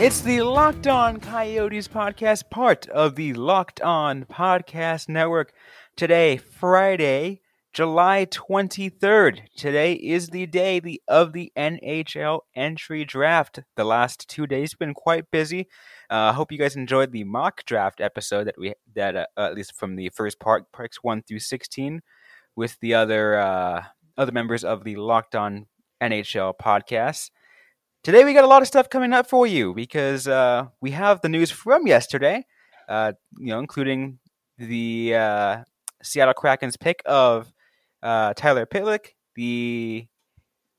It's 0.00 0.20
the 0.20 0.42
Locked 0.42 0.86
On 0.86 1.18
Coyotes 1.18 1.88
podcast, 1.88 2.50
part 2.50 2.86
of 2.86 3.16
the 3.16 3.32
Locked 3.34 3.80
On 3.80 4.24
Podcast 4.26 5.08
Network. 5.08 5.52
Today, 5.96 6.36
Friday, 6.36 7.40
July 7.72 8.24
23rd. 8.26 9.40
Today 9.56 9.94
is 9.94 10.28
the 10.28 10.46
day 10.46 10.80
of 11.08 11.32
the 11.32 11.50
NHL 11.58 12.42
entry 12.54 13.04
draft. 13.04 13.58
The 13.74 13.82
last 13.82 14.28
two 14.28 14.46
days 14.46 14.72
been 14.76 14.94
quite 14.94 15.32
busy. 15.32 15.66
I 16.08 16.28
uh, 16.28 16.32
hope 16.32 16.52
you 16.52 16.58
guys 16.58 16.76
enjoyed 16.76 17.10
the 17.10 17.24
mock 17.24 17.64
draft 17.64 18.00
episode 18.00 18.46
that 18.46 18.54
we 18.56 18.74
that 18.94 19.16
uh, 19.16 19.26
at 19.36 19.56
least 19.56 19.74
from 19.74 19.96
the 19.96 20.10
first 20.10 20.38
part, 20.38 20.70
parts 20.70 20.98
one 21.02 21.22
through 21.22 21.40
sixteen, 21.40 22.02
with 22.54 22.78
the 22.80 22.94
other 22.94 23.36
uh, 23.36 23.82
other 24.16 24.30
members 24.32 24.62
of 24.62 24.84
the 24.84 24.94
Locked 24.94 25.34
On 25.34 25.66
NHL 26.00 26.54
podcast. 26.56 27.30
Today 28.04 28.24
we 28.24 28.32
got 28.32 28.44
a 28.44 28.48
lot 28.48 28.62
of 28.62 28.68
stuff 28.68 28.88
coming 28.88 29.12
up 29.12 29.28
for 29.28 29.46
you 29.46 29.74
because 29.74 30.28
uh, 30.28 30.66
we 30.80 30.92
have 30.92 31.20
the 31.20 31.28
news 31.28 31.50
from 31.50 31.86
yesterday, 31.86 32.46
uh, 32.88 33.12
you 33.36 33.48
know, 33.48 33.58
including 33.58 34.20
the 34.56 35.14
uh, 35.16 35.64
Seattle 36.02 36.32
Kraken's 36.32 36.76
pick 36.76 37.02
of 37.04 37.52
uh, 38.02 38.34
Tyler 38.34 38.66
Pitlick, 38.66 39.14
the 39.34 40.06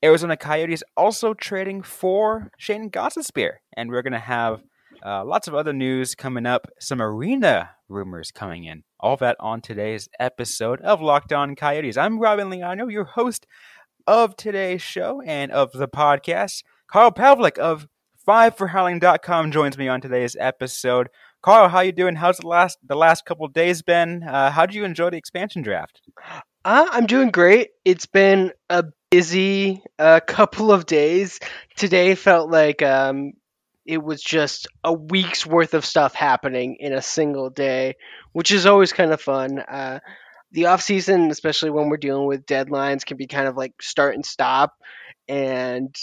Arizona 0.03 0.38
Coyotes 0.38 0.81
also 0.95 1.34
trading 1.34 1.81
for 1.84 2.52
Shane 2.58 2.89
Gostisbehere, 2.89 3.58
and 3.76 3.89
we're 3.89 4.02
going 4.02 4.14
to 4.14 4.20
have 4.20 4.64
uh, 5.06 5.26
lots 5.26 5.50
of 5.50 5.54
other 5.54 5.73
news 5.73 6.16
coming 6.16 6.45
up, 6.45 6.67
some 6.80 7.02
arena 7.02 7.72
rumors 7.89 8.31
coming 8.31 8.64
in. 8.64 8.83
All 8.98 9.17
that 9.17 9.36
on 9.42 9.59
today's 9.59 10.08
episode 10.22 10.80
of 10.81 11.02
Locked 11.02 11.33
On 11.33 11.56
Coyotes. 11.56 11.98
I'm 11.98 12.17
Robin 12.17 12.50
Leano, 12.50 12.89
your 12.89 13.04
host 13.04 13.45
of 14.08 14.38
today's 14.38 14.81
show 14.81 15.22
and 15.22 15.52
of 15.52 15.73
the 15.73 15.88
podcast. 15.89 16.64
Carl 16.92 17.12
Pavlik 17.12 17.59
of 17.59 17.88
5forhowling.com 18.28 19.52
joins 19.52 19.78
me 19.78 19.88
on 19.88 20.02
today's 20.02 20.36
episode. 20.40 21.09
Carl, 21.42 21.70
how 21.70 21.82
you 21.82 21.92
doing? 21.92 22.16
How's 22.16 22.38
the 22.38 22.48
last 22.48 22.80
the 22.86 22.95
last 22.95 23.26
couple 23.26 23.48
days 23.48 23.82
been? 23.82 24.23
Uh, 24.23 24.50
how 24.50 24.66
do 24.66 24.76
you 24.76 24.84
enjoy 24.84 25.12
the 25.12 25.17
expansion 25.17 25.62
draft? 25.62 26.02
Uh, 26.66 26.88
I'm 26.92 27.06
doing 27.06 27.30
great. 27.30 27.70
It's 27.86 28.08
been 28.08 28.52
a 28.70 28.86
busy 29.12 29.84
uh, 30.00 30.20
couple 30.26 30.72
of 30.72 30.86
days. 30.86 31.40
Today 31.76 32.16
felt 32.16 32.50
like 32.50 32.82
um, 32.82 33.34
it 33.86 34.04
was 34.04 34.22
just 34.22 34.67
a 34.84 34.92
week's 34.92 35.45
worth 35.45 35.76
of 35.76 35.86
stuff 35.86 36.16
happening 36.16 36.78
in 36.80 36.92
a 36.92 37.02
single 37.02 37.52
day, 37.52 37.95
which 38.34 38.52
is 38.52 38.66
always 38.66 38.94
kind 38.94 39.12
of 39.12 39.22
fun. 39.22 39.60
Uh, 39.60 40.00
the 40.52 40.66
off 40.66 40.82
season, 40.82 41.30
especially 41.30 41.70
when 41.70 41.90
we're 41.90 41.98
dealing 41.98 42.28
with 42.28 42.48
deadlines, 42.48 43.06
can 43.06 43.16
be 43.16 43.28
kind 43.28 43.48
of 43.48 43.56
like 43.56 43.80
start 43.80 44.16
and 44.16 44.26
stop, 44.26 44.73
and 45.28 45.95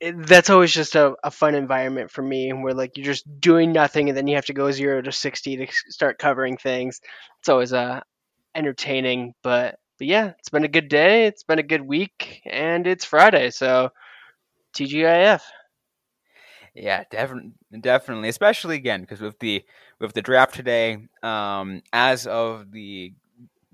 it, 0.00 0.26
that's 0.26 0.50
always 0.50 0.72
just 0.72 0.94
a, 0.94 1.14
a 1.22 1.30
fun 1.30 1.54
environment 1.54 2.10
for 2.10 2.22
me 2.22 2.52
where 2.52 2.74
like 2.74 2.96
you're 2.96 3.04
just 3.04 3.24
doing 3.40 3.72
nothing 3.72 4.08
and 4.08 4.16
then 4.16 4.26
you 4.26 4.34
have 4.34 4.46
to 4.46 4.52
go 4.52 4.70
zero 4.70 5.00
to 5.00 5.12
60 5.12 5.56
to 5.56 5.66
start 5.88 6.18
covering 6.18 6.56
things. 6.56 7.00
It's 7.40 7.48
always 7.48 7.72
uh 7.72 8.00
entertaining 8.54 9.34
but 9.42 9.78
but 9.98 10.06
yeah 10.06 10.32
it's 10.38 10.48
been 10.48 10.64
a 10.64 10.68
good 10.68 10.88
day 10.88 11.26
it's 11.26 11.42
been 11.42 11.58
a 11.58 11.62
good 11.62 11.82
week 11.82 12.40
and 12.46 12.86
it's 12.86 13.04
friday 13.04 13.50
so 13.50 13.90
tgif 14.76 15.40
yeah 16.74 17.04
definitely 17.10 17.52
definitely 17.80 18.28
especially 18.28 18.76
again 18.76 19.00
because 19.00 19.20
with 19.20 19.38
the 19.40 19.62
with 20.00 20.12
the 20.12 20.22
draft 20.22 20.54
today 20.54 20.98
um 21.22 21.82
as 21.92 22.26
of 22.26 22.70
the 22.70 23.12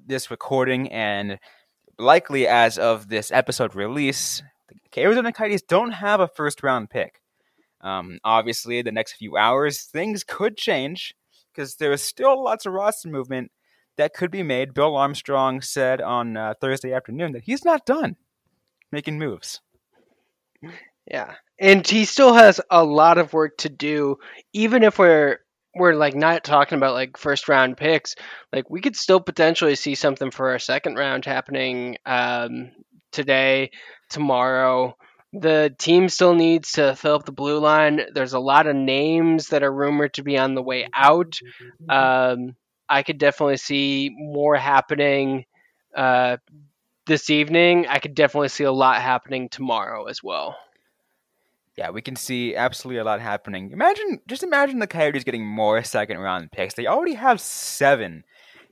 this 0.06 0.30
recording 0.30 0.90
and 0.90 1.38
likely 1.98 2.46
as 2.46 2.78
of 2.78 3.08
this 3.08 3.30
episode 3.30 3.74
release 3.74 4.42
Okay, 4.86 5.02
Arizona 5.02 5.32
Coyotes 5.32 5.62
don't 5.62 5.92
have 5.92 6.20
a 6.20 6.28
first 6.28 6.62
round 6.62 6.90
pick. 6.90 7.20
Um, 7.80 8.18
obviously, 8.24 8.82
the 8.82 8.92
next 8.92 9.14
few 9.14 9.36
hours, 9.36 9.82
things 9.82 10.24
could 10.24 10.56
change 10.56 11.14
because 11.52 11.76
there 11.76 11.92
is 11.92 12.02
still 12.02 12.42
lots 12.42 12.66
of 12.66 12.72
roster 12.72 13.08
movement 13.08 13.50
that 13.96 14.14
could 14.14 14.30
be 14.30 14.42
made. 14.42 14.74
Bill 14.74 14.96
Armstrong 14.96 15.60
said 15.60 16.00
on 16.00 16.36
uh, 16.36 16.54
Thursday 16.60 16.92
afternoon 16.92 17.32
that 17.32 17.44
he's 17.44 17.64
not 17.64 17.86
done 17.86 18.16
making 18.92 19.18
moves. 19.18 19.60
Yeah, 21.06 21.34
and 21.58 21.86
he 21.86 22.04
still 22.04 22.34
has 22.34 22.60
a 22.70 22.84
lot 22.84 23.18
of 23.18 23.32
work 23.32 23.58
to 23.58 23.68
do. 23.68 24.16
Even 24.52 24.82
if 24.82 24.98
we're 24.98 25.38
we're 25.74 25.94
like 25.94 26.14
not 26.14 26.44
talking 26.44 26.76
about 26.76 26.94
like 26.94 27.16
first 27.16 27.48
round 27.48 27.76
picks, 27.76 28.14
like 28.52 28.68
we 28.68 28.80
could 28.80 28.96
still 28.96 29.20
potentially 29.20 29.76
see 29.76 29.94
something 29.94 30.30
for 30.30 30.50
our 30.50 30.58
second 30.58 30.96
round 30.96 31.24
happening 31.24 31.96
um, 32.04 32.72
today 33.12 33.70
tomorrow. 34.10 34.96
The 35.32 35.74
team 35.78 36.08
still 36.08 36.34
needs 36.34 36.72
to 36.72 36.96
fill 36.96 37.14
up 37.14 37.24
the 37.24 37.32
blue 37.32 37.60
line. 37.60 38.00
There's 38.12 38.32
a 38.32 38.40
lot 38.40 38.66
of 38.66 38.74
names 38.74 39.48
that 39.48 39.62
are 39.62 39.72
rumored 39.72 40.14
to 40.14 40.24
be 40.24 40.36
on 40.36 40.54
the 40.54 40.62
way 40.62 40.88
out. 40.92 41.38
Um, 41.88 42.56
I 42.88 43.04
could 43.04 43.18
definitely 43.18 43.58
see 43.58 44.10
more 44.12 44.56
happening 44.56 45.44
uh, 45.96 46.38
this 47.06 47.30
evening. 47.30 47.86
I 47.88 48.00
could 48.00 48.14
definitely 48.14 48.48
see 48.48 48.64
a 48.64 48.72
lot 48.72 49.00
happening 49.00 49.48
tomorrow 49.48 50.06
as 50.06 50.22
well. 50.22 50.56
Yeah, 51.76 51.90
we 51.90 52.02
can 52.02 52.16
see 52.16 52.56
absolutely 52.56 52.98
a 52.98 53.04
lot 53.04 53.20
happening. 53.20 53.70
Imagine, 53.70 54.20
just 54.26 54.42
imagine 54.42 54.80
the 54.80 54.86
Coyotes 54.88 55.24
getting 55.24 55.46
more 55.46 55.82
second 55.84 56.18
round 56.18 56.50
picks. 56.50 56.74
They 56.74 56.86
already 56.88 57.14
have 57.14 57.40
seven 57.40 58.24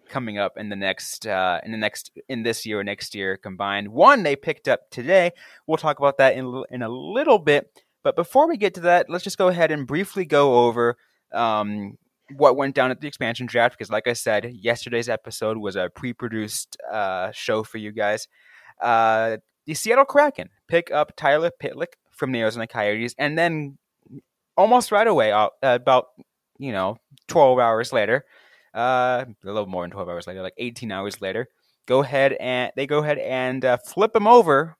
coming 0.09 0.39
up 0.39 0.57
in 0.57 0.69
the 0.69 0.77
next 0.77 1.27
uh, 1.27 1.61
in 1.65 1.73
the 1.73 1.79
next 1.79 2.11
in 2.29 2.43
this 2.43 2.65
year 2.67 2.81
or 2.81 2.85
next 2.85 3.15
year 3.15 3.37
combined. 3.37 3.89
One 3.89 4.23
they 4.23 4.37
picked 4.37 4.69
up 4.69 4.91
today. 4.91 5.33
We'll 5.67 5.77
talk 5.77 5.99
about 5.99 6.19
that 6.19 6.35
in 6.35 6.65
in 6.71 6.83
a 6.83 6.89
little 6.89 7.39
bit. 7.39 7.71
But 8.03 8.17
before 8.17 8.49
we 8.49 8.57
get 8.57 8.75
to 8.75 8.81
that, 8.83 9.11
let's 9.11 9.25
just 9.25 9.39
go 9.39 9.49
ahead 9.49 9.71
and 9.71 9.87
briefly 9.87 10.25
go 10.25 10.67
over 10.67 10.97
um, 11.33 11.99
what 12.37 12.57
went 12.57 12.75
down 12.75 12.91
at 12.91 13.01
the 13.01 13.09
expansion 13.09 13.47
draft. 13.47 13.77
Because, 13.77 13.91
like 13.91 14.07
I 14.07 14.13
said, 14.13 14.53
yesterday's 14.55 15.09
episode 15.09 15.59
was 15.59 15.77
a 15.77 15.91
pre-produced 15.95 16.77
uh, 16.91 17.33
show 17.33 17.65
for 17.65 17.79
you 17.79 17.93
guys. 17.93 18.29
Uh, 18.81 19.39
the 19.67 19.75
Seattle 19.75 20.05
Kraken 20.05 20.49
pick 20.69 20.91
up 20.91 21.17
Tyler 21.17 21.51
Pitlick 21.63 21.95
from 22.11 22.33
the 22.33 22.41
Arizona 22.41 22.67
Coyotes, 22.67 23.15
and 23.19 23.37
then 23.37 23.79
almost 24.57 24.93
right 24.93 25.07
away, 25.07 25.33
uh, 25.33 25.49
about 25.63 26.07
you 26.59 26.73
know, 26.73 26.99
twelve 27.27 27.59
hours 27.59 27.93
later, 27.93 28.25
uh, 28.75 29.25
a 29.29 29.47
little 29.47 29.67
more 29.67 29.83
than 29.83 29.91
12 29.91 30.09
hours 30.09 30.27
later, 30.27 30.43
like 30.43 30.55
18 30.59 30.93
hours 30.93 31.21
later, 31.21 31.49
go 31.87 32.03
ahead 32.03 32.35
and 32.35 32.71
they 32.77 32.87
go 32.87 32.99
ahead 32.99 33.19
and 33.19 33.65
uh, 33.65 33.77
flip 33.79 34.15
him 34.15 34.27
over 34.27 34.77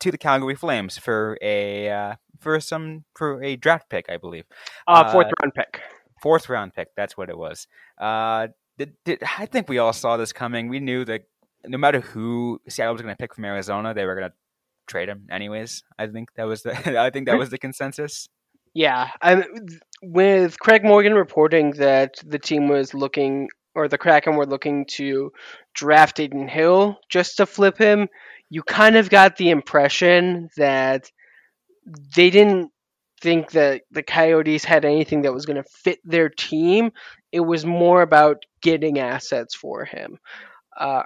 to 0.00 0.10
the 0.10 0.18
Calgary 0.18 0.56
Flames 0.56 0.98
for 0.98 1.38
a 1.40 1.88
uh, 1.88 2.14
for 2.40 2.58
some 2.60 3.04
for 3.14 3.42
a 3.42 3.56
draft 3.56 3.88
pick, 3.88 4.06
I 4.08 4.16
believe. 4.16 4.44
Uh, 4.86 5.10
fourth 5.10 5.28
uh, 5.28 5.32
round 5.42 5.54
pick. 5.54 5.80
Fourth 6.20 6.48
round 6.48 6.74
pick. 6.74 6.88
That's 6.96 7.16
what 7.16 7.30
it 7.30 7.38
was. 7.38 7.66
Uh, 7.98 8.48
did, 8.78 8.94
did, 9.04 9.22
I 9.38 9.46
think 9.46 9.68
we 9.68 9.78
all 9.78 9.92
saw 9.92 10.16
this 10.16 10.32
coming. 10.32 10.68
We 10.68 10.80
knew 10.80 11.04
that 11.04 11.22
no 11.64 11.78
matter 11.78 12.00
who 12.00 12.60
Seattle 12.68 12.94
was 12.94 13.02
going 13.02 13.14
to 13.14 13.18
pick 13.18 13.34
from 13.34 13.44
Arizona, 13.44 13.94
they 13.94 14.04
were 14.04 14.16
going 14.16 14.28
to 14.28 14.34
trade 14.86 15.08
him 15.08 15.26
anyways. 15.30 15.84
I 15.98 16.06
think 16.08 16.34
that 16.34 16.44
was 16.44 16.62
the 16.62 16.72
I 17.00 17.10
think 17.10 17.26
that 17.26 17.38
was 17.38 17.50
the 17.50 17.58
consensus. 17.58 18.28
Yeah, 18.74 19.10
I, 19.20 19.44
with 20.02 20.58
Craig 20.58 20.84
Morgan 20.84 21.14
reporting 21.14 21.72
that 21.72 22.14
the 22.24 22.38
team 22.38 22.68
was 22.68 22.94
looking, 22.94 23.48
or 23.74 23.88
the 23.88 23.98
Kraken 23.98 24.36
were 24.36 24.46
looking 24.46 24.86
to 24.92 25.32
draft 25.74 26.18
Adin 26.20 26.48
Hill 26.48 26.98
just 27.08 27.36
to 27.36 27.46
flip 27.46 27.76
him, 27.78 28.08
you 28.48 28.62
kind 28.62 28.96
of 28.96 29.10
got 29.10 29.36
the 29.36 29.50
impression 29.50 30.48
that 30.56 31.10
they 32.16 32.30
didn't 32.30 32.70
think 33.20 33.50
that 33.52 33.82
the 33.90 34.02
Coyotes 34.02 34.64
had 34.64 34.84
anything 34.84 35.22
that 35.22 35.32
was 35.34 35.46
going 35.46 35.62
to 35.62 35.68
fit 35.70 35.98
their 36.04 36.28
team. 36.28 36.92
It 37.30 37.40
was 37.40 37.64
more 37.64 38.02
about 38.02 38.44
getting 38.62 38.98
assets 38.98 39.54
for 39.54 39.84
him, 39.84 40.18
uh, 40.78 41.04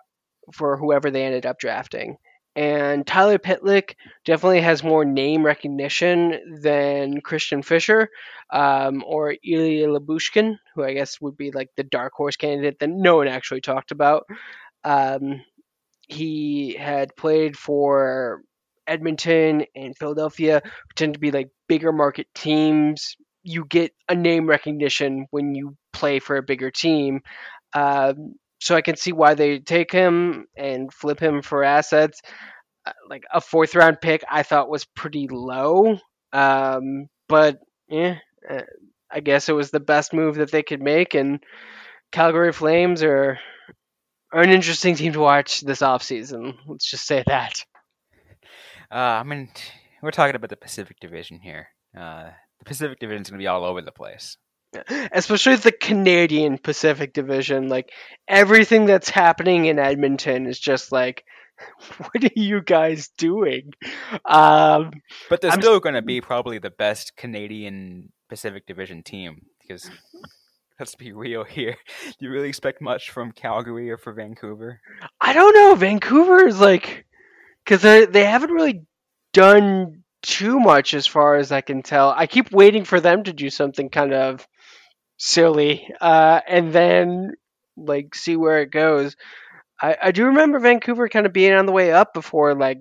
for 0.52 0.76
whoever 0.76 1.10
they 1.10 1.24
ended 1.24 1.46
up 1.46 1.58
drafting. 1.58 2.16
And 2.56 3.06
Tyler 3.06 3.38
Pitlick 3.38 3.96
definitely 4.24 4.62
has 4.62 4.82
more 4.82 5.04
name 5.04 5.44
recognition 5.44 6.58
than 6.62 7.20
Christian 7.20 7.62
Fischer 7.62 8.08
um, 8.50 9.04
or 9.06 9.36
Ilya 9.44 9.88
Lyubushkin, 9.88 10.56
who 10.74 10.82
I 10.82 10.94
guess 10.94 11.20
would 11.20 11.36
be 11.36 11.50
like 11.50 11.68
the 11.76 11.84
dark 11.84 12.14
horse 12.14 12.36
candidate 12.36 12.78
that 12.78 12.88
no 12.88 13.16
one 13.16 13.28
actually 13.28 13.60
talked 13.60 13.90
about. 13.90 14.24
Um, 14.84 15.42
he 16.08 16.74
had 16.74 17.14
played 17.14 17.58
for 17.58 18.40
Edmonton 18.86 19.66
and 19.74 19.96
Philadelphia, 19.98 20.62
who 20.64 20.94
tend 20.94 21.14
to 21.14 21.20
be 21.20 21.32
like 21.32 21.50
bigger 21.68 21.92
market 21.92 22.28
teams. 22.34 23.16
You 23.42 23.66
get 23.66 23.92
a 24.08 24.14
name 24.14 24.46
recognition 24.46 25.26
when 25.30 25.54
you 25.54 25.76
play 25.92 26.20
for 26.20 26.36
a 26.36 26.42
bigger 26.42 26.70
team. 26.70 27.20
Um, 27.74 28.36
so 28.60 28.74
I 28.74 28.82
can 28.82 28.96
see 28.96 29.12
why 29.12 29.34
they 29.34 29.58
take 29.58 29.92
him 29.92 30.46
and 30.56 30.92
flip 30.92 31.20
him 31.20 31.42
for 31.42 31.64
assets. 31.64 32.20
Uh, 32.84 32.92
like 33.08 33.24
a 33.32 33.40
fourth 33.40 33.74
round 33.74 34.00
pick, 34.00 34.24
I 34.30 34.42
thought 34.42 34.70
was 34.70 34.84
pretty 34.84 35.28
low, 35.28 35.98
um, 36.32 37.08
but 37.28 37.58
yeah, 37.88 38.18
uh, 38.48 38.62
I 39.10 39.20
guess 39.20 39.48
it 39.48 39.54
was 39.54 39.70
the 39.70 39.80
best 39.80 40.12
move 40.12 40.36
that 40.36 40.50
they 40.50 40.62
could 40.62 40.80
make. 40.80 41.14
And 41.14 41.40
Calgary 42.12 42.52
Flames 42.52 43.02
are 43.02 43.38
are 44.32 44.42
an 44.42 44.50
interesting 44.50 44.94
team 44.96 45.12
to 45.12 45.20
watch 45.20 45.60
this 45.60 45.80
offseason. 45.80 46.56
Let's 46.66 46.90
just 46.90 47.06
say 47.06 47.22
that. 47.26 47.64
Uh, 48.90 48.94
I 48.94 49.22
mean, 49.22 49.48
we're 50.02 50.10
talking 50.10 50.36
about 50.36 50.50
the 50.50 50.56
Pacific 50.56 50.98
Division 51.00 51.40
here. 51.40 51.68
Uh, 51.96 52.30
the 52.58 52.64
Pacific 52.64 52.98
Division 53.00 53.22
is 53.22 53.30
going 53.30 53.38
to 53.38 53.42
be 53.42 53.48
all 53.48 53.64
over 53.64 53.82
the 53.82 53.92
place. 53.92 54.36
Especially 55.12 55.56
the 55.56 55.72
Canadian 55.72 56.58
Pacific 56.58 57.12
Division. 57.12 57.68
Like, 57.68 57.90
everything 58.28 58.86
that's 58.86 59.10
happening 59.10 59.66
in 59.66 59.78
Edmonton 59.78 60.46
is 60.46 60.58
just 60.58 60.92
like, 60.92 61.24
what 61.98 62.24
are 62.24 62.30
you 62.34 62.60
guys 62.62 63.08
doing? 63.16 63.72
Um, 64.24 64.92
but 65.28 65.40
they're 65.40 65.50
I'm 65.50 65.60
still 65.60 65.80
going 65.80 65.94
to 65.94 66.02
be 66.02 66.20
probably 66.20 66.58
the 66.58 66.70
best 66.70 67.16
Canadian 67.16 68.12
Pacific 68.28 68.66
Division 68.66 69.02
team 69.02 69.46
because 69.60 69.90
let's 70.80 70.94
be 70.94 71.12
real 71.12 71.44
here. 71.44 71.76
Do 72.04 72.26
you 72.26 72.30
really 72.30 72.48
expect 72.48 72.80
much 72.80 73.10
from 73.10 73.32
Calgary 73.32 73.90
or 73.90 73.96
for 73.96 74.12
Vancouver? 74.12 74.80
I 75.20 75.32
don't 75.32 75.54
know. 75.54 75.74
Vancouver 75.74 76.46
is 76.46 76.60
like 76.60 77.06
because 77.64 77.82
they 77.82 78.06
they 78.06 78.24
haven't 78.24 78.52
really 78.52 78.82
done 79.32 80.02
too 80.22 80.58
much 80.58 80.94
as 80.94 81.06
far 81.06 81.36
as 81.36 81.52
I 81.52 81.60
can 81.60 81.82
tell. 81.82 82.10
I 82.10 82.26
keep 82.26 82.52
waiting 82.52 82.84
for 82.84 83.00
them 83.00 83.24
to 83.24 83.32
do 83.32 83.50
something 83.50 83.88
kind 83.90 84.12
of 84.12 84.46
silly, 85.16 85.90
uh, 86.00 86.40
and 86.46 86.72
then 86.72 87.34
like 87.76 88.14
see 88.14 88.36
where 88.36 88.60
it 88.60 88.70
goes. 88.70 89.16
I, 89.80 89.96
I 90.04 90.12
do 90.12 90.26
remember 90.26 90.58
Vancouver 90.58 91.08
kind 91.08 91.26
of 91.26 91.32
being 91.32 91.52
on 91.52 91.66
the 91.66 91.72
way 91.72 91.92
up 91.92 92.14
before 92.14 92.54
like 92.54 92.80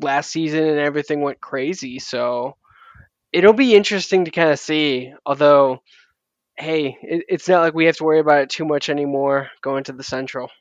last 0.00 0.30
season 0.30 0.64
and 0.64 0.78
everything 0.78 1.20
went 1.20 1.40
crazy. 1.40 1.98
So 1.98 2.56
it'll 3.32 3.52
be 3.52 3.74
interesting 3.74 4.24
to 4.24 4.30
kind 4.30 4.50
of 4.50 4.58
see. 4.58 5.12
Although, 5.26 5.82
hey, 6.56 6.96
it, 7.02 7.24
it's 7.28 7.48
not 7.48 7.62
like 7.62 7.74
we 7.74 7.86
have 7.86 7.96
to 7.96 8.04
worry 8.04 8.20
about 8.20 8.42
it 8.42 8.50
too 8.50 8.64
much 8.64 8.88
anymore 8.88 9.50
going 9.62 9.84
to 9.84 9.92
the 9.92 10.04
Central. 10.04 10.50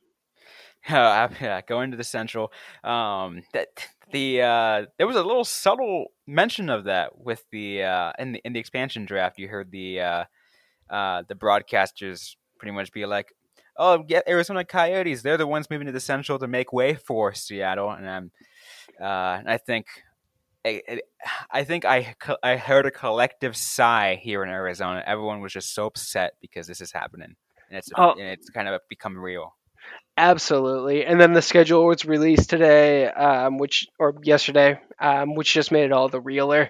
Uh, 0.89 1.29
yeah, 1.39 1.61
going 1.61 1.91
to 1.91 1.97
the 1.97 2.03
Central. 2.03 2.51
Um, 2.83 3.43
that 3.53 3.67
the 4.11 4.41
uh, 4.41 4.85
there 4.97 5.05
was 5.05 5.15
a 5.15 5.21
little 5.21 5.45
subtle 5.45 6.05
mention 6.25 6.71
of 6.71 6.85
that 6.85 7.19
with 7.19 7.43
the 7.51 7.83
uh, 7.83 8.13
in 8.17 8.31
the 8.31 8.41
in 8.43 8.53
the 8.53 8.59
expansion 8.59 9.05
draft. 9.05 9.37
You 9.37 9.47
heard 9.47 9.69
the 9.69 10.01
uh, 10.01 10.23
uh, 10.91 11.23
the 11.27 11.35
broadcasters 11.35 12.35
pretty 12.59 12.73
much 12.73 12.91
be 12.91 13.05
like, 13.05 13.33
"Oh, 13.77 13.99
get 13.99 14.27
Arizona 14.27 14.65
Coyotes. 14.65 15.21
They're 15.21 15.37
the 15.37 15.47
ones 15.47 15.69
moving 15.69 15.87
to 15.87 15.93
the 15.93 15.99
Central 15.99 16.37
to 16.39 16.47
make 16.47 16.73
way 16.73 16.95
for 16.95 17.33
Seattle." 17.33 17.89
And 17.89 18.09
I'm, 18.09 18.31
uh, 18.99 19.39
and 19.39 19.49
I 19.49 19.57
think, 19.57 19.87
I, 20.65 21.01
I 21.49 21.63
think 21.63 21.85
I 21.85 22.15
I 22.43 22.57
heard 22.57 22.85
a 22.85 22.91
collective 22.91 23.55
sigh 23.55 24.19
here 24.21 24.43
in 24.43 24.49
Arizona. 24.49 25.01
Everyone 25.05 25.41
was 25.41 25.53
just 25.53 25.73
so 25.73 25.85
upset 25.87 26.33
because 26.41 26.67
this 26.67 26.81
is 26.81 26.91
happening, 26.91 27.35
and 27.69 27.77
it's 27.77 27.89
oh. 27.95 28.11
and 28.11 28.27
it's 28.27 28.49
kind 28.49 28.67
of 28.67 28.81
become 28.89 29.17
real. 29.17 29.55
Absolutely. 30.17 31.05
And 31.05 31.19
then 31.19 31.33
the 31.33 31.41
schedule 31.41 31.85
was 31.85 32.05
released 32.05 32.49
today, 32.49 33.07
um, 33.07 33.57
which 33.57 33.87
or 33.97 34.13
yesterday, 34.21 34.79
um, 34.99 35.35
which 35.35 35.53
just 35.53 35.71
made 35.71 35.85
it 35.85 35.91
all 35.93 36.09
the 36.09 36.19
realer. 36.19 36.67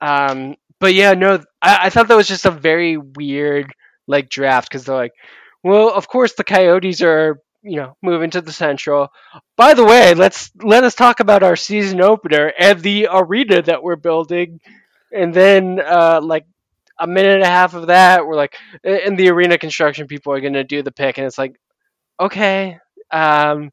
Um, 0.00 0.56
but 0.80 0.94
yeah, 0.94 1.14
no, 1.14 1.42
I, 1.60 1.78
I, 1.86 1.90
thought 1.90 2.08
that 2.08 2.16
was 2.16 2.28
just 2.28 2.46
a 2.46 2.50
very 2.50 2.96
weird 2.96 3.72
like 4.06 4.28
draft 4.28 4.68
because 4.68 4.84
they're 4.84 4.94
like, 4.94 5.12
well, 5.62 5.90
of 5.92 6.08
course 6.08 6.34
the 6.34 6.44
Coyotes 6.44 7.02
are 7.02 7.40
you 7.62 7.76
know 7.76 7.96
moving 8.02 8.30
to 8.30 8.40
the 8.40 8.52
Central. 8.52 9.08
By 9.56 9.74
the 9.74 9.84
way, 9.84 10.14
let's 10.14 10.50
let 10.62 10.84
us 10.84 10.94
talk 10.94 11.20
about 11.20 11.42
our 11.42 11.56
season 11.56 12.00
opener 12.00 12.52
and 12.58 12.80
the 12.80 13.08
arena 13.10 13.62
that 13.62 13.82
we're 13.82 13.96
building, 13.96 14.60
and 15.12 15.34
then 15.34 15.80
uh, 15.80 16.20
like 16.22 16.46
a 16.98 17.06
minute 17.06 17.34
and 17.34 17.44
a 17.44 17.46
half 17.46 17.74
of 17.74 17.88
that, 17.88 18.26
we're 18.26 18.36
like, 18.36 18.56
and 18.82 19.18
the 19.18 19.28
arena 19.30 19.58
construction 19.58 20.06
people 20.06 20.32
are 20.32 20.40
going 20.40 20.54
to 20.54 20.64
do 20.64 20.82
the 20.82 20.92
pick, 20.92 21.18
and 21.18 21.26
it's 21.26 21.38
like, 21.38 21.58
okay. 22.20 22.78
Um, 23.10 23.70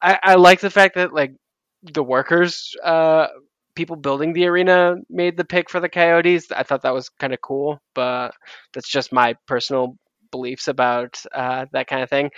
I, 0.00 0.18
I 0.22 0.34
like 0.34 0.60
the 0.60 0.70
fact 0.70 0.96
that 0.96 1.12
like 1.12 1.34
the 1.82 2.02
workers, 2.02 2.74
uh, 2.82 3.28
people 3.74 3.96
building 3.96 4.32
the 4.32 4.46
arena 4.46 4.96
made 5.08 5.36
the 5.36 5.44
pick 5.44 5.70
for 5.70 5.80
the 5.80 5.88
Coyotes. 5.88 6.50
I 6.52 6.62
thought 6.62 6.82
that 6.82 6.94
was 6.94 7.08
kind 7.08 7.32
of 7.32 7.40
cool, 7.40 7.80
but 7.94 8.32
that's 8.74 8.88
just 8.88 9.12
my 9.12 9.36
personal 9.46 9.96
beliefs 10.30 10.68
about 10.68 11.22
uh, 11.34 11.66
that 11.72 11.86
kind 11.86 12.02
of 12.02 12.10
thing. 12.10 12.30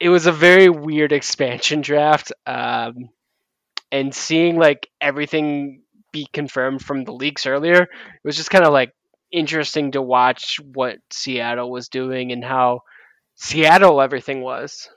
It 0.00 0.08
was 0.08 0.26
a 0.26 0.32
very 0.32 0.68
weird 0.68 1.12
expansion 1.12 1.80
draft, 1.80 2.32
um, 2.46 3.08
and 3.90 4.14
seeing 4.14 4.56
like 4.56 4.88
everything 5.00 5.82
be 6.12 6.26
confirmed 6.32 6.82
from 6.82 7.04
the 7.04 7.12
leaks 7.12 7.46
earlier, 7.46 7.82
it 7.82 7.88
was 8.24 8.36
just 8.36 8.50
kind 8.50 8.64
of 8.64 8.72
like 8.72 8.92
interesting 9.32 9.92
to 9.92 10.02
watch 10.02 10.60
what 10.74 10.98
Seattle 11.10 11.70
was 11.70 11.88
doing 11.88 12.32
and 12.32 12.44
how 12.44 12.80
Seattle 13.36 14.00
everything 14.00 14.42
was. 14.42 14.88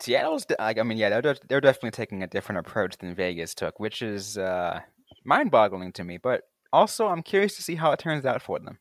Seattle's, 0.00 0.46
like 0.58 0.78
I 0.78 0.82
mean, 0.82 0.98
yeah, 0.98 1.20
they're 1.20 1.36
they're 1.48 1.60
definitely 1.60 1.92
taking 1.92 2.22
a 2.22 2.26
different 2.26 2.66
approach 2.66 2.96
than 2.98 3.14
Vegas 3.14 3.54
took, 3.54 3.80
which 3.80 4.02
is 4.02 4.36
uh, 4.36 4.80
mind-boggling 5.24 5.92
to 5.92 6.04
me. 6.04 6.18
But 6.18 6.42
also, 6.72 7.08
I'm 7.08 7.22
curious 7.22 7.56
to 7.56 7.62
see 7.62 7.74
how 7.76 7.92
it 7.92 7.98
turns 7.98 8.26
out 8.26 8.42
for 8.42 8.58
them. 8.58 8.78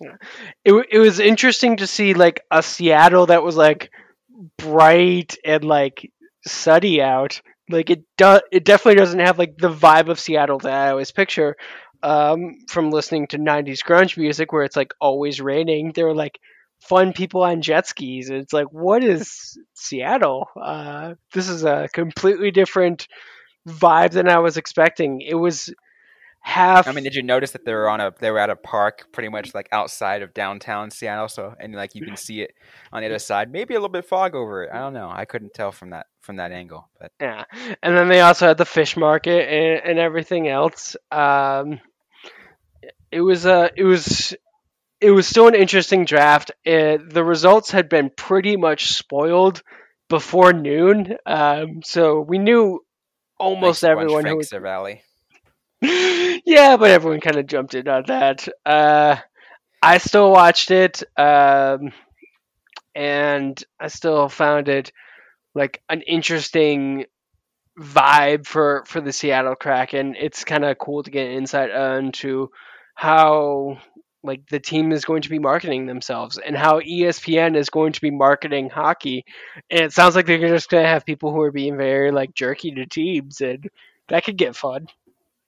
Yeah. 0.00 0.16
It 0.64 0.86
it 0.90 0.98
was 0.98 1.20
interesting 1.20 1.78
to 1.78 1.86
see 1.86 2.14
like 2.14 2.42
a 2.50 2.62
Seattle 2.62 3.26
that 3.26 3.42
was 3.42 3.56
like 3.56 3.90
bright 4.56 5.36
and 5.44 5.64
like 5.64 6.12
sunny 6.46 7.00
out. 7.00 7.40
Like 7.70 7.90
it 7.90 8.04
does, 8.16 8.42
it 8.52 8.64
definitely 8.64 8.98
doesn't 8.98 9.20
have 9.20 9.38
like 9.38 9.56
the 9.58 9.72
vibe 9.72 10.08
of 10.08 10.20
Seattle 10.20 10.58
that 10.60 10.72
I 10.72 10.90
always 10.90 11.10
picture 11.10 11.56
um, 12.02 12.58
from 12.68 12.90
listening 12.90 13.26
to 13.28 13.38
'90s 13.38 13.84
grunge 13.84 14.16
music, 14.16 14.52
where 14.52 14.64
it's 14.64 14.76
like 14.76 14.92
always 15.00 15.40
raining. 15.40 15.92
They 15.94 16.04
were 16.04 16.14
like 16.14 16.38
fun 16.80 17.12
people 17.12 17.42
on 17.42 17.62
jet 17.62 17.86
skis. 17.86 18.30
It's 18.30 18.52
like, 18.52 18.68
what 18.72 19.04
is 19.04 19.58
Seattle? 19.74 20.48
Uh, 20.60 21.14
this 21.32 21.48
is 21.48 21.64
a 21.64 21.88
completely 21.92 22.50
different 22.50 23.08
vibe 23.68 24.12
than 24.12 24.28
I 24.28 24.38
was 24.38 24.56
expecting. 24.56 25.20
It 25.20 25.34
was 25.34 25.72
half. 26.40 26.88
I 26.88 26.92
mean, 26.92 27.04
did 27.04 27.14
you 27.14 27.22
notice 27.22 27.52
that 27.52 27.64
they 27.64 27.74
were 27.74 27.88
on 27.88 28.00
a 28.00 28.12
they 28.18 28.30
were 28.30 28.38
at 28.38 28.50
a 28.50 28.56
park, 28.56 29.06
pretty 29.12 29.28
much 29.28 29.54
like 29.54 29.68
outside 29.72 30.22
of 30.22 30.34
downtown 30.34 30.90
Seattle? 30.90 31.28
So 31.28 31.54
and 31.58 31.74
like 31.74 31.94
you 31.94 32.04
can 32.04 32.16
see 32.26 32.40
it 32.42 32.54
on 32.92 33.02
the 33.02 33.06
other 33.06 33.18
side. 33.18 33.52
Maybe 33.52 33.74
a 33.74 33.78
little 33.78 33.88
bit 33.88 34.06
fog 34.06 34.34
over 34.34 34.64
it. 34.64 34.70
I 34.72 34.78
don't 34.78 34.94
know. 34.94 35.10
I 35.12 35.24
couldn't 35.24 35.54
tell 35.54 35.72
from 35.72 35.90
that 35.90 36.06
from 36.20 36.36
that 36.36 36.52
angle. 36.52 36.88
But 37.00 37.12
yeah, 37.20 37.44
and 37.82 37.96
then 37.96 38.08
they 38.08 38.20
also 38.20 38.46
had 38.48 38.58
the 38.58 38.64
fish 38.64 38.96
market 38.96 39.48
and, 39.48 39.90
and 39.90 39.98
everything 39.98 40.48
else. 40.48 40.96
Um, 41.10 41.80
it 43.10 43.20
was 43.20 43.46
uh, 43.46 43.68
it 43.76 43.84
was 43.84 44.34
it 45.00 45.10
was 45.10 45.26
still 45.26 45.48
an 45.48 45.54
interesting 45.54 46.04
draft. 46.04 46.50
It, 46.64 47.12
the 47.12 47.24
results 47.24 47.70
had 47.70 47.88
been 47.88 48.10
pretty 48.10 48.56
much 48.56 48.92
spoiled 48.92 49.62
before 50.08 50.52
noon, 50.52 51.16
um, 51.26 51.82
so 51.84 52.20
we 52.20 52.38
knew 52.38 52.84
almost 53.38 53.82
Thanks 53.82 53.92
everyone 53.92 54.24
who 54.24 54.36
was 54.36 54.50
Valley. 54.50 55.02
yeah, 55.80 56.76
but 56.76 56.90
everyone 56.90 57.20
kind 57.20 57.36
of 57.36 57.46
jumped 57.46 57.74
in 57.74 57.86
on 57.86 58.04
that. 58.08 58.48
Uh, 58.66 59.16
I 59.80 59.98
still 59.98 60.32
watched 60.32 60.70
it, 60.70 61.02
um, 61.16 61.92
and 62.94 63.62
I 63.78 63.88
still 63.88 64.28
found 64.28 64.68
it 64.68 64.92
like 65.54 65.80
an 65.88 66.02
interesting 66.02 67.06
vibe 67.78 68.44
for 68.44 68.82
for 68.86 69.00
the 69.00 69.12
Seattle 69.12 69.54
Kraken. 69.54 70.16
It's 70.18 70.44
kind 70.44 70.64
of 70.64 70.78
cool 70.78 71.04
to 71.04 71.10
get 71.10 71.30
insight 71.30 71.70
into 71.70 72.50
how 72.94 73.78
like 74.22 74.48
the 74.48 74.58
team 74.58 74.92
is 74.92 75.04
going 75.04 75.22
to 75.22 75.28
be 75.28 75.38
marketing 75.38 75.86
themselves 75.86 76.38
and 76.38 76.56
how 76.56 76.80
ESPN 76.80 77.56
is 77.56 77.70
going 77.70 77.92
to 77.92 78.00
be 78.00 78.10
marketing 78.10 78.68
hockey. 78.68 79.24
And 79.70 79.80
it 79.80 79.92
sounds 79.92 80.16
like 80.16 80.26
they're 80.26 80.38
just 80.38 80.70
going 80.70 80.82
to 80.82 80.88
have 80.88 81.06
people 81.06 81.32
who 81.32 81.40
are 81.40 81.52
being 81.52 81.76
very 81.76 82.10
like 82.10 82.34
jerky 82.34 82.70
to 82.72 82.86
teams 82.86 83.40
and 83.40 83.68
that 84.08 84.24
could 84.24 84.36
get 84.36 84.56
fun. 84.56 84.88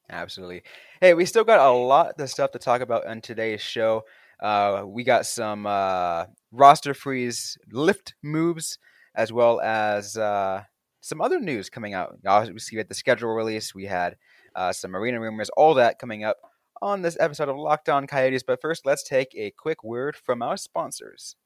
Absolutely. 0.08 0.62
Hey, 1.00 1.14
we 1.14 1.24
still 1.24 1.44
got 1.44 1.60
a 1.60 1.70
lot 1.70 2.20
of 2.20 2.30
stuff 2.30 2.52
to 2.52 2.58
talk 2.58 2.80
about 2.80 3.06
on 3.06 3.20
today's 3.20 3.60
show. 3.60 4.04
Uh, 4.40 4.84
we 4.86 5.04
got 5.04 5.26
some 5.26 5.66
uh, 5.66 6.26
roster 6.52 6.94
freeze 6.94 7.58
lift 7.70 8.14
moves 8.22 8.78
as 9.14 9.32
well 9.32 9.60
as 9.60 10.16
uh, 10.16 10.62
some 11.00 11.20
other 11.20 11.40
news 11.40 11.68
coming 11.68 11.94
out. 11.94 12.16
Obviously, 12.26 12.76
we 12.76 12.78
had 12.78 12.88
the 12.88 12.94
schedule 12.94 13.30
release. 13.30 13.74
We 13.74 13.86
had 13.86 14.16
uh, 14.54 14.72
some 14.72 14.96
arena 14.96 15.20
rumors, 15.20 15.50
all 15.50 15.74
that 15.74 15.98
coming 15.98 16.24
up 16.24 16.38
on 16.82 17.02
this 17.02 17.16
episode 17.20 17.48
of 17.48 17.56
Locked 17.56 17.88
On 17.88 18.06
Coyotes. 18.06 18.42
But 18.42 18.60
first, 18.60 18.86
let's 18.86 19.02
take 19.02 19.34
a 19.34 19.52
quick 19.52 19.84
word 19.84 20.16
from 20.16 20.42
our 20.42 20.56
sponsors. 20.56 21.36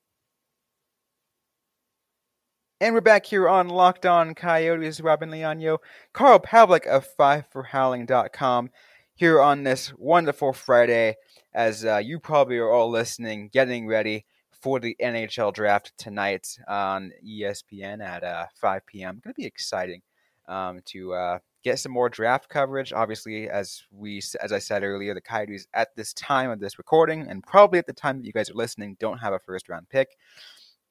And 2.80 2.94
we're 2.94 3.00
back 3.00 3.26
here 3.26 3.48
on 3.48 3.68
Locked 3.68 4.04
On 4.04 4.34
Coyotes. 4.34 5.00
Robin 5.00 5.30
Leano, 5.30 5.78
Carl 6.12 6.38
Pavlik 6.40 6.86
of 6.86 7.06
5forhowling.com 7.18 8.70
here 9.14 9.40
on 9.40 9.62
this 9.62 9.92
wonderful 9.96 10.52
Friday 10.52 11.14
as 11.54 11.84
uh, 11.84 11.98
you 11.98 12.18
probably 12.18 12.58
are 12.58 12.70
all 12.70 12.90
listening, 12.90 13.48
getting 13.52 13.86
ready 13.86 14.26
for 14.60 14.80
the 14.80 14.96
NHL 15.00 15.54
draft 15.54 15.92
tonight 15.96 16.46
on 16.66 17.12
ESPN 17.24 18.04
at 18.04 18.24
uh, 18.24 18.46
5 18.60 18.86
p.m. 18.86 19.20
Going 19.22 19.34
to 19.34 19.40
be 19.40 19.46
exciting 19.46 20.02
um, 20.48 20.80
to 20.86 21.14
uh, 21.14 21.38
get 21.62 21.78
some 21.78 21.92
more 21.92 22.08
draft 22.08 22.48
coverage. 22.48 22.92
Obviously, 22.92 23.48
as 23.48 23.82
we 23.90 24.22
as 24.40 24.52
I 24.52 24.58
said 24.58 24.82
earlier, 24.84 25.14
the 25.14 25.20
Coyotes 25.20 25.66
at 25.74 25.94
this 25.96 26.12
time 26.12 26.50
of 26.50 26.60
this 26.60 26.78
recording, 26.78 27.26
and 27.28 27.42
probably 27.42 27.78
at 27.78 27.86
the 27.86 27.92
time 27.92 28.18
that 28.18 28.26
you 28.26 28.32
guys 28.32 28.50
are 28.50 28.54
listening, 28.54 28.96
don't 29.00 29.18
have 29.18 29.32
a 29.32 29.38
first 29.38 29.68
round 29.68 29.88
pick. 29.88 30.08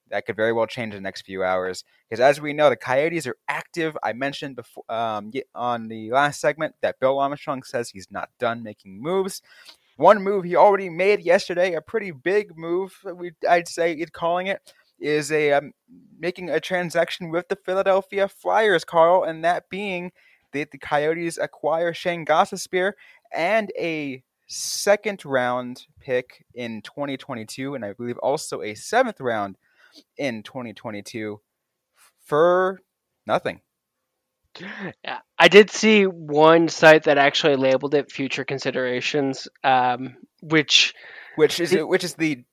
That 0.09 0.25
could 0.25 0.35
very 0.35 0.53
well 0.53 0.67
change 0.67 0.93
in 0.93 0.97
the 0.97 1.07
next 1.07 1.21
few 1.21 1.43
hours 1.43 1.83
because, 2.09 2.19
as 2.19 2.41
we 2.41 2.53
know, 2.53 2.69
the 2.69 2.75
Coyotes 2.75 3.25
are 3.25 3.37
active. 3.47 3.97
I 4.03 4.13
mentioned 4.13 4.55
before 4.57 4.83
um, 4.89 5.31
on 5.55 5.87
the 5.87 6.11
last 6.11 6.41
segment 6.41 6.75
that 6.81 6.99
Bill 6.99 7.19
Armstrong 7.19 7.63
says 7.63 7.89
he's 7.89 8.11
not 8.11 8.29
done 8.37 8.63
making 8.63 9.01
moves. 9.01 9.41
One 9.95 10.23
move 10.23 10.43
he 10.43 10.55
already 10.55 10.89
made 10.89 11.21
yesterday, 11.21 11.73
a 11.73 11.81
pretty 11.81 12.11
big 12.11 12.57
move, 12.57 12.97
we 13.15 13.31
I'd 13.47 13.67
say 13.67 14.03
calling 14.11 14.47
it, 14.47 14.73
is 15.03 15.31
a 15.31 15.51
um, 15.51 15.73
making 16.17 16.49
a 16.49 16.59
transaction 16.59 17.29
with 17.29 17.49
the 17.49 17.57
Philadelphia 17.57 18.27
Flyers, 18.27 18.85
Carl, 18.85 19.23
and 19.23 19.43
that 19.43 19.69
being 19.69 20.11
that 20.53 20.71
the 20.71 20.77
Coyotes 20.77 21.37
acquire 21.37 21.93
Shane 21.93 22.25
Gostisbehere 22.25 22.93
and 23.33 23.71
a 23.77 24.23
second 24.47 25.25
round 25.25 25.85
pick 25.99 26.45
in 26.53 26.81
2022, 26.81 27.75
and 27.75 27.83
I 27.83 27.93
believe 27.93 28.17
also 28.19 28.61
a 28.61 28.75
seventh 28.75 29.19
round 29.19 29.57
in 30.17 30.43
2022 30.43 31.41
for 32.25 32.79
nothing. 33.25 33.61
I 35.37 35.47
did 35.47 35.71
see 35.71 36.03
one 36.03 36.69
site 36.69 37.03
that 37.03 37.17
actually 37.17 37.55
labeled 37.55 37.95
it 37.95 38.11
future 38.11 38.45
considerations, 38.45 39.47
um, 39.63 40.15
which 40.41 40.93
which 41.35 41.59
is 41.59 41.73
it, 41.73 41.87
which 41.87 42.03
is 42.03 42.13
the 42.13 42.43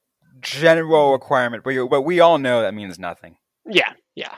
general 0.41 1.13
requirement, 1.13 1.65
but 1.65 1.75
but 1.89 2.03
we 2.03 2.21
all 2.21 2.39
know 2.39 2.63
that 2.63 2.75
means 2.75 2.99
nothing. 2.99 3.37
Yeah, 3.67 3.93
yeah, 4.15 4.35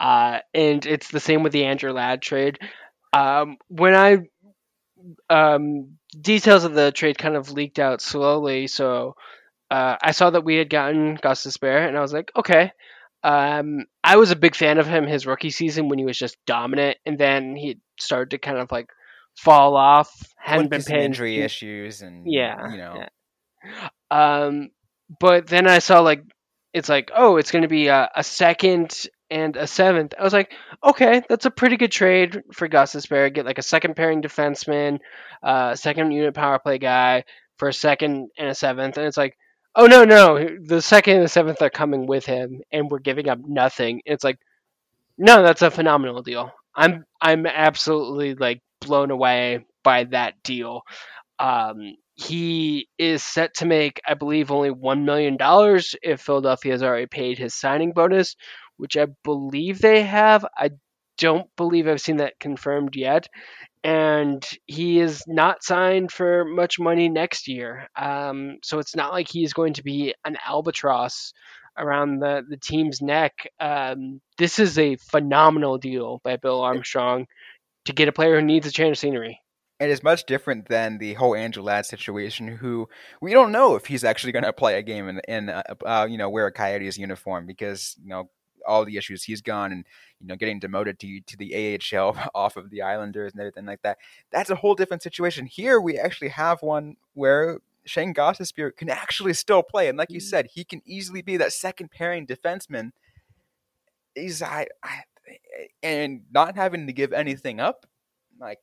uh, 0.00 0.40
and 0.54 0.84
it's 0.86 1.10
the 1.10 1.20
same 1.20 1.42
with 1.42 1.52
the 1.52 1.64
Andrew 1.64 1.92
Ladd 1.92 2.22
trade. 2.22 2.58
Um, 3.12 3.56
when 3.68 3.94
I 3.94 4.18
um, 5.28 5.98
details 6.18 6.64
of 6.64 6.74
the 6.74 6.92
trade 6.92 7.18
kind 7.18 7.36
of 7.36 7.50
leaked 7.50 7.78
out 7.78 8.00
slowly, 8.00 8.66
so 8.66 9.14
uh, 9.70 9.96
I 10.02 10.12
saw 10.12 10.30
that 10.30 10.44
we 10.44 10.56
had 10.56 10.70
gotten 10.70 11.16
Gostisbehere, 11.18 11.86
and 11.86 11.96
I 11.96 12.00
was 12.00 12.12
like, 12.12 12.30
okay, 12.36 12.72
um, 13.24 13.84
I 14.02 14.16
was 14.16 14.30
a 14.30 14.36
big 14.36 14.54
fan 14.54 14.78
of 14.78 14.86
him 14.86 15.06
his 15.06 15.26
rookie 15.26 15.50
season 15.50 15.88
when 15.88 15.98
he 15.98 16.04
was 16.04 16.18
just 16.18 16.36
dominant, 16.46 16.98
and 17.06 17.18
then 17.18 17.56
he 17.56 17.78
started 17.98 18.30
to 18.30 18.38
kind 18.38 18.58
of 18.58 18.72
like 18.72 18.90
fall 19.36 19.76
off. 19.76 20.12
Hadn't 20.36 20.70
been 20.70 20.82
paying 20.82 21.04
injury 21.04 21.40
issues, 21.40 22.02
and 22.02 22.24
yeah, 22.26 22.70
you 22.70 22.76
know. 22.76 22.94
Yeah. 22.96 23.88
Um, 24.10 24.70
but 25.20 25.46
then 25.46 25.66
I 25.66 25.78
saw 25.78 26.00
like 26.00 26.24
it's 26.72 26.88
like 26.88 27.10
oh, 27.14 27.36
it's 27.36 27.50
going 27.50 27.62
to 27.62 27.68
be 27.68 27.88
a, 27.88 28.10
a, 28.14 28.24
second 28.24 29.06
and 29.30 29.56
a 29.56 29.66
seventh. 29.66 30.14
I 30.18 30.24
was 30.24 30.32
like, 30.32 30.52
okay, 30.82 31.22
that's 31.28 31.46
a 31.46 31.50
pretty 31.50 31.76
good 31.76 31.92
trade 31.92 32.42
for 32.52 32.68
Gostisbehere. 32.68 33.32
Get 33.32 33.46
like 33.46 33.58
a 33.58 33.62
second 33.62 33.94
pairing 33.94 34.22
defenseman, 34.22 35.00
uh, 35.42 35.74
second 35.74 36.12
unit 36.12 36.34
power 36.34 36.58
play 36.58 36.78
guy 36.78 37.24
for 37.56 37.68
a 37.68 37.72
second 37.74 38.30
and 38.38 38.48
a 38.48 38.54
seventh, 38.54 38.96
and 38.96 39.06
it's 39.06 39.16
like 39.16 39.36
oh 39.74 39.86
no 39.86 40.04
no 40.04 40.46
the 40.64 40.82
second 40.82 41.16
and 41.16 41.24
the 41.24 41.28
seventh 41.28 41.62
are 41.62 41.70
coming 41.70 42.06
with 42.06 42.26
him 42.26 42.60
and 42.70 42.90
we're 42.90 42.98
giving 42.98 43.28
up 43.28 43.38
nothing 43.46 44.02
it's 44.04 44.24
like 44.24 44.38
no 45.18 45.42
that's 45.42 45.62
a 45.62 45.70
phenomenal 45.70 46.22
deal 46.22 46.50
i'm 46.74 47.04
i'm 47.20 47.46
absolutely 47.46 48.34
like 48.34 48.60
blown 48.80 49.10
away 49.10 49.64
by 49.82 50.04
that 50.04 50.34
deal 50.42 50.82
um, 51.38 51.96
he 52.22 52.88
is 52.98 53.22
set 53.22 53.54
to 53.54 53.66
make 53.66 54.00
i 54.06 54.14
believe 54.14 54.50
only 54.50 54.70
one 54.70 55.04
million 55.04 55.36
dollars 55.36 55.94
if 56.02 56.20
philadelphia 56.20 56.72
has 56.72 56.82
already 56.82 57.06
paid 57.06 57.38
his 57.38 57.54
signing 57.54 57.92
bonus 57.92 58.36
which 58.76 58.96
i 58.96 59.06
believe 59.24 59.80
they 59.80 60.02
have 60.02 60.44
i 60.56 60.70
don't 61.18 61.48
believe 61.56 61.88
i've 61.88 62.00
seen 62.00 62.18
that 62.18 62.38
confirmed 62.40 62.96
yet 62.96 63.28
and 63.84 64.46
he 64.66 65.00
is 65.00 65.24
not 65.26 65.62
signed 65.64 66.12
for 66.12 66.44
much 66.44 66.78
money 66.78 67.08
next 67.08 67.48
year. 67.48 67.88
Um, 67.96 68.58
so 68.62 68.78
it's 68.78 68.94
not 68.94 69.12
like 69.12 69.28
he's 69.28 69.52
going 69.54 69.74
to 69.74 69.82
be 69.82 70.14
an 70.24 70.36
albatross 70.46 71.32
around 71.76 72.20
the, 72.20 72.42
the 72.48 72.58
team's 72.58 73.00
neck. 73.02 73.32
Um, 73.58 74.20
this 74.38 74.58
is 74.58 74.78
a 74.78 74.96
phenomenal 74.96 75.78
deal 75.78 76.20
by 76.22 76.36
Bill 76.36 76.60
Armstrong 76.60 77.26
to 77.86 77.92
get 77.92 78.08
a 78.08 78.12
player 78.12 78.40
who 78.40 78.46
needs 78.46 78.66
a 78.66 78.72
change 78.72 78.92
of 78.92 78.98
scenery. 78.98 79.40
It 79.82 79.90
is 79.90 80.04
much 80.04 80.26
different 80.26 80.68
than 80.68 80.98
the 80.98 81.14
whole 81.14 81.34
Andrew 81.34 81.60
Ladd 81.60 81.86
situation, 81.86 82.46
who 82.46 82.88
we 83.20 83.32
don't 83.32 83.50
know 83.50 83.74
if 83.74 83.86
he's 83.86 84.04
actually 84.04 84.30
going 84.30 84.44
to 84.44 84.52
play 84.52 84.78
a 84.78 84.82
game 84.82 85.08
in, 85.08 85.20
in 85.26 85.48
uh, 85.48 85.62
uh, 85.84 86.06
you 86.08 86.16
know, 86.16 86.30
wear 86.30 86.46
a 86.46 86.52
Coyotes 86.52 86.96
uniform 86.96 87.46
because, 87.46 87.96
you 88.00 88.08
know, 88.08 88.30
all 88.64 88.84
the 88.84 88.96
issues 88.96 89.24
he's 89.24 89.40
gone 89.40 89.72
and 89.72 89.84
you 90.20 90.28
know 90.28 90.36
getting 90.36 90.60
demoted 90.60 91.00
to 91.00 91.20
to 91.22 91.36
the 91.36 91.80
AHL 91.92 92.16
off 92.34 92.56
of 92.56 92.70
the 92.70 92.80
Islanders 92.80 93.32
and 93.32 93.40
everything 93.40 93.66
like 93.66 93.82
that. 93.82 93.98
That's 94.30 94.50
a 94.50 94.54
whole 94.54 94.76
different 94.76 95.02
situation. 95.02 95.46
Here 95.46 95.80
we 95.80 95.98
actually 95.98 96.28
have 96.28 96.62
one 96.62 96.94
where 97.14 97.58
Shane 97.84 98.14
Gostisbehere 98.14 98.76
can 98.76 98.88
actually 98.88 99.34
still 99.34 99.64
play, 99.64 99.88
and 99.88 99.98
like 99.98 100.12
you 100.12 100.20
mm-hmm. 100.20 100.28
said, 100.28 100.50
he 100.54 100.62
can 100.62 100.80
easily 100.86 101.22
be 101.22 101.36
that 101.38 101.52
second 101.52 101.90
pairing 101.90 102.24
defenseman. 102.24 102.92
He's 104.14 104.42
I, 104.42 104.68
I 104.80 105.00
and 105.82 106.22
not 106.32 106.54
having 106.54 106.86
to 106.86 106.92
give 106.92 107.12
anything 107.12 107.58
up, 107.58 107.84
like 108.38 108.60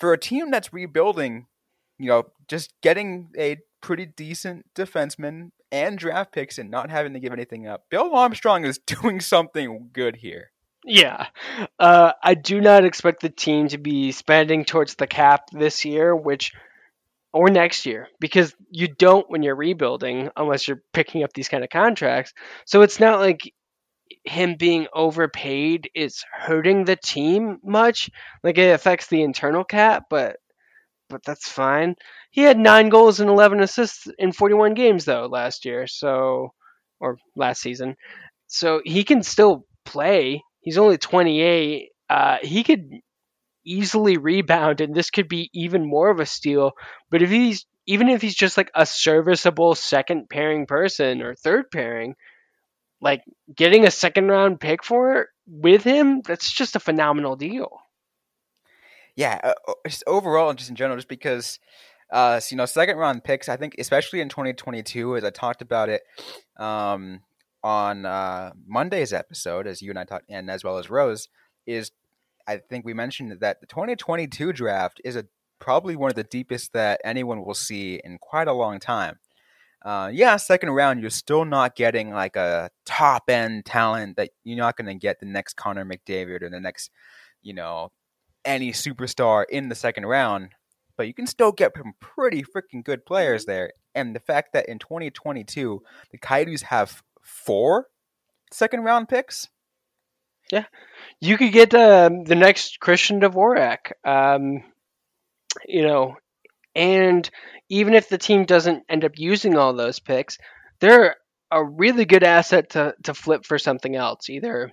for 0.00 0.12
a 0.12 0.18
team 0.18 0.50
that's 0.50 0.72
rebuilding, 0.72 1.46
you 1.98 2.06
know, 2.06 2.24
just 2.48 2.72
getting 2.82 3.30
a 3.38 3.58
pretty 3.80 4.06
decent 4.06 4.66
defenseman 4.74 5.50
and 5.70 5.98
draft 5.98 6.32
picks 6.32 6.58
and 6.58 6.70
not 6.70 6.90
having 6.90 7.12
to 7.12 7.20
give 7.20 7.32
anything 7.32 7.66
up. 7.66 7.84
Bill 7.90 8.14
Armstrong 8.14 8.64
is 8.64 8.78
doing 8.86 9.20
something 9.20 9.90
good 9.92 10.16
here. 10.16 10.50
Yeah. 10.84 11.26
Uh, 11.78 12.12
I 12.22 12.34
do 12.34 12.60
not 12.60 12.84
expect 12.84 13.20
the 13.20 13.28
team 13.28 13.68
to 13.68 13.78
be 13.78 14.12
spending 14.12 14.64
towards 14.64 14.94
the 14.94 15.06
cap 15.06 15.50
this 15.52 15.84
year, 15.84 16.16
which 16.16 16.52
or 17.32 17.48
next 17.48 17.86
year, 17.86 18.08
because 18.18 18.54
you 18.70 18.88
don't 18.88 19.30
when 19.30 19.42
you're 19.42 19.54
rebuilding 19.54 20.30
unless 20.36 20.66
you're 20.66 20.82
picking 20.92 21.22
up 21.22 21.32
these 21.32 21.48
kind 21.48 21.62
of 21.62 21.70
contracts. 21.70 22.32
So 22.64 22.82
it's 22.82 22.98
not 22.98 23.20
like 23.20 23.52
him 24.24 24.56
being 24.56 24.86
overpaid 24.92 25.90
is 25.94 26.24
hurting 26.32 26.84
the 26.84 26.96
team 26.96 27.58
much. 27.64 28.10
Like 28.42 28.58
it 28.58 28.74
affects 28.74 29.06
the 29.08 29.22
internal 29.22 29.64
cap, 29.64 30.04
but 30.10 30.36
but 31.08 31.22
that's 31.24 31.48
fine. 31.48 31.96
He 32.30 32.42
had 32.42 32.58
nine 32.58 32.88
goals 32.88 33.20
and 33.20 33.28
11 33.30 33.60
assists 33.60 34.06
in 34.18 34.32
41 34.32 34.74
games 34.74 35.04
though 35.04 35.26
last 35.26 35.64
year, 35.64 35.86
so 35.86 36.52
or 37.00 37.18
last 37.36 37.60
season. 37.60 37.96
So 38.46 38.80
he 38.84 39.04
can 39.04 39.22
still 39.22 39.66
play. 39.84 40.42
He's 40.60 40.78
only 40.78 40.98
28. 40.98 41.90
Uh, 42.08 42.38
he 42.42 42.64
could 42.64 42.90
easily 43.64 44.16
rebound, 44.16 44.80
and 44.80 44.94
this 44.94 45.10
could 45.10 45.28
be 45.28 45.50
even 45.52 45.88
more 45.88 46.10
of 46.10 46.20
a 46.20 46.26
steal. 46.26 46.72
But 47.10 47.22
if 47.22 47.30
he's 47.30 47.66
even 47.86 48.08
if 48.08 48.22
he's 48.22 48.34
just 48.34 48.56
like 48.56 48.70
a 48.74 48.86
serviceable 48.86 49.74
second 49.74 50.28
pairing 50.28 50.66
person 50.66 51.22
or 51.22 51.34
third 51.34 51.70
pairing, 51.72 52.14
like 53.00 53.22
getting 53.54 53.86
a 53.86 53.90
second 53.90 54.28
round 54.28 54.60
pick 54.60 54.84
for 54.84 55.22
it 55.22 55.28
with 55.46 55.84
him, 55.84 56.20
that's 56.22 56.50
just 56.50 56.76
a 56.76 56.80
phenomenal 56.80 57.36
deal. 57.36 57.80
Yeah, 59.16 59.40
uh, 59.42 59.72
just 59.86 60.04
overall, 60.06 60.54
just 60.54 60.70
in 60.70 60.76
general, 60.76 60.96
just 60.96 61.08
because 61.08 61.58
uh, 62.10 62.40
you 62.50 62.56
know, 62.56 62.66
second 62.66 62.96
round 62.96 63.22
picks, 63.24 63.48
I 63.48 63.56
think, 63.56 63.76
especially 63.78 64.20
in 64.20 64.28
2022, 64.28 65.16
as 65.16 65.24
I 65.24 65.30
talked 65.30 65.62
about 65.62 65.88
it 65.88 66.02
um, 66.58 67.20
on 67.62 68.04
uh, 68.04 68.52
Monday's 68.66 69.12
episode, 69.12 69.66
as 69.66 69.80
you 69.80 69.90
and 69.90 69.98
I 69.98 70.04
talked, 70.04 70.24
and 70.28 70.50
as 70.50 70.64
well 70.64 70.78
as 70.78 70.90
Rose, 70.90 71.28
is 71.66 71.92
I 72.46 72.56
think 72.56 72.84
we 72.84 72.94
mentioned 72.94 73.38
that 73.40 73.60
the 73.60 73.66
2022 73.66 74.52
draft 74.52 75.00
is 75.04 75.14
a 75.14 75.26
probably 75.60 75.94
one 75.94 76.10
of 76.10 76.16
the 76.16 76.24
deepest 76.24 76.72
that 76.72 77.00
anyone 77.04 77.44
will 77.44 77.54
see 77.54 78.00
in 78.02 78.18
quite 78.18 78.48
a 78.48 78.52
long 78.52 78.80
time. 78.80 79.18
Uh, 79.82 80.10
yeah, 80.12 80.36
second 80.36 80.70
round, 80.70 81.00
you're 81.00 81.10
still 81.10 81.44
not 81.44 81.74
getting 81.74 82.10
like 82.10 82.36
a 82.36 82.70
top 82.84 83.24
end 83.28 83.64
talent 83.64 84.16
that 84.16 84.30
you're 84.44 84.58
not 84.58 84.76
going 84.76 84.86
to 84.86 84.94
get 84.94 85.20
the 85.20 85.26
next 85.26 85.54
Connor 85.56 85.84
McDavid 85.84 86.42
or 86.42 86.50
the 86.50 86.60
next, 86.60 86.90
you 87.42 87.54
know, 87.54 87.90
any 88.44 88.72
superstar 88.72 89.44
in 89.50 89.68
the 89.68 89.74
second 89.74 90.06
round 90.06 90.50
but 91.00 91.06
you 91.06 91.14
can 91.14 91.26
still 91.26 91.50
get 91.50 91.72
some 91.74 91.94
pretty 91.98 92.42
freaking 92.42 92.84
good 92.84 93.06
players 93.06 93.44
mm-hmm. 93.44 93.52
there. 93.52 93.72
And 93.94 94.14
the 94.14 94.20
fact 94.20 94.52
that 94.52 94.68
in 94.68 94.78
2022 94.78 95.82
the 96.10 96.18
Coyotes 96.18 96.60
have 96.60 97.02
four 97.22 97.86
second 98.52 98.82
round 98.82 99.08
picks. 99.08 99.48
Yeah, 100.52 100.66
you 101.18 101.38
could 101.38 101.52
get 101.52 101.72
uh, 101.72 102.10
the 102.26 102.34
next 102.34 102.80
Christian 102.80 103.18
Dvorak. 103.18 103.92
Um, 104.04 104.62
you 105.66 105.80
know, 105.86 106.16
and 106.74 107.28
even 107.68 107.94
if 107.94 108.08
the 108.08 108.18
team 108.18 108.44
doesn't 108.44 108.84
end 108.88 109.04
up 109.04 109.12
using 109.18 109.56
all 109.56 109.72
those 109.72 110.00
picks, 110.00 110.38
they're 110.80 111.16
a 111.50 111.64
really 111.64 112.04
good 112.04 112.24
asset 112.24 112.70
to 112.70 112.94
to 113.04 113.14
flip 113.14 113.44
for 113.44 113.58
something 113.58 113.96
else, 113.96 114.28
either 114.30 114.72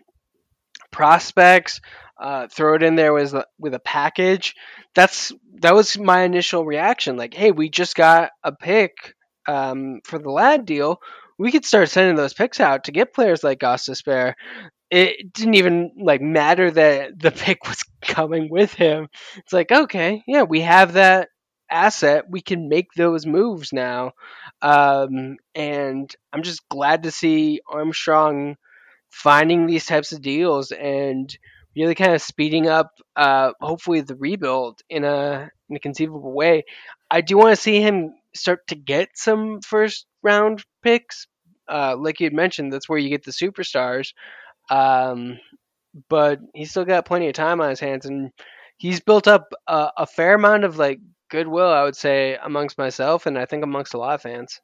prospects, 0.92 1.82
uh, 2.20 2.48
throw 2.48 2.76
it 2.76 2.84
in 2.84 2.96
there 2.96 3.14
with 3.14 3.34
a, 3.34 3.46
with 3.60 3.74
a 3.74 3.80
package. 3.80 4.56
That's 4.96 5.32
that 5.62 5.76
was 5.76 5.98
my 5.98 6.22
initial 6.22 6.66
reaction. 6.66 7.18
Like, 7.18 7.34
hey, 7.34 7.52
we 7.52 7.70
just 7.70 7.96
got 7.96 8.32
a 8.44 8.52
pick 8.52 9.16
um, 9.48 10.02
for 10.04 10.20
the 10.20 10.30
Ladd 10.32 10.66
deal. 10.66 11.00
we 11.40 11.52
could 11.52 11.66
start 11.66 11.90
sending 11.90 12.16
those 12.16 12.34
picks 12.34 12.60
out 12.60 12.86
to 12.86 12.92
get 12.92 13.14
players 13.14 13.44
like 13.44 13.60
Gostisbehere. 13.60 14.34
It 14.90 15.34
didn't 15.34 15.56
even 15.56 15.92
like 16.02 16.22
matter 16.22 16.72
that 16.72 17.20
the 17.20 17.32
pick 17.46 17.68
was 17.68 17.84
coming 18.02 18.50
with 18.50 18.74
him. 18.74 19.08
It's 19.38 19.54
like, 19.54 19.72
okay, 19.72 20.24
yeah, 20.28 20.44
we 20.44 20.62
have 20.62 20.94
that 20.94 21.30
asset. 21.70 22.26
We 22.30 22.42
can 22.42 22.70
make 22.70 22.94
those 22.94 23.26
moves 23.26 23.74
now. 23.74 24.12
Um, 24.62 25.38
and 25.56 26.14
I'm 26.34 26.44
just 26.44 26.68
glad 26.70 27.04
to 27.04 27.12
see 27.12 27.62
Armstrong 27.70 28.56
finding 29.10 29.66
these 29.66 29.86
types 29.86 30.12
of 30.12 30.22
deals 30.22 30.72
and 30.72 31.36
really 31.76 31.96
kind 31.96 32.14
of 32.14 32.22
speeding 32.22 32.68
up, 32.68 32.92
uh, 33.16 33.52
hopefully, 33.62 34.02
the 34.02 34.16
rebuild 34.16 34.82
in 34.90 35.04
a 35.04 35.50
in 35.70 35.76
a 35.76 35.80
conceivable 35.80 36.34
way. 36.34 36.64
I 37.10 37.22
do 37.22 37.38
want 37.38 37.56
to 37.56 37.62
see 37.62 37.82
him 37.82 38.14
start 38.36 38.68
to 38.68 38.76
get 38.76 39.10
some 39.16 39.62
first 39.62 40.06
round 40.24 40.64
picks. 40.84 41.28
Uh, 41.70 41.96
like 41.98 42.20
you 42.20 42.26
had 42.26 42.34
mentioned, 42.34 42.72
that's 42.72 42.88
where 42.88 42.98
you 42.98 43.10
get 43.10 43.24
the 43.24 43.32
superstars. 43.32 44.14
Um, 44.70 45.40
but 46.10 46.40
he's 46.54 46.72
still 46.72 46.86
got 46.86 47.06
plenty 47.06 47.28
of 47.28 47.34
time 47.34 47.62
on 47.62 47.70
his 47.70 47.80
hands, 47.80 48.06
and 48.06 48.32
he's 48.78 49.00
built 49.00 49.28
up 49.28 49.54
a, 49.68 49.90
a 49.98 50.06
fair 50.06 50.36
amount 50.36 50.64
of 50.64 50.78
like 50.78 51.00
goodwill, 51.30 51.70
I 51.70 51.84
would 51.84 51.96
say, 51.96 52.38
amongst 52.42 52.78
myself, 52.78 53.26
and 53.26 53.38
I 53.38 53.46
think 53.46 53.64
amongst 53.64 53.94
a 53.94 53.98
lot 53.98 54.16
of 54.16 54.22
fans. 54.22 54.62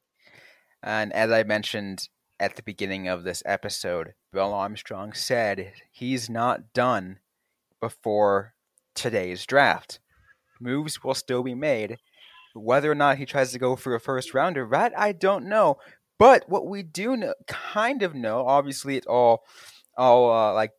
And 0.82 1.14
as 1.14 1.32
I 1.32 1.44
mentioned 1.44 2.10
at 2.40 2.56
the 2.56 2.64
beginning 2.64 3.08
of 3.08 3.24
this 3.24 3.44
episode, 3.46 4.14
Bill 4.32 4.54
Armstrong 4.54 5.14
said 5.14 5.74
he's 5.92 6.30
not 6.30 6.74
done 6.74 7.20
before 7.80 8.54
today's 8.96 9.46
draft. 9.46 10.00
Moves 10.60 11.04
will 11.04 11.14
still 11.14 11.44
be 11.44 11.56
made. 11.56 11.98
Whether 12.54 12.92
or 12.92 12.96
not 12.96 13.18
he 13.18 13.26
tries 13.26 13.52
to 13.52 13.60
go 13.60 13.76
for 13.76 13.96
a 13.96 14.00
first 14.00 14.34
rounder, 14.34 14.68
that 14.72 14.94
I 14.98 15.12
don't 15.12 15.46
know. 15.46 15.78
But 16.20 16.48
what 16.48 16.68
we 16.68 16.84
do 16.84 17.18
know, 17.18 17.34
kind 17.48 18.04
of 18.04 18.14
know, 18.14 18.46
obviously 18.46 18.96
it's 18.98 19.08
all, 19.08 19.44
all 19.98 20.32
uh, 20.32 20.54
like 20.54 20.72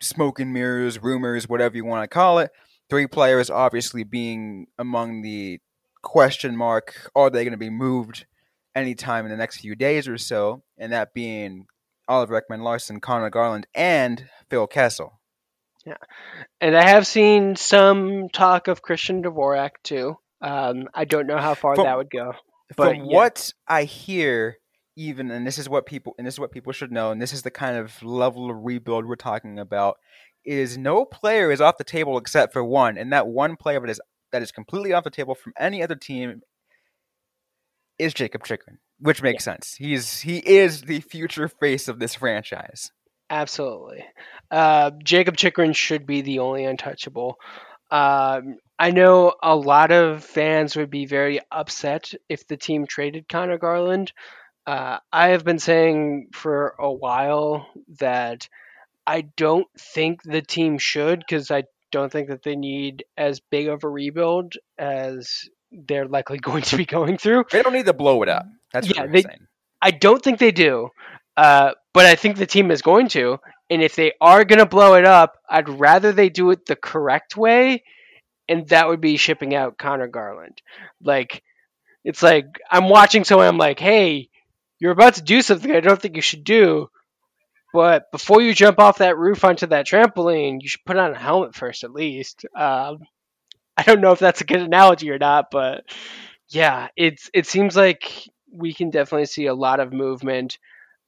smoke 0.00 0.38
and 0.38 0.52
mirrors, 0.52 1.02
rumors, 1.02 1.48
whatever 1.48 1.76
you 1.76 1.84
want 1.84 2.04
to 2.04 2.14
call 2.14 2.38
it. 2.38 2.50
Three 2.90 3.06
players 3.06 3.50
obviously 3.50 4.04
being 4.04 4.66
among 4.78 5.22
the 5.22 5.60
question 6.02 6.56
mark. 6.56 7.10
Are 7.14 7.30
they 7.30 7.44
going 7.44 7.52
to 7.52 7.58
be 7.58 7.70
moved 7.70 8.26
anytime 8.74 9.24
in 9.24 9.30
the 9.30 9.36
next 9.36 9.60
few 9.60 9.74
days 9.74 10.06
or 10.06 10.18
so? 10.18 10.62
And 10.78 10.92
that 10.92 11.14
being 11.14 11.66
Oliver 12.08 12.40
Ekman 12.40 12.62
Larson, 12.62 13.00
Conor 13.00 13.30
Garland, 13.30 13.66
and 13.74 14.28
Phil 14.50 14.66
Kessel. 14.66 15.20
Yeah, 15.86 15.96
and 16.60 16.76
I 16.76 16.88
have 16.88 17.06
seen 17.06 17.56
some 17.56 18.28
talk 18.30 18.68
of 18.68 18.80
Christian 18.80 19.22
Dvorak 19.22 19.70
too. 19.82 20.16
Um, 20.40 20.88
I 20.94 21.04
don't 21.04 21.26
know 21.26 21.38
how 21.38 21.54
far 21.54 21.74
From- 21.74 21.84
that 21.84 21.96
would 21.96 22.10
go. 22.10 22.32
But 22.76 22.88
From 22.88 22.96
yeah. 23.04 23.16
what 23.16 23.52
I 23.68 23.84
hear, 23.84 24.56
even 24.96 25.30
and 25.30 25.46
this 25.46 25.58
is 25.58 25.68
what 25.68 25.84
people 25.84 26.14
and 26.16 26.26
this 26.26 26.34
is 26.34 26.40
what 26.40 26.50
people 26.50 26.72
should 26.72 26.90
know, 26.90 27.10
and 27.10 27.20
this 27.20 27.32
is 27.32 27.42
the 27.42 27.50
kind 27.50 27.76
of 27.76 28.02
level 28.02 28.50
of 28.50 28.64
rebuild 28.64 29.04
we're 29.04 29.16
talking 29.16 29.58
about, 29.58 29.98
is 30.44 30.76
no 30.78 31.04
player 31.04 31.50
is 31.50 31.60
off 31.60 31.78
the 31.78 31.84
table 31.84 32.18
except 32.18 32.52
for 32.52 32.64
one, 32.64 32.98
and 32.98 33.12
that 33.12 33.26
one 33.26 33.56
player 33.56 33.80
that 33.80 33.90
is 33.90 34.00
that 34.32 34.42
is 34.42 34.52
completely 34.52 34.92
off 34.92 35.04
the 35.04 35.10
table 35.10 35.34
from 35.34 35.52
any 35.58 35.82
other 35.82 35.94
team 35.94 36.42
is 37.98 38.14
Jakob 38.14 38.44
Chychrun, 38.44 38.78
which 38.98 39.22
makes 39.22 39.44
sense. 39.44 39.74
He's 39.74 40.20
he 40.20 40.38
is 40.38 40.82
the 40.82 41.00
future 41.00 41.48
face 41.48 41.88
of 41.88 41.98
this 41.98 42.14
franchise. 42.14 42.90
Absolutely. 43.30 44.04
Uh, 44.50 44.90
Jakob 45.02 45.36
Chychrun 45.36 45.72
should 45.72 46.06
be 46.06 46.20
the 46.20 46.40
only 46.40 46.64
untouchable. 46.64 47.36
Um, 47.90 48.58
I 48.78 48.90
know 48.90 49.34
a 49.42 49.54
lot 49.54 49.92
of 49.92 50.24
fans 50.24 50.76
would 50.76 50.90
be 50.90 51.06
very 51.06 51.40
upset 51.50 52.12
if 52.28 52.46
the 52.46 52.56
team 52.56 52.86
traded 52.86 53.28
Conor 53.28 53.58
Garland. 53.58 54.12
Uh, 54.66 54.98
I 55.12 55.28
have 55.28 55.44
been 55.44 55.58
saying 55.58 56.28
for 56.32 56.74
a 56.78 56.90
while 56.92 57.68
that 58.00 58.48
I 59.06 59.22
don't 59.36 59.66
think 59.78 60.22
the 60.22 60.42
team 60.42 60.78
should 60.78 61.20
because 61.20 61.50
I 61.50 61.64
don't 61.92 62.10
think 62.10 62.28
that 62.28 62.42
they 62.42 62.56
need 62.56 63.04
as 63.16 63.40
big 63.40 63.68
of 63.68 63.84
a 63.84 63.88
rebuild 63.88 64.54
as 64.78 65.30
they're 65.70 66.06
likely 66.08 66.38
going 66.50 66.62
to 66.62 66.76
be 66.76 66.86
going 66.86 67.18
through. 67.18 67.44
They 67.50 67.62
don't 67.62 67.72
need 67.72 67.86
to 67.86 67.92
blow 67.92 68.22
it 68.22 68.28
up. 68.28 68.46
That's 68.72 68.88
Yeah, 68.88 69.02
what 69.02 69.12
they- 69.12 69.22
saying. 69.22 69.46
I 69.82 69.90
don't 69.90 70.22
think 70.22 70.38
they 70.38 70.50
do, 70.50 70.88
uh, 71.36 71.72
but 71.92 72.06
I 72.06 72.14
think 72.14 72.36
the 72.38 72.46
team 72.46 72.70
is 72.70 72.80
going 72.80 73.08
to. 73.08 73.38
And 73.68 73.82
if 73.82 73.96
they 73.96 74.12
are 74.18 74.44
going 74.44 74.60
to 74.60 74.66
blow 74.66 74.94
it 74.94 75.04
up, 75.04 75.34
I'd 75.48 75.68
rather 75.68 76.10
they 76.12 76.30
do 76.30 76.50
it 76.52 76.64
the 76.64 76.76
correct 76.76 77.36
way, 77.36 77.82
and 78.48 78.66
that 78.68 78.88
would 78.88 79.02
be 79.02 79.18
shipping 79.18 79.54
out 79.54 79.76
Conor 79.76 80.06
Garland. 80.08 80.62
Like, 81.02 81.42
it's 82.02 82.22
like 82.22 82.46
I'm 82.70 82.88
watching 82.88 83.24
someone. 83.24 83.46
I'm 83.46 83.58
like, 83.58 83.78
hey, 83.78 84.30
you're 84.78 84.92
about 84.92 85.14
to 85.16 85.22
do 85.22 85.42
something 85.42 85.70
I 85.70 85.80
don't 85.80 86.00
think 86.00 86.16
you 86.16 86.22
should 86.22 86.44
do. 86.44 86.88
But 87.74 88.12
before 88.12 88.40
you 88.40 88.54
jump 88.54 88.78
off 88.78 88.98
that 88.98 89.18
roof 89.18 89.44
onto 89.44 89.66
that 89.66 89.84
trampoline, 89.84 90.62
you 90.62 90.68
should 90.68 90.84
put 90.86 90.96
on 90.96 91.10
a 91.12 91.18
helmet 91.18 91.56
first, 91.56 91.82
at 91.82 91.90
least. 91.90 92.46
Um, 92.56 92.98
I 93.76 93.82
don't 93.82 94.00
know 94.00 94.12
if 94.12 94.20
that's 94.20 94.40
a 94.40 94.44
good 94.44 94.60
analogy 94.60 95.10
or 95.10 95.18
not, 95.18 95.46
but 95.50 95.82
yeah, 96.48 96.86
it's 96.96 97.28
it 97.34 97.46
seems 97.48 97.74
like 97.76 98.28
we 98.52 98.72
can 98.72 98.90
definitely 98.90 99.26
see 99.26 99.46
a 99.46 99.54
lot 99.54 99.80
of 99.80 99.92
movement 99.92 100.56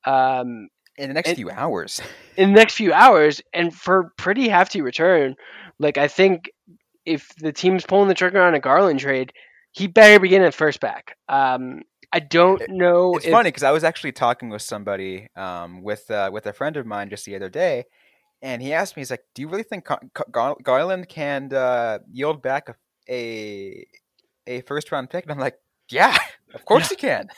um, 0.05 0.69
In 0.99 1.07
the 1.07 1.15
next 1.15 1.29
and- 1.29 1.37
few 1.37 1.51
hours. 1.51 2.01
in 2.37 2.49
the 2.53 2.57
next 2.59 2.75
few 2.75 2.93
hours, 2.93 3.41
and 3.55 3.73
for 3.73 4.13
pretty 4.19 4.49
hefty 4.49 4.83
return. 4.83 5.37
Like 5.79 5.99
I 5.99 6.09
think 6.09 6.51
if 7.05 7.29
the 7.39 7.53
team's 7.53 7.87
pulling 7.87 8.09
the 8.09 8.15
trigger 8.15 8.43
on 8.43 8.55
a 8.57 8.61
Garland 8.61 8.99
trade, 8.99 9.33
he 9.71 9.87
better 9.87 10.19
begin 10.19 10.43
at 10.43 10.53
first 10.53 10.81
back. 10.81 11.17
Um, 11.29 11.83
I 12.13 12.21
don't 12.21 12.63
know. 12.69 13.17
It's 13.17 13.27
if, 13.27 13.33
funny 13.33 13.49
because 13.49 13.63
I 13.63 13.73
was 13.73 13.85
actually 13.85 14.13
talking 14.13 14.49
with 14.49 14.63
somebody, 14.63 15.29
um, 15.37 15.83
with 15.83 16.11
uh, 16.11 16.31
with 16.33 16.47
a 16.47 16.53
friend 16.53 16.77
of 16.77 16.87
mine 16.87 17.11
just 17.11 17.25
the 17.25 17.37
other 17.37 17.49
day, 17.49 17.85
and 18.43 18.63
he 18.63 18.73
asked 18.73 18.97
me, 18.97 19.01
he's 19.01 19.11
like, 19.11 19.25
"Do 19.35 19.43
you 19.43 19.49
really 19.49 19.63
think 19.63 19.85
Gar- 19.87 20.01
Gar- 20.31 20.57
Garland 20.63 21.09
can 21.09 21.53
uh, 21.53 21.99
yield 22.11 22.43
back 22.43 22.69
a, 23.09 23.13
a 23.13 23.87
a 24.47 24.61
first 24.63 24.93
round 24.93 25.11
pick?" 25.11 25.25
And 25.25 25.33
I'm 25.33 25.39
like, 25.39 25.59
"Yeah, 25.91 26.17
of 26.55 26.65
course 26.65 26.91
he 26.91 26.97
can." 26.97 27.29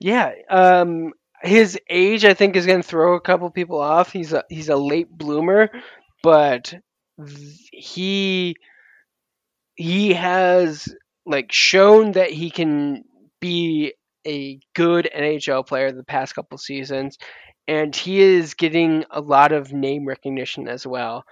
yeah. 0.00 0.32
Um, 0.50 1.12
his 1.42 1.78
age, 1.88 2.24
I 2.24 2.34
think, 2.34 2.56
is 2.56 2.66
going 2.66 2.82
to 2.82 2.88
throw 2.88 3.14
a 3.14 3.20
couple 3.20 3.50
people 3.50 3.80
off. 3.80 4.12
He's 4.12 4.32
a 4.32 4.44
he's 4.48 4.68
a 4.68 4.76
late 4.76 5.10
bloomer, 5.10 5.70
but 6.22 6.74
th- 7.24 7.68
he 7.72 8.56
he 9.76 10.14
has 10.14 10.88
like 11.24 11.52
shown 11.52 12.12
that 12.12 12.30
he 12.30 12.50
can 12.50 13.04
be 13.40 13.94
a 14.26 14.60
good 14.74 15.08
NHL 15.14 15.66
player 15.66 15.92
the 15.92 16.04
past 16.04 16.34
couple 16.34 16.58
seasons, 16.58 17.18
and 17.66 17.94
he 17.94 18.20
is 18.20 18.54
getting 18.54 19.04
a 19.10 19.20
lot 19.20 19.52
of 19.52 19.72
name 19.72 20.06
recognition 20.06 20.68
as 20.68 20.86
well. 20.86 21.24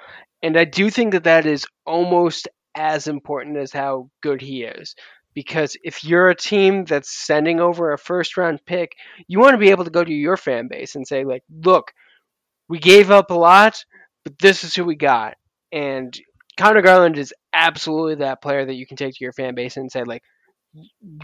And 0.43 0.57
I 0.57 0.65
do 0.65 0.91
think 0.91 1.13
that 1.13 1.25
that 1.25 1.47
is 1.47 1.67
almost 1.85 2.49
as 2.77 3.09
important 3.09 3.57
as 3.57 3.73
how 3.73 4.11
good 4.23 4.41
he 4.41 4.63
is. 4.65 4.95
Because 5.35 5.77
if 5.85 6.03
you're 6.03 6.31
a 6.31 6.35
team 6.35 6.85
that's 6.85 7.11
sending 7.11 7.61
over 7.61 7.93
a 7.93 7.99
first 7.99 8.37
round 8.39 8.61
pick, 8.65 8.93
you 9.29 9.39
want 9.39 9.53
to 9.53 9.59
be 9.59 9.71
able 9.71 9.85
to 9.85 9.91
go 9.91 10.03
to 10.03 10.13
your 10.13 10.39
fan 10.39 10.69
base 10.69 10.95
and 10.95 11.07
say, 11.07 11.25
like, 11.25 11.43
look, 11.51 11.93
we 12.69 12.79
gave 12.79 13.11
up 13.11 13.31
a 13.31 13.35
lot, 13.35 13.85
but 14.25 14.39
this 14.39 14.65
is 14.65 14.75
who 14.75 14.85
we 14.85 14.97
got. 14.97 15.35
And 15.73 16.19
Conor 16.57 16.81
Garland 16.81 17.19
is 17.19 17.35
absolutely 17.53 18.17
that 18.17 18.41
player 18.41 18.65
that 18.65 18.75
you 18.77 18.87
can 18.87 18.97
take 18.97 19.15
to 19.15 19.25
your 19.25 19.33
fan 19.33 19.55
base 19.55 19.77
and 19.77 19.93
say, 19.93 20.05
like, 20.05 20.23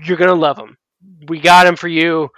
you're 0.05 0.17
gonna 0.17 0.35
love 0.35 0.59
him. 0.59 0.77
We 1.29 1.41
got 1.41 1.67
him 1.67 1.77
for 1.77 1.88
you. 1.88 2.29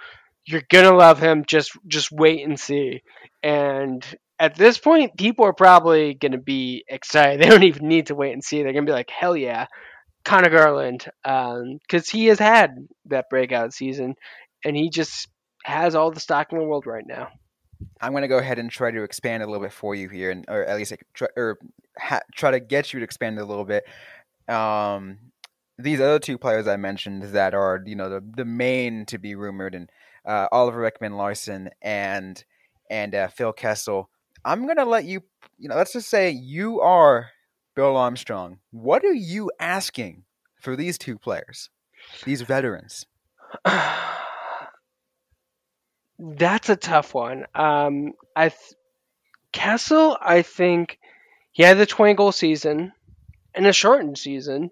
You're 0.45 0.63
gonna 0.69 0.95
love 0.95 1.19
him. 1.19 1.45
Just 1.45 1.71
just 1.87 2.11
wait 2.11 2.45
and 2.45 2.59
see. 2.59 3.01
And 3.43 4.05
at 4.39 4.55
this 4.55 4.77
point, 4.77 5.17
people 5.17 5.45
are 5.45 5.53
probably 5.53 6.13
gonna 6.13 6.37
be 6.37 6.83
excited. 6.87 7.39
They 7.41 7.49
don't 7.49 7.63
even 7.63 7.87
need 7.87 8.07
to 8.07 8.15
wait 8.15 8.33
and 8.33 8.43
see. 8.43 8.63
They're 8.63 8.73
gonna 8.73 8.85
be 8.85 8.91
like, 8.91 9.09
hell 9.09 9.35
yeah, 9.35 9.67
Conor 10.23 10.49
Garland, 10.49 11.05
because 11.23 12.09
he 12.09 12.25
has 12.27 12.39
had 12.39 12.87
that 13.05 13.29
breakout 13.29 13.73
season, 13.73 14.15
and 14.63 14.75
he 14.75 14.89
just 14.89 15.27
has 15.63 15.95
all 15.95 16.11
the 16.11 16.19
stock 16.19 16.51
in 16.51 16.57
the 16.57 16.63
world 16.63 16.85
right 16.85 17.05
now. 17.05 17.29
I'm 18.01 18.11
going 18.11 18.21
to 18.21 18.27
go 18.27 18.37
ahead 18.37 18.59
and 18.59 18.69
try 18.69 18.91
to 18.91 19.03
expand 19.03 19.43
a 19.43 19.45
little 19.45 19.61
bit 19.61 19.73
for 19.73 19.95
you 19.95 20.09
here, 20.09 20.31
and 20.31 20.45
or 20.47 20.63
at 20.65 20.77
least 20.77 20.93
try, 21.13 21.27
or 21.35 21.57
ha- 21.99 22.21
try 22.35 22.51
to 22.51 22.59
get 22.59 22.93
you 22.93 22.99
to 22.99 23.03
expand 23.03 23.39
a 23.39 23.45
little 23.45 23.65
bit. 23.65 23.83
Um, 24.47 25.19
these 25.77 25.99
other 25.99 26.19
two 26.19 26.37
players 26.37 26.67
I 26.67 26.77
mentioned 26.77 27.23
that 27.23 27.53
are 27.53 27.81
you 27.85 27.95
know 27.95 28.09
the 28.09 28.23
the 28.35 28.45
main 28.45 29.05
to 29.07 29.17
be 29.17 29.35
rumored, 29.35 29.75
and 29.75 29.89
uh, 30.25 30.47
Oliver 30.51 30.89
Ekman-Larsson 30.89 31.69
and 31.81 32.43
and 32.89 33.15
uh, 33.15 33.27
Phil 33.27 33.53
Kessel. 33.53 34.09
I'm 34.43 34.67
to 34.67 34.85
let 34.85 35.05
you. 35.05 35.21
You 35.57 35.69
know, 35.69 35.75
let's 35.75 35.93
just 35.93 36.09
say 36.09 36.29
you 36.29 36.81
are 36.81 37.29
Bill 37.75 37.97
Armstrong. 37.97 38.59
What 38.71 39.03
are 39.03 39.13
you 39.13 39.51
asking 39.59 40.23
for 40.61 40.75
these 40.75 40.97
two 40.97 41.17
players, 41.17 41.69
these 42.23 42.41
veterans? 42.41 43.05
That's 46.19 46.69
a 46.69 46.75
tough 46.75 47.13
one. 47.13 47.45
Um, 47.53 48.13
I 48.35 48.49
th- 48.49 48.73
Kessel, 49.51 50.17
I 50.21 50.41
think 50.41 50.99
he 51.51 51.63
had 51.63 51.77
the 51.77 51.85
20 51.85 52.13
goal 52.15 52.31
season 52.31 52.91
and 53.53 53.65
a 53.65 53.73
shortened 53.73 54.17
season, 54.17 54.71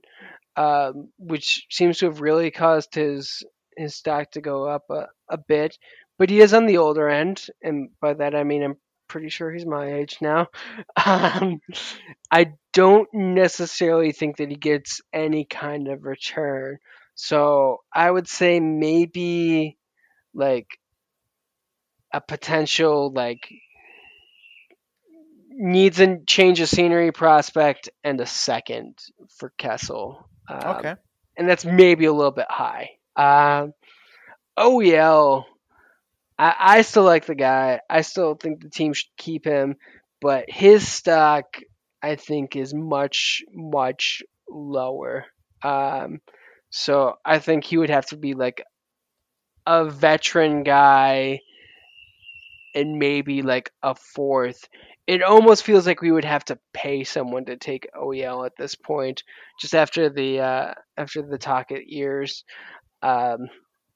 um, 0.56 1.10
which 1.18 1.66
seems 1.72 1.98
to 2.00 2.06
have 2.08 2.22
really 2.22 2.52
caused 2.52 2.96
his 2.96 3.44
his 3.78 3.96
stock 3.96 4.32
to 4.32 4.42
go 4.42 4.66
up 4.68 4.84
a, 4.92 5.08
a 5.30 5.38
bit. 5.38 5.78
but 6.20 6.30
he 6.30 6.40
is 6.42 6.54
on 6.54 6.66
the 6.68 6.78
older 6.78 7.10
end, 7.10 7.48
and 7.64 7.90
by 8.02 8.14
that 8.14 8.36
I 8.36 8.44
mean 8.44 8.64
I'm 8.64 8.78
pretty 9.08 9.30
sure 9.30 9.52
he's 9.52 9.66
my 9.66 9.94
age 9.94 10.18
now. 10.22 10.48
Um, 11.06 11.60
I 12.32 12.54
don't 12.74 13.10
necessarily 13.14 14.12
think 14.12 14.38
that 14.38 14.50
he 14.50 14.56
gets 14.56 15.02
any 15.12 15.46
kind 15.46 15.88
of 15.88 16.04
return. 16.06 16.78
So 17.16 17.80
I 17.94 18.10
would 18.10 18.28
say 18.28 18.60
maybe 18.60 19.78
like 20.34 20.68
a 22.14 22.22
potential 22.22 23.12
like 23.14 23.50
needs 25.50 26.00
a 26.00 26.18
change 26.26 26.60
of 26.60 26.70
scenery 26.70 27.12
prospect 27.12 27.90
and 28.04 28.20
a 28.20 28.26
second 28.26 28.98
for 29.38 29.54
Kessel. 29.58 30.28
Um, 30.50 30.78
Okay. 30.78 30.96
and 31.38 31.48
that's 31.50 31.66
maybe 31.66 32.06
a 32.06 32.14
little 32.14 32.32
bit 32.32 32.48
high. 32.50 32.92
Um, 33.16 33.74
OEL, 34.58 35.46
I, 36.38 36.56
I 36.60 36.82
still 36.82 37.04
like 37.04 37.26
the 37.26 37.36
guy. 37.36 37.82
I 37.90 38.02
still 38.02 38.36
think 38.36 38.62
the 38.62 38.70
team 38.70 38.94
should 38.94 39.16
keep 39.18 39.46
him, 39.46 39.76
but 40.22 40.46
his 40.50 40.88
stock, 40.88 41.58
I 42.02 42.16
think, 42.16 42.56
is 42.56 42.74
much, 42.74 43.44
much 43.54 44.24
lower. 44.50 45.26
Um, 45.62 46.22
so 46.70 47.18
I 47.26 47.40
think 47.40 47.64
he 47.64 47.78
would 47.78 47.90
have 47.90 48.08
to 48.08 48.18
be 48.18 48.34
like 48.34 48.64
a 49.66 49.86
veteran 49.86 50.64
guy 50.64 51.40
and 52.76 52.98
maybe 53.00 53.42
like 53.42 53.72
a 53.82 53.96
fourth. 53.96 54.68
It 55.06 55.22
almost 55.22 55.64
feels 55.64 55.86
like 55.86 56.02
we 56.02 56.12
would 56.12 56.26
have 56.26 56.46
to 56.46 56.60
pay 56.74 57.04
someone 57.04 57.46
to 57.46 57.58
take 57.58 57.90
OEL 57.94 58.46
at 58.46 58.54
this 58.58 58.76
point, 58.76 59.24
just 59.60 59.76
after 59.76 60.10
the 60.10 60.40
uh, 60.40 60.74
after 60.98 61.22
the 61.22 61.38
Tocchet 61.38 61.88
years, 61.88 62.46
um, 63.02 63.50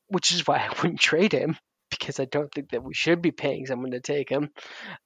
which 0.08 0.34
is 0.34 0.46
why 0.46 0.58
I 0.58 0.70
wouldn't 0.82 1.00
trade 1.00 1.32
him 1.32 1.58
because 1.90 2.20
I 2.20 2.26
don't 2.26 2.54
think 2.54 2.72
that 2.72 2.84
we 2.84 2.94
should 2.94 3.22
be 3.22 3.32
paying 3.32 3.66
someone 3.66 3.92
to 3.92 4.02
take 4.02 4.30
him. 4.30 4.50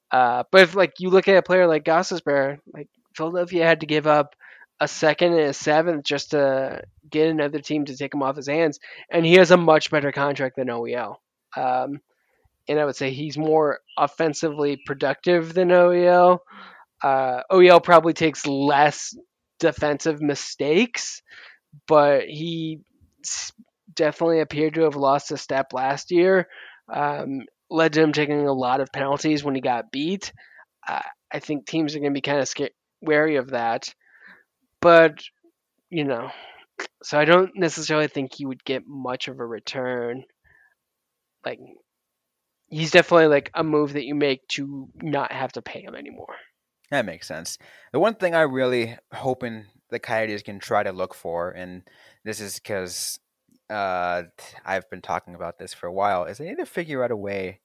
Uh, 0.09 0.43
but 0.51 0.61
if 0.61 0.75
like 0.75 0.93
you 0.99 1.09
look 1.09 1.27
at 1.27 1.37
a 1.37 1.43
player 1.43 1.67
like 1.67 1.83
Gostisbehere, 1.83 2.57
like 2.73 2.89
Philadelphia 3.15 3.65
had 3.65 3.81
to 3.81 3.85
give 3.85 4.07
up 4.07 4.35
a 4.79 4.87
second 4.87 5.33
and 5.33 5.41
a 5.41 5.53
seventh 5.53 6.03
just 6.03 6.31
to 6.31 6.81
get 7.09 7.29
another 7.29 7.59
team 7.59 7.85
to 7.85 7.95
take 7.95 8.13
him 8.13 8.23
off 8.23 8.35
his 8.35 8.47
hands, 8.47 8.79
and 9.11 9.25
he 9.25 9.35
has 9.35 9.51
a 9.51 9.57
much 9.57 9.91
better 9.91 10.11
contract 10.11 10.55
than 10.55 10.67
OEL. 10.67 11.17
Um, 11.55 11.99
and 12.67 12.79
I 12.79 12.85
would 12.85 12.95
say 12.95 13.11
he's 13.11 13.37
more 13.37 13.79
offensively 13.97 14.79
productive 14.85 15.53
than 15.53 15.69
OEL. 15.69 16.39
Uh, 17.03 17.41
OEL 17.51 17.83
probably 17.83 18.13
takes 18.13 18.45
less 18.45 19.15
defensive 19.59 20.21
mistakes, 20.21 21.21
but 21.87 22.23
he 22.23 22.81
definitely 23.93 24.39
appeared 24.39 24.75
to 24.75 24.83
have 24.83 24.95
lost 24.95 25.31
a 25.31 25.37
step 25.37 25.73
last 25.73 26.11
year. 26.11 26.47
Um, 26.91 27.41
led 27.69 27.93
to 27.93 28.01
him 28.01 28.11
taking 28.11 28.47
a 28.47 28.53
lot 28.53 28.81
of 28.81 28.91
penalties 28.91 29.43
when 29.43 29.55
he 29.55 29.61
got 29.61 29.91
beat. 29.91 30.33
Uh, 30.87 31.01
I 31.31 31.39
think 31.39 31.65
teams 31.65 31.95
are 31.95 31.99
going 31.99 32.11
to 32.11 32.17
be 32.17 32.21
kind 32.21 32.39
of 32.39 32.69
wary 33.01 33.37
of 33.37 33.51
that. 33.51 33.93
But, 34.81 35.23
you 35.89 36.03
know, 36.03 36.29
so 37.03 37.17
I 37.19 37.25
don't 37.25 37.51
necessarily 37.55 38.07
think 38.07 38.33
he 38.33 38.45
would 38.45 38.63
get 38.63 38.83
much 38.87 39.27
of 39.27 39.39
a 39.39 39.45
return. 39.45 40.23
Like, 41.45 41.59
he's 42.71 42.89
definitely 42.91 43.27
like 43.27 43.51
a 43.53 43.63
move 43.63 43.93
that 43.93 44.05
you 44.05 44.15
make 44.15 44.47
to 44.47 44.89
not 44.95 45.31
have 45.31 45.51
to 45.53 45.61
pay 45.61 45.81
him 45.81 45.93
anymore. 45.93 46.35
That 46.89 47.05
makes 47.05 47.27
sense. 47.27 47.57
The 47.93 47.99
one 47.99 48.15
thing 48.15 48.33
I 48.33 48.41
really 48.41 48.97
hoping 49.13 49.65
the 49.89 49.99
Coyotes 49.99 50.41
can 50.41 50.59
try 50.59 50.81
to 50.83 50.91
look 50.91 51.13
for, 51.13 51.51
and 51.51 51.83
this 52.25 52.39
is 52.39 52.55
because 52.55 53.19
uh, 53.69 54.23
I've 54.65 54.89
been 54.89 55.01
talking 55.01 55.35
about 55.35 55.59
this 55.59 55.73
for 55.73 55.87
a 55.87 55.93
while, 55.93 56.25
is 56.25 56.37
they 56.37 56.49
need 56.49 56.57
to 56.57 56.65
figure 56.65 57.03
out 57.03 57.11
a 57.11 57.15
way 57.15 57.59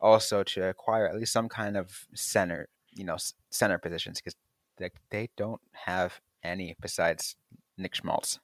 also 0.00 0.42
to 0.42 0.64
acquire 0.68 1.06
at 1.06 1.14
least 1.14 1.32
some 1.32 1.48
kind 1.48 1.76
of 1.76 2.06
center, 2.14 2.68
you 2.92 3.04
know, 3.04 3.16
center 3.50 3.78
positions 3.78 4.20
because 4.20 4.34
they, 4.78 4.90
they 5.10 5.28
don't 5.36 5.60
have 5.72 6.20
any 6.42 6.74
besides 6.80 7.36
Nick 7.78 7.94
Schmaltz 7.94 8.40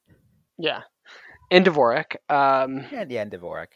Yeah. 0.57 0.83
And 1.51 1.65
Dvorak. 1.65 2.17
Um, 2.29 2.85
and 2.93 3.11
yeah, 3.11 3.23
and 3.23 3.33
Dvorak. 3.33 3.69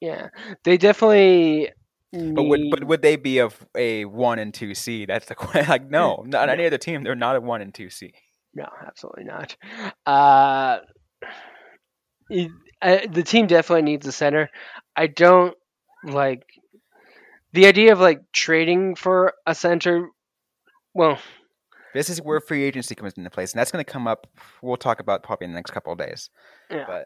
yeah. 0.00 0.28
They 0.64 0.78
definitely. 0.78 1.72
But 2.12 2.44
would 2.44 2.60
but 2.70 2.84
would 2.84 3.02
they 3.02 3.16
be 3.16 3.38
of 3.38 3.66
a 3.74 4.04
one 4.04 4.38
and 4.38 4.54
two 4.54 4.74
C? 4.74 5.06
That's 5.06 5.26
the 5.26 5.34
question. 5.36 5.68
Like 5.68 5.90
no, 5.90 6.24
not 6.26 6.48
any 6.48 6.66
other 6.66 6.78
team. 6.78 7.02
They're 7.02 7.14
not 7.14 7.36
a 7.36 7.40
one 7.40 7.60
and 7.60 7.74
two 7.74 7.90
C. 7.90 8.12
No, 8.54 8.66
absolutely 8.86 9.24
not. 9.24 9.56
Uh, 10.06 10.78
it, 12.30 12.50
uh, 12.80 12.98
the 13.10 13.22
team 13.22 13.46
definitely 13.46 13.82
needs 13.82 14.06
a 14.06 14.12
center. 14.12 14.48
I 14.96 15.08
don't 15.08 15.54
like 16.04 16.44
the 17.52 17.66
idea 17.66 17.92
of 17.92 18.00
like 18.00 18.20
trading 18.32 18.94
for 18.94 19.34
a 19.46 19.54
center. 19.54 20.08
Well, 20.94 21.18
This 21.92 22.08
is 22.08 22.22
where 22.22 22.40
free 22.40 22.62
agency 22.64 22.94
comes 22.94 23.12
into 23.16 23.28
place, 23.28 23.52
and 23.52 23.60
that's 23.60 23.70
going 23.70 23.84
to 23.84 23.90
come 23.90 24.06
up. 24.06 24.26
We'll 24.62 24.76
talk 24.76 25.00
about 25.00 25.22
probably 25.22 25.46
in 25.46 25.50
the 25.52 25.56
next 25.56 25.72
couple 25.72 25.92
of 25.92 25.98
days. 25.98 26.30
Yeah. 26.70 26.84
But 26.86 27.04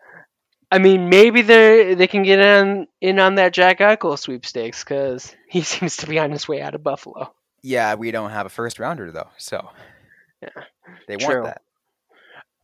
I 0.72 0.78
mean, 0.78 1.08
maybe 1.08 1.42
they 1.42 1.94
they 1.94 2.06
can 2.06 2.22
get 2.22 2.38
in 2.38 2.86
in 3.00 3.18
on 3.18 3.34
that 3.36 3.52
Jack 3.52 3.78
Eichel 3.80 4.18
sweepstakes 4.18 4.84
because 4.84 5.34
he 5.48 5.62
seems 5.72 5.96
to 5.98 6.06
be 6.06 6.18
on 6.18 6.30
his 6.30 6.46
way 6.48 6.60
out 6.60 6.74
of 6.74 6.82
Buffalo. 6.82 7.32
yeah, 7.62 7.94
we 7.94 8.10
don't 8.10 8.30
have 8.30 8.46
a 8.46 8.50
first 8.50 8.78
rounder 8.78 9.10
though, 9.12 9.28
so 9.36 9.68
Yeah, 10.42 10.48
they 11.08 11.16
true. 11.16 11.42
want 11.42 11.44
that. 11.46 11.62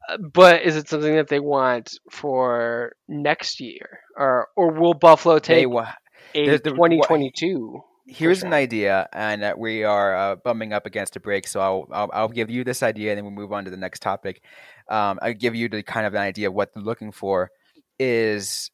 Uh, 0.08 0.18
But 0.32 0.62
is 0.62 0.76
it 0.76 0.88
something 0.88 1.16
that 1.16 1.28
they 1.28 1.40
want 1.40 1.98
for 2.10 2.92
next 3.08 3.60
year, 3.60 4.00
or 4.16 4.48
or 4.56 4.72
will 4.72 4.94
Buffalo 4.94 5.38
take 5.40 5.68
wa- 5.68 5.92
a 6.34 6.48
what- 6.48 6.62
2022? 6.64 7.80
Here's 8.08 8.44
an 8.44 8.52
idea, 8.52 9.08
and 9.12 9.42
uh, 9.42 9.54
we 9.58 9.82
are 9.82 10.16
uh, 10.16 10.36
bumping 10.36 10.72
up 10.72 10.86
against 10.86 11.16
a 11.16 11.20
break, 11.20 11.48
so 11.48 11.58
I'll, 11.58 11.88
I'll 11.90 12.10
I'll 12.12 12.28
give 12.28 12.48
you 12.50 12.62
this 12.62 12.84
idea, 12.84 13.10
and 13.10 13.18
then 13.18 13.24
we'll 13.24 13.34
move 13.34 13.52
on 13.52 13.64
to 13.64 13.70
the 13.72 13.76
next 13.76 14.00
topic. 14.00 14.42
Um, 14.88 15.18
I'll 15.20 15.34
give 15.34 15.56
you 15.56 15.68
the 15.68 15.82
kind 15.82 16.06
of 16.06 16.14
an 16.14 16.20
idea 16.20 16.46
of 16.46 16.54
what 16.54 16.72
they're 16.72 16.84
looking 16.84 17.10
for. 17.10 17.50
Is 17.98 18.70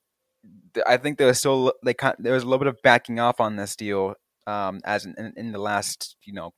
I 0.87 0.97
think 0.97 1.19
there 1.19 1.29
was 1.29 1.39
still 1.39 1.73
they 1.85 1.95
kind 1.95 2.17
there 2.19 2.35
was 2.35 2.43
a 2.43 2.47
little 2.47 2.59
bit 2.59 2.69
of 2.69 2.83
backing 2.83 3.21
off 3.21 3.41
on 3.41 3.57
this 3.57 3.77
deal 3.77 4.15
um, 4.47 4.81
as 4.85 5.07
in, 5.07 5.33
in, 5.37 5.53
the 5.53 5.59
last 5.59 6.17
you 6.25 6.33
know 6.33 6.53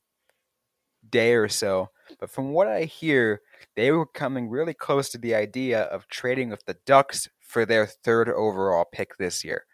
day 1.08 1.34
or 1.34 1.48
so. 1.48 1.90
But 2.18 2.30
from 2.30 2.52
what 2.52 2.66
I 2.66 2.84
hear, 2.84 3.40
they 3.76 3.90
were 3.90 4.06
coming 4.06 4.48
really 4.48 4.74
close 4.74 5.08
to 5.10 5.18
the 5.18 5.34
idea 5.34 5.82
of 5.82 6.08
trading 6.08 6.50
with 6.50 6.64
the 6.64 6.76
Ducks 6.86 7.28
for 7.40 7.66
their 7.66 7.86
third 7.86 8.28
overall 8.28 8.86
pick 8.90 9.16
this 9.16 9.44
year. 9.44 9.66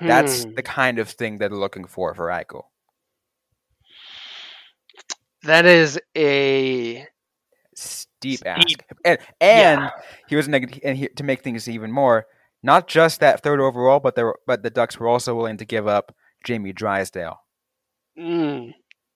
That's 0.00 0.44
Hmm. 0.44 0.54
the 0.54 0.62
kind 0.62 0.98
of 0.98 1.08
thing 1.08 1.38
that 1.38 1.50
they're 1.50 1.58
looking 1.58 1.86
for 1.86 2.14
for 2.14 2.28
Eichel. 2.28 2.64
that 5.42 5.64
is 5.64 5.98
a 6.16 7.06
steep, 7.76 8.44
Steep. 8.44 8.46
ask. 8.46 8.82
And 9.04 9.18
and 9.40 9.82
Yeah. 9.82 9.90
he 10.28 10.36
was 10.36 10.48
neg- 10.48 10.80
and 10.84 10.96
he, 10.98 11.08
to 11.08 11.24
make 11.24 11.42
things 11.42 11.68
even 11.68 11.92
more, 11.92 12.26
not 12.62 12.88
just 12.88 13.20
that 13.20 13.42
third 13.42 13.60
overall, 13.60 14.00
but 14.00 14.16
they 14.16 14.24
but 14.46 14.62
the 14.62 14.70
Ducks 14.70 14.98
were 14.98 15.08
also 15.08 15.34
willing 15.34 15.58
to 15.58 15.64
give 15.64 15.86
up 15.86 16.14
Jamie 16.44 16.72
Drysdale. 16.72 17.40
mm, 18.18 18.72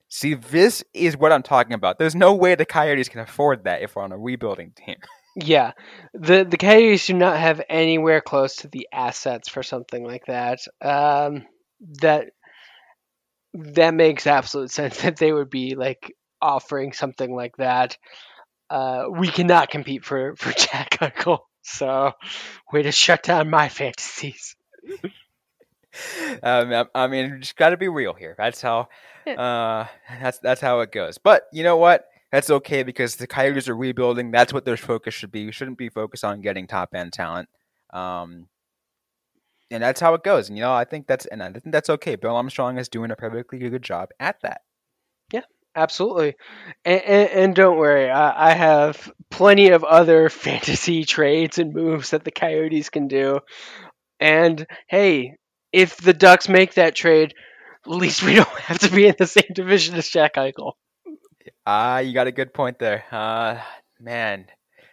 See, 0.09 0.35
this 0.35 0.83
is 0.93 1.17
what 1.17 1.33
I'm 1.33 1.43
talking 1.43 1.73
about. 1.75 1.99
There's 1.99 2.15
no 2.17 2.35
way 2.35 2.55
the 2.55 2.67
Coyotes 2.67 3.09
can 3.09 3.21
afford 3.21 3.65
that 3.65 3.83
if 3.83 3.95
we're 3.97 4.03
on 4.03 4.13
a 4.13 4.19
rebuilding 4.19 4.73
team. 4.77 4.97
yeah. 5.37 5.73
The 6.15 6.45
the 6.45 6.57
Coyotes 6.59 7.07
do 7.07 7.15
not 7.15 7.39
have 7.39 7.63
anywhere 7.69 8.21
close 8.21 8.57
to 8.57 8.69
the 8.69 8.89
assets 8.93 9.49
for 9.49 9.63
something 9.63 10.05
like 10.05 10.27
that. 10.27 10.61
Um, 10.83 11.47
that 12.01 12.31
that 13.55 13.95
makes 13.95 14.27
absolute 14.27 14.71
sense 14.73 15.03
that 15.03 15.17
they 15.17 15.33
would 15.33 15.51
be 15.51 15.75
like 15.77 16.15
offering 16.43 16.93
something 16.93 17.35
like 17.35 17.57
that. 17.59 17.97
Uh, 18.71 19.07
we 19.11 19.29
cannot 19.29 19.69
compete 19.69 20.05
for 20.05 20.37
for 20.37 20.53
Jack 20.57 20.99
Eichel, 21.01 21.41
so 21.63 22.13
way 22.73 22.83
to 22.83 22.93
shut 22.93 23.25
down 23.25 23.51
my 23.51 23.69
fantasies. 23.69 24.57
um, 26.43 26.73
I, 26.73 26.85
I 26.95 27.07
mean, 27.09 27.41
just 27.41 27.57
got 27.57 27.71
to 27.71 27.77
be 27.77 27.89
real 27.89 28.15
here. 28.15 28.35
That's 28.39 28.63
how. 28.63 28.89
Uh, 29.27 29.87
that's 30.21 30.39
that's 30.39 30.61
how 30.61 30.81
it 30.81 30.93
goes. 30.93 31.19
But 31.19 31.45
you 31.53 31.63
know 31.63 31.77
what? 31.77 32.07
That's 32.33 32.49
okay 32.51 32.85
because 32.85 33.17
the 33.17 33.27
Coyotes 33.27 33.69
are 33.69 33.77
rebuilding. 33.77 34.31
That's 34.31 34.53
what 34.53 34.65
their 34.65 34.77
focus 34.77 35.15
should 35.15 35.33
be. 35.33 35.47
We 35.47 35.53
shouldn't 35.53 35.79
be 35.79 35.89
focused 35.89 36.25
on 36.25 36.41
getting 36.41 36.67
top 36.67 36.95
end 36.95 37.13
talent. 37.13 37.49
Um, 37.93 38.47
and 39.71 39.83
that's 39.83 40.01
how 40.01 40.15
it 40.15 40.23
goes. 40.23 40.49
And 40.49 40.57
you 40.57 40.63
know, 40.63 40.73
I 40.73 40.85
think 40.85 41.07
that's 41.07 41.27
and 41.27 41.43
I 41.43 41.53
think 41.53 41.73
that's 41.73 41.91
okay. 41.91 42.17
Bill 42.17 42.37
Armstrong 42.37 42.79
is 42.79 42.89
doing 42.89 43.11
a 43.11 43.17
perfectly 43.17 43.59
good 43.59 43.83
job 43.83 44.11
at 44.19 44.41
that. 44.43 44.63
Absolutely, 45.75 46.35
and, 46.85 47.01
and, 47.03 47.31
and 47.31 47.55
don't 47.55 47.79
worry, 47.79 48.11
I, 48.11 48.51
I 48.51 48.55
have 48.55 49.13
plenty 49.31 49.69
of 49.69 49.85
other 49.85 50.29
fantasy 50.29 51.05
trades 51.05 51.59
and 51.59 51.73
moves 51.73 52.11
that 52.11 52.25
the 52.25 52.33
Coyotes 52.33 52.91
can 52.91 53.09
do. 53.09 53.41
And 54.19 54.67
hey, 54.89 55.37
if 55.73 55.97
the 55.97 56.13
Ducks 56.13 56.49
make 56.49 56.75
that 56.75 56.95
trade, 56.95 57.35
at 57.87 57.91
least 57.91 58.23
we 58.23 58.35
don't 58.37 58.49
have 58.49 58.81
to 58.81 58.91
be 58.91 59.07
in 59.07 59.15
the 59.19 59.27
same 59.27 59.51
division 59.55 59.95
as 59.95 60.09
Jack 60.09 60.35
Eichel. 60.35 60.73
Ah, 61.67 61.99
you 61.99 62.13
got 62.13 62.27
a 62.27 62.33
good 62.33 62.53
point 62.53 62.79
there. 62.79 63.05
Uh, 63.11 63.61
man, 63.99 64.47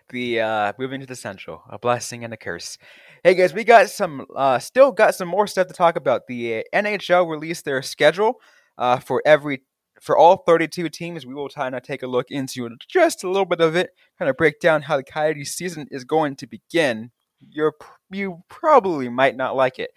the 0.10 0.42
uh, 0.42 0.74
moving 0.78 1.02
to 1.02 1.06
the 1.06 1.16
Central, 1.16 1.64
a 1.70 1.80
blessing 1.80 2.24
and 2.24 2.34
a 2.34 2.38
curse. 2.38 2.78
Hey 3.24 3.34
guys, 3.34 3.54
we 3.54 3.64
got 3.64 3.90
some, 3.90 4.26
uh, 4.36 4.60
still 4.60 4.92
got 4.92 5.16
some 5.16 5.28
more 5.28 5.48
stuff 5.48 5.68
to 5.68 5.74
talk 5.74 5.96
about. 5.96 6.28
The 6.28 6.60
uh, 6.60 6.64
NHL 6.74 7.30
released 7.30 7.66
their 7.66 7.82
schedule 7.82 8.36
uh, 8.78 9.00
for 9.00 9.22
every, 9.26 9.64
for 10.02 10.18
all 10.18 10.38
32 10.38 10.90
teams. 10.90 11.26
We 11.26 11.34
will 11.34 11.50
kind 11.50 11.76
of 11.76 11.84
take 11.84 12.04
a 12.04 12.08
look 12.08 12.32
into 12.32 12.70
just 12.88 13.24
a 13.24 13.30
little 13.30 13.46
bit 13.46 13.62
of 13.62 13.76
it, 13.76 13.92
kind 14.18 14.30
of 14.30 14.38
break 14.38 14.60
down 14.60 14.84
how 14.84 14.98
the 14.98 15.04
Coyote 15.04 15.46
season 15.46 15.88
is 15.92 16.04
going 16.04 16.36
to 16.38 16.48
begin. 16.48 17.12
You're, 17.40 17.76
you 18.12 18.44
probably 18.50 19.10
might 19.10 19.36
not 19.36 19.56
like 19.56 19.80
it. 19.80 19.92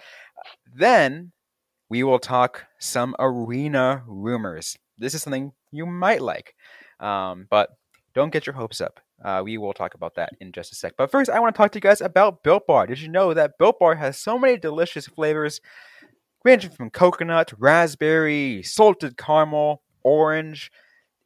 Then 0.74 1.32
we 1.88 2.02
will 2.02 2.18
talk 2.18 2.66
some 2.78 3.14
arena 3.18 4.02
rumors. 4.06 4.76
This 4.98 5.14
is 5.14 5.22
something 5.22 5.52
you 5.72 5.86
might 5.86 6.22
like, 6.22 6.54
um, 7.00 7.46
but 7.50 7.70
don't 8.14 8.32
get 8.32 8.46
your 8.46 8.54
hopes 8.54 8.80
up. 8.80 9.00
Uh, 9.22 9.42
we 9.44 9.58
will 9.58 9.74
talk 9.74 9.94
about 9.94 10.14
that 10.14 10.30
in 10.40 10.52
just 10.52 10.72
a 10.72 10.74
sec. 10.74 10.94
But 10.96 11.10
first, 11.10 11.30
I 11.30 11.40
want 11.40 11.54
to 11.54 11.58
talk 11.58 11.72
to 11.72 11.76
you 11.76 11.82
guys 11.82 12.00
about 12.00 12.42
Built 12.42 12.66
Bar. 12.66 12.86
Did 12.86 13.00
you 13.00 13.08
know 13.08 13.34
that 13.34 13.58
Built 13.58 13.78
Bar 13.78 13.96
has 13.96 14.18
so 14.18 14.38
many 14.38 14.56
delicious 14.56 15.06
flavors, 15.06 15.60
ranging 16.44 16.70
from 16.70 16.90
coconut, 16.90 17.52
raspberry, 17.58 18.62
salted 18.62 19.18
caramel, 19.18 19.82
orange? 20.02 20.70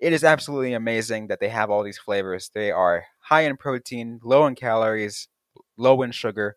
It 0.01 0.13
is 0.13 0.25
absolutely 0.25 0.75
amazing 0.75 1.29
that 1.29 1.41
they 1.41 1.49
have 1.49 1.71
all 1.71 1.83
these 1.83 1.99
flavors. 1.99 2.51
They 2.55 2.71
are 2.71 3.07
high 3.21 3.43
in 3.43 3.57
protein, 3.57 4.21
low 4.23 4.47
in 4.47 4.55
calories, 4.55 5.29
low 5.77 6.03
in 6.03 6.13
sugar, 6.13 6.57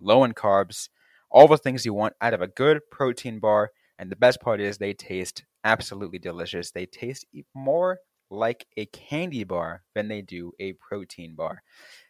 low 0.00 0.24
in 0.24 0.32
carbs, 0.32 0.88
all 1.30 1.48
the 1.48 1.58
things 1.58 1.84
you 1.84 1.94
want 1.94 2.14
out 2.20 2.34
of 2.34 2.40
a 2.40 2.48
good 2.48 2.80
protein 2.90 3.38
bar. 3.38 3.70
And 3.98 4.10
the 4.10 4.16
best 4.16 4.40
part 4.40 4.60
is 4.60 4.78
they 4.78 4.92
taste 4.92 5.44
absolutely 5.64 6.18
delicious. 6.18 6.70
They 6.70 6.86
taste 6.86 7.26
more 7.54 7.98
like 8.30 8.66
a 8.76 8.86
candy 8.86 9.44
bar 9.44 9.82
than 9.94 10.08
they 10.08 10.22
do 10.22 10.52
a 10.58 10.74
protein 10.74 11.34
bar. 11.34 11.62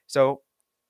So 0.07 0.43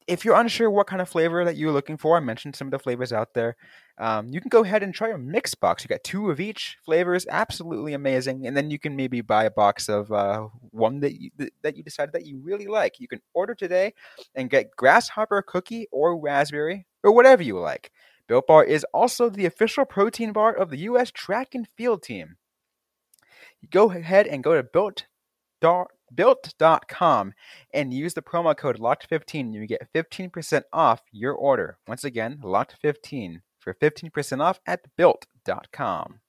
if 0.06 0.24
you're 0.24 0.38
unsure 0.38 0.70
what 0.70 0.86
kind 0.86 1.02
of 1.02 1.08
flavor 1.08 1.44
that 1.44 1.56
you're 1.56 1.72
looking 1.72 1.96
for, 1.96 2.16
I 2.16 2.20
mentioned 2.20 2.54
some 2.54 2.68
of 2.68 2.70
the 2.70 2.78
flavors 2.78 3.12
out 3.12 3.34
there. 3.34 3.56
Um, 3.98 4.28
you 4.28 4.40
can 4.40 4.50
go 4.50 4.62
ahead 4.62 4.82
and 4.82 4.94
try 4.94 5.08
a 5.10 5.18
mix 5.18 5.54
box. 5.54 5.82
You 5.82 5.88
got 5.88 6.04
two 6.04 6.30
of 6.30 6.38
each 6.38 6.76
flavors, 6.84 7.26
absolutely 7.28 7.92
amazing. 7.92 8.46
And 8.46 8.56
then 8.56 8.70
you 8.70 8.78
can 8.78 8.94
maybe 8.94 9.20
buy 9.20 9.44
a 9.44 9.50
box 9.50 9.88
of 9.88 10.12
uh, 10.12 10.48
one 10.70 11.00
that 11.00 11.20
you, 11.20 11.30
that 11.62 11.76
you 11.76 11.82
decided 11.82 12.12
that 12.12 12.26
you 12.26 12.38
really 12.38 12.66
like. 12.66 13.00
You 13.00 13.08
can 13.08 13.20
order 13.34 13.54
today 13.54 13.94
and 14.34 14.50
get 14.50 14.76
grasshopper 14.76 15.42
cookie 15.42 15.88
or 15.90 16.18
raspberry 16.18 16.86
or 17.02 17.12
whatever 17.12 17.42
you 17.42 17.58
like. 17.58 17.90
Built 18.28 18.46
Bar 18.46 18.64
is 18.64 18.84
also 18.92 19.28
the 19.28 19.46
official 19.46 19.84
protein 19.84 20.32
bar 20.32 20.52
of 20.52 20.70
the 20.70 20.78
U.S. 20.78 21.10
track 21.10 21.54
and 21.54 21.66
field 21.76 22.02
team. 22.02 22.36
Go 23.70 23.90
ahead 23.90 24.26
and 24.26 24.44
go 24.44 24.54
to 24.54 24.62
built 24.62 25.04
built.com 26.14 27.32
and 27.72 27.92
use 27.92 28.14
the 28.14 28.22
promo 28.22 28.56
code 28.56 28.78
locked15 28.78 29.52
you 29.52 29.66
get 29.66 29.88
15% 29.94 30.62
off 30.72 31.02
your 31.12 31.34
order 31.34 31.78
once 31.86 32.04
again 32.04 32.38
locked15 32.42 33.40
for 33.58 33.74
15% 33.74 34.40
off 34.40 34.60
at 34.66 34.80
built.com 34.96 36.20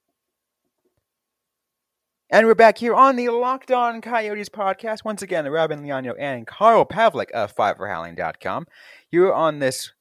and 2.29 2.45
we're 2.45 2.55
back 2.55 2.77
here 2.77 2.93
on 2.93 3.15
the 3.15 3.29
Locked 3.29 3.71
On 3.71 4.01
Coyotes 4.01 4.49
podcast. 4.49 5.05
Once 5.05 5.21
again, 5.21 5.47
Robin 5.49 5.81
Leano 5.81 6.13
and 6.19 6.45
Carl 6.45 6.85
Pavlik 6.85 7.31
of 7.31 7.55
FiveForHowling.com. 7.55 8.67
Here 9.09 9.31
on 9.31 9.59
this 9.59 9.93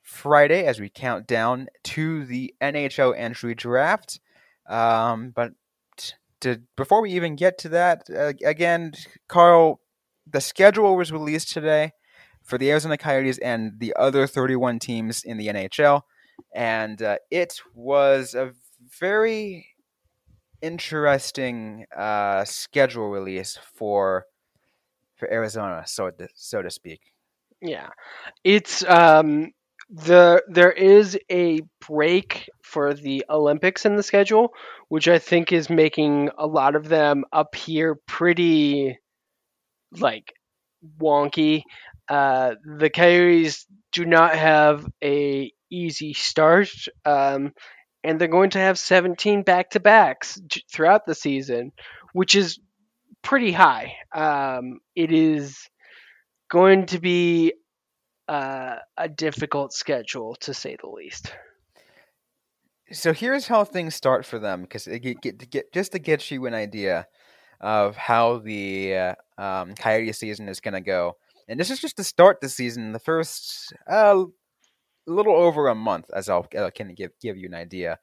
Friday 0.00 0.64
as 0.64 0.80
we 0.80 0.88
count 0.88 1.26
down 1.26 1.66
to 1.84 2.24
the 2.24 2.54
NHL 2.62 3.12
entry 3.14 3.54
draft. 3.54 4.18
Um, 4.66 5.30
but 5.36 5.52
to 6.40 6.60
before 6.76 7.02
we 7.02 7.10
even 7.12 7.36
get 7.36 7.58
to 7.58 7.68
that, 7.70 8.08
uh, 8.10 8.32
again, 8.44 8.92
Carl, 9.28 9.80
the 10.30 10.40
schedule 10.40 10.96
was 10.96 11.12
released 11.12 11.52
today 11.52 11.92
for 12.42 12.58
the 12.58 12.70
Arizona 12.70 12.96
Coyotes 12.96 13.38
and 13.38 13.78
the 13.78 13.94
other 13.98 14.26
31 14.26 14.78
teams 14.78 15.22
in 15.24 15.36
the 15.36 15.48
NHL, 15.48 16.02
and 16.54 17.02
uh, 17.02 17.16
it 17.30 17.60
was 17.74 18.34
a 18.34 18.52
very 19.00 19.66
interesting 20.62 21.86
uh, 21.96 22.44
schedule 22.44 23.10
release 23.10 23.58
for 23.74 24.26
for 25.16 25.32
Arizona, 25.32 25.82
so 25.86 26.10
to, 26.10 26.28
so 26.34 26.62
to 26.62 26.70
speak. 26.70 27.12
Yeah, 27.62 27.88
it's 28.44 28.84
um, 28.84 29.52
the 29.90 30.42
there 30.48 30.72
is 30.72 31.18
a 31.30 31.60
break 31.86 32.48
for 32.62 32.94
the 32.94 33.24
Olympics 33.30 33.84
in 33.84 33.96
the 33.96 34.02
schedule, 34.02 34.52
which 34.88 35.08
I 35.08 35.18
think 35.18 35.52
is 35.52 35.70
making 35.70 36.30
a 36.36 36.46
lot 36.46 36.74
of 36.74 36.88
them 36.88 37.24
appear 37.32 37.96
pretty 38.06 38.98
like 39.92 40.32
wonky. 40.98 41.62
Uh, 42.08 42.54
the 42.78 42.90
Coyotes 42.90 43.66
do 43.92 44.04
not 44.04 44.34
have 44.34 44.86
a 45.02 45.52
easy 45.70 46.12
start, 46.14 46.70
um, 47.04 47.52
and 48.04 48.20
they're 48.20 48.28
going 48.28 48.50
to 48.50 48.58
have 48.58 48.78
17 48.78 49.42
back 49.42 49.70
to 49.70 49.80
backs 49.80 50.40
throughout 50.72 51.06
the 51.06 51.14
season, 51.14 51.72
which 52.12 52.34
is 52.34 52.58
pretty 53.22 53.52
high. 53.52 53.94
Um, 54.14 54.80
it 54.94 55.12
is 55.12 55.58
going 56.48 56.86
to 56.86 57.00
be 57.00 57.54
uh, 58.28 58.76
a 58.96 59.08
difficult 59.08 59.72
schedule 59.72 60.34
to 60.36 60.52
say 60.54 60.76
the 60.80 60.88
least. 60.88 61.32
So 62.92 63.12
here's 63.12 63.46
how 63.46 63.64
things 63.64 63.94
start 63.94 64.24
for 64.24 64.38
them, 64.38 64.62
because 64.62 64.84
to 64.84 64.98
get 64.98 65.72
just 65.72 65.92
to 65.92 65.98
get 65.98 66.30
you 66.30 66.46
an 66.46 66.54
idea 66.54 67.06
of 67.60 67.96
how 67.96 68.38
the 68.38 68.94
uh, 68.94 69.14
um, 69.38 69.74
Coyote 69.74 70.12
season 70.12 70.48
is 70.48 70.60
going 70.60 70.74
to 70.74 70.80
go. 70.80 71.16
And 71.48 71.58
this 71.58 71.70
is 71.70 71.80
just 71.80 71.96
to 71.96 72.04
start 72.04 72.40
the 72.40 72.48
season, 72.48 72.92
the 72.92 72.98
first 72.98 73.72
uh, 73.88 74.24
little 75.06 75.34
over 75.34 75.68
a 75.68 75.74
month, 75.74 76.06
as 76.14 76.28
I'll 76.28 76.46
uh, 76.56 76.70
can 76.74 76.94
give 76.94 77.10
give 77.20 77.36
you 77.36 77.46
an 77.48 77.54
idea. 77.54 77.98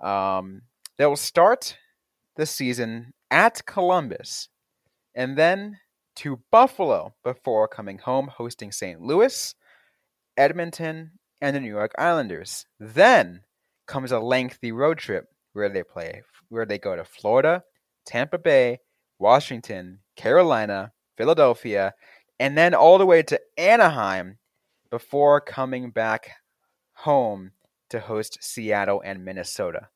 Um, 0.00 0.62
they 0.96 1.06
will 1.06 1.16
start 1.16 1.76
the 2.36 2.46
season 2.46 3.12
at 3.30 3.64
Columbus, 3.66 4.48
and 5.14 5.36
then 5.36 5.78
to 6.16 6.40
Buffalo 6.50 7.14
before 7.24 7.68
coming 7.68 7.98
home, 7.98 8.28
hosting 8.28 8.72
St. 8.72 9.00
Louis, 9.00 9.54
Edmonton, 10.36 11.12
and 11.40 11.56
the 11.56 11.60
New 11.60 11.68
York 11.68 11.92
Islanders. 11.98 12.66
Then 12.78 13.42
comes 13.86 14.12
a 14.12 14.20
lengthy 14.20 14.72
road 14.72 14.98
trip 14.98 15.26
where 15.52 15.68
they 15.68 15.82
play 15.82 16.22
where 16.48 16.66
they 16.66 16.78
go 16.78 16.96
to 16.96 17.04
Florida, 17.04 17.62
Tampa 18.04 18.38
Bay, 18.38 18.80
Washington, 19.18 20.00
Carolina, 20.16 20.92
Philadelphia, 21.16 21.94
and 22.38 22.58
then 22.58 22.74
all 22.74 22.98
the 22.98 23.06
way 23.06 23.22
to 23.22 23.40
Anaheim 23.56 24.38
before 24.90 25.40
coming 25.40 25.90
back 25.90 26.30
home 26.92 27.52
to 27.88 28.00
host 28.00 28.38
Seattle 28.40 29.02
and 29.04 29.24
Minnesota. 29.24 29.88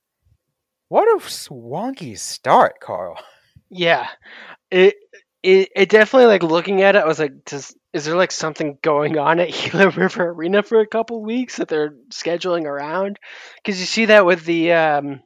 What 0.88 1.09
a 1.09 1.29
swanky 1.29 2.14
start, 2.14 2.81
Carl. 2.81 3.18
Yeah. 3.70 4.09
It 4.70 4.94
it, 5.44 5.68
it 5.76 5.88
definitely 5.90 6.26
like 6.26 6.42
looking 6.42 6.80
at 6.80 6.96
it, 6.96 7.02
I 7.02 7.07
was 7.07 7.18
like, 7.18 7.44
does 7.44 7.76
is 7.92 8.07
there 8.07 8.16
like 8.16 8.33
something 8.33 8.78
going 8.80 9.18
on 9.18 9.40
at 9.40 9.52
Gila 9.52 9.90
River 9.90 10.30
Arena 10.30 10.62
for 10.62 10.80
a 10.80 10.87
couple 10.87 11.22
weeks 11.22 11.57
that 11.57 11.68
they're 11.68 11.94
scheduling 12.11 12.64
around? 12.64 13.18
Because 13.57 13.78
you 13.78 13.85
see 13.85 14.07
that 14.07 14.24
with 14.24 14.46
the 14.46 14.72
um, 14.72 15.20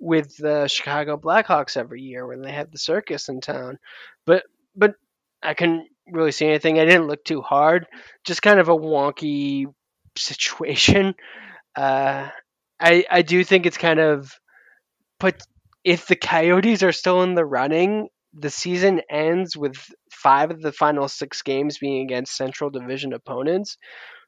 with 0.00 0.34
the 0.38 0.68
Chicago 0.68 1.18
Blackhawks 1.18 1.76
every 1.76 2.00
year 2.00 2.26
when 2.26 2.40
they 2.40 2.52
have 2.52 2.70
the 2.70 2.78
circus 2.78 3.28
in 3.28 3.42
town, 3.42 3.78
but 4.24 4.44
but 4.74 4.94
I 5.42 5.52
couldn't 5.52 5.86
really 6.10 6.32
see 6.32 6.46
anything. 6.46 6.78
I 6.78 6.86
didn't 6.86 7.06
look 7.06 7.22
too 7.22 7.42
hard, 7.42 7.86
just 8.24 8.40
kind 8.40 8.58
of 8.58 8.70
a 8.70 8.76
wonky 8.76 9.66
situation. 10.16 11.14
Uh, 11.76 12.30
I 12.80 13.04
I 13.10 13.20
do 13.20 13.44
think 13.44 13.66
it's 13.66 13.76
kind 13.76 14.00
of 14.00 14.32
put 15.20 15.42
if 15.84 16.06
the 16.06 16.16
Coyotes 16.16 16.82
are 16.82 16.92
still 16.92 17.22
in 17.22 17.34
the 17.34 17.44
running 17.44 18.08
the 18.38 18.50
season 18.50 19.00
ends 19.10 19.56
with 19.56 19.76
five 20.10 20.50
of 20.50 20.60
the 20.60 20.72
final 20.72 21.08
six 21.08 21.42
games 21.42 21.78
being 21.78 22.02
against 22.02 22.36
Central 22.36 22.70
Division 22.70 23.12
opponents. 23.12 23.78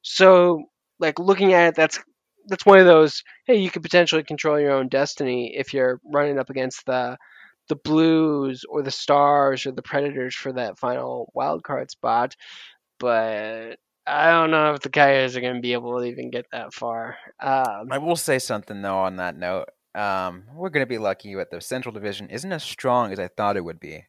So, 0.02 0.64
like 0.98 1.18
looking 1.18 1.52
at 1.52 1.68
it, 1.68 1.74
that's 1.74 1.98
that's 2.46 2.66
one 2.66 2.78
of 2.78 2.86
those. 2.86 3.22
Hey, 3.46 3.56
you 3.56 3.70
could 3.70 3.82
potentially 3.82 4.24
control 4.24 4.58
your 4.58 4.72
own 4.72 4.88
destiny 4.88 5.54
if 5.56 5.74
you're 5.74 6.00
running 6.04 6.38
up 6.38 6.50
against 6.50 6.86
the 6.86 7.16
the 7.68 7.76
Blues 7.76 8.64
or 8.68 8.82
the 8.82 8.90
Stars 8.90 9.66
or 9.66 9.72
the 9.72 9.82
Predators 9.82 10.34
for 10.34 10.52
that 10.54 10.78
final 10.78 11.30
wild 11.34 11.62
card 11.62 11.90
spot. 11.90 12.34
But 12.98 13.78
I 14.06 14.30
don't 14.30 14.50
know 14.50 14.72
if 14.72 14.80
the 14.80 14.88
Coyotes 14.88 15.36
are 15.36 15.42
going 15.42 15.56
to 15.56 15.60
be 15.60 15.74
able 15.74 15.98
to 15.98 16.04
even 16.06 16.30
get 16.30 16.46
that 16.52 16.72
far. 16.72 17.16
Um, 17.40 17.88
I 17.90 17.98
will 17.98 18.16
say 18.16 18.38
something 18.38 18.80
though 18.80 18.98
on 18.98 19.16
that 19.16 19.36
note. 19.36 19.68
Um, 19.98 20.44
we're 20.54 20.70
going 20.70 20.84
to 20.84 20.88
be 20.88 20.98
lucky 20.98 21.34
that 21.34 21.50
the 21.50 21.60
Central 21.60 21.92
Division 21.92 22.30
isn't 22.30 22.52
as 22.52 22.62
strong 22.62 23.12
as 23.12 23.18
I 23.18 23.26
thought 23.26 23.56
it 23.56 23.64
would 23.64 23.80
be 23.80 24.04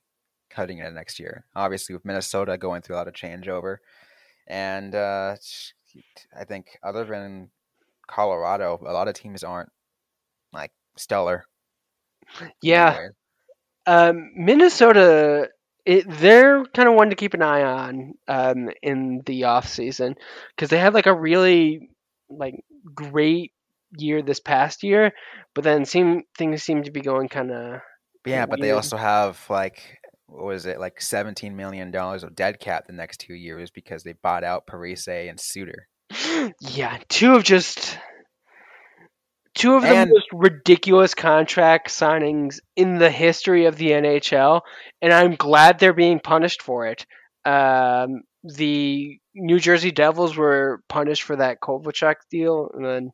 cutting 0.51 0.77
it 0.77 0.93
next 0.93 1.19
year. 1.19 1.45
Obviously, 1.55 1.95
with 1.95 2.05
Minnesota 2.05 2.57
going 2.57 2.81
through 2.81 2.95
a 2.95 2.97
lot 2.97 3.07
of 3.07 3.15
changeover, 3.15 3.77
and 4.47 4.93
uh, 4.93 5.35
I 6.37 6.43
think 6.45 6.77
other 6.83 7.05
than 7.05 7.49
Colorado, 8.07 8.79
a 8.85 8.93
lot 8.93 9.07
of 9.07 9.15
teams 9.15 9.43
aren't 9.43 9.69
like 10.53 10.71
stellar. 10.95 11.45
Yeah, 12.61 13.07
um, 13.87 14.31
Minnesota 14.35 15.49
it, 15.85 16.05
they're 16.07 16.65
kind 16.65 16.87
of 16.87 16.93
one 16.93 17.09
to 17.09 17.15
keep 17.15 17.33
an 17.33 17.41
eye 17.41 17.63
on 17.63 18.13
um, 18.27 18.69
in 18.83 19.23
the 19.25 19.45
off 19.45 19.67
season 19.67 20.13
because 20.55 20.69
they 20.69 20.77
had 20.77 20.93
like 20.93 21.07
a 21.07 21.13
really 21.13 21.89
like 22.29 22.63
great 22.93 23.53
year 23.97 24.21
this 24.21 24.39
past 24.39 24.83
year, 24.83 25.11
but 25.55 25.63
then 25.63 25.85
seem 25.85 26.23
things 26.37 26.63
seem 26.63 26.83
to 26.83 26.91
be 26.91 27.01
going 27.01 27.29
kind 27.29 27.51
of 27.51 27.81
Yeah, 28.25 28.45
but 28.45 28.61
they 28.61 28.71
also 28.71 28.97
have 28.97 29.43
like 29.49 29.99
what 30.27 30.45
was 30.45 30.65
it 30.65 30.79
like 30.79 31.01
seventeen 31.01 31.55
million 31.55 31.91
dollars 31.91 32.23
of 32.23 32.35
dead 32.35 32.59
cap 32.59 32.85
the 32.87 32.93
next 32.93 33.17
two 33.19 33.33
years 33.33 33.71
because 33.71 34.03
they 34.03 34.13
bought 34.13 34.43
out 34.43 34.67
Parise 34.67 35.29
and 35.29 35.39
Suter. 35.39 35.87
yeah, 36.61 36.99
two 37.09 37.35
of 37.35 37.43
just 37.43 37.97
two 39.55 39.75
of 39.75 39.81
the 39.81 39.89
And- 39.89 40.11
most 40.11 40.27
ridiculous 40.31 41.13
contract 41.13 41.89
signings 41.89 42.59
in 42.75 42.97
the 42.97 43.11
history 43.11 43.65
of 43.65 43.75
the 43.77 43.91
NHL, 43.91 44.61
and 45.01 45.11
I'm 45.11 45.35
glad 45.35 45.79
they're 45.79 45.93
being 45.93 46.19
punished 46.19 46.61
for 46.61 46.87
it. 46.87 47.05
Um, 47.45 48.21
the 48.43 49.17
New 49.35 49.59
Jersey 49.59 49.91
Devils 49.91 50.37
were 50.37 50.81
punished 50.87 51.23
for 51.23 51.35
that 51.35 51.59
Kovalchuk 51.61 52.15
deal, 52.29 52.69
and 52.73 52.85
then 52.85 53.11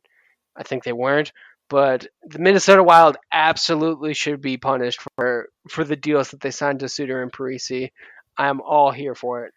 I 0.56 0.62
think 0.62 0.84
they 0.84 0.92
weren't. 0.92 1.32
But 1.68 2.06
the 2.22 2.38
Minnesota 2.38 2.82
Wild 2.82 3.16
absolutely 3.32 4.14
should 4.14 4.40
be 4.40 4.56
punished 4.56 5.00
for 5.16 5.48
for 5.68 5.84
the 5.84 5.96
deals 5.96 6.30
that 6.30 6.40
they 6.40 6.52
signed 6.52 6.80
to 6.80 6.88
Suter 6.88 7.22
and 7.22 7.32
Parise. 7.32 7.90
I'm 8.38 8.60
all 8.60 8.92
here 8.92 9.14
for 9.14 9.46
it. 9.46 9.52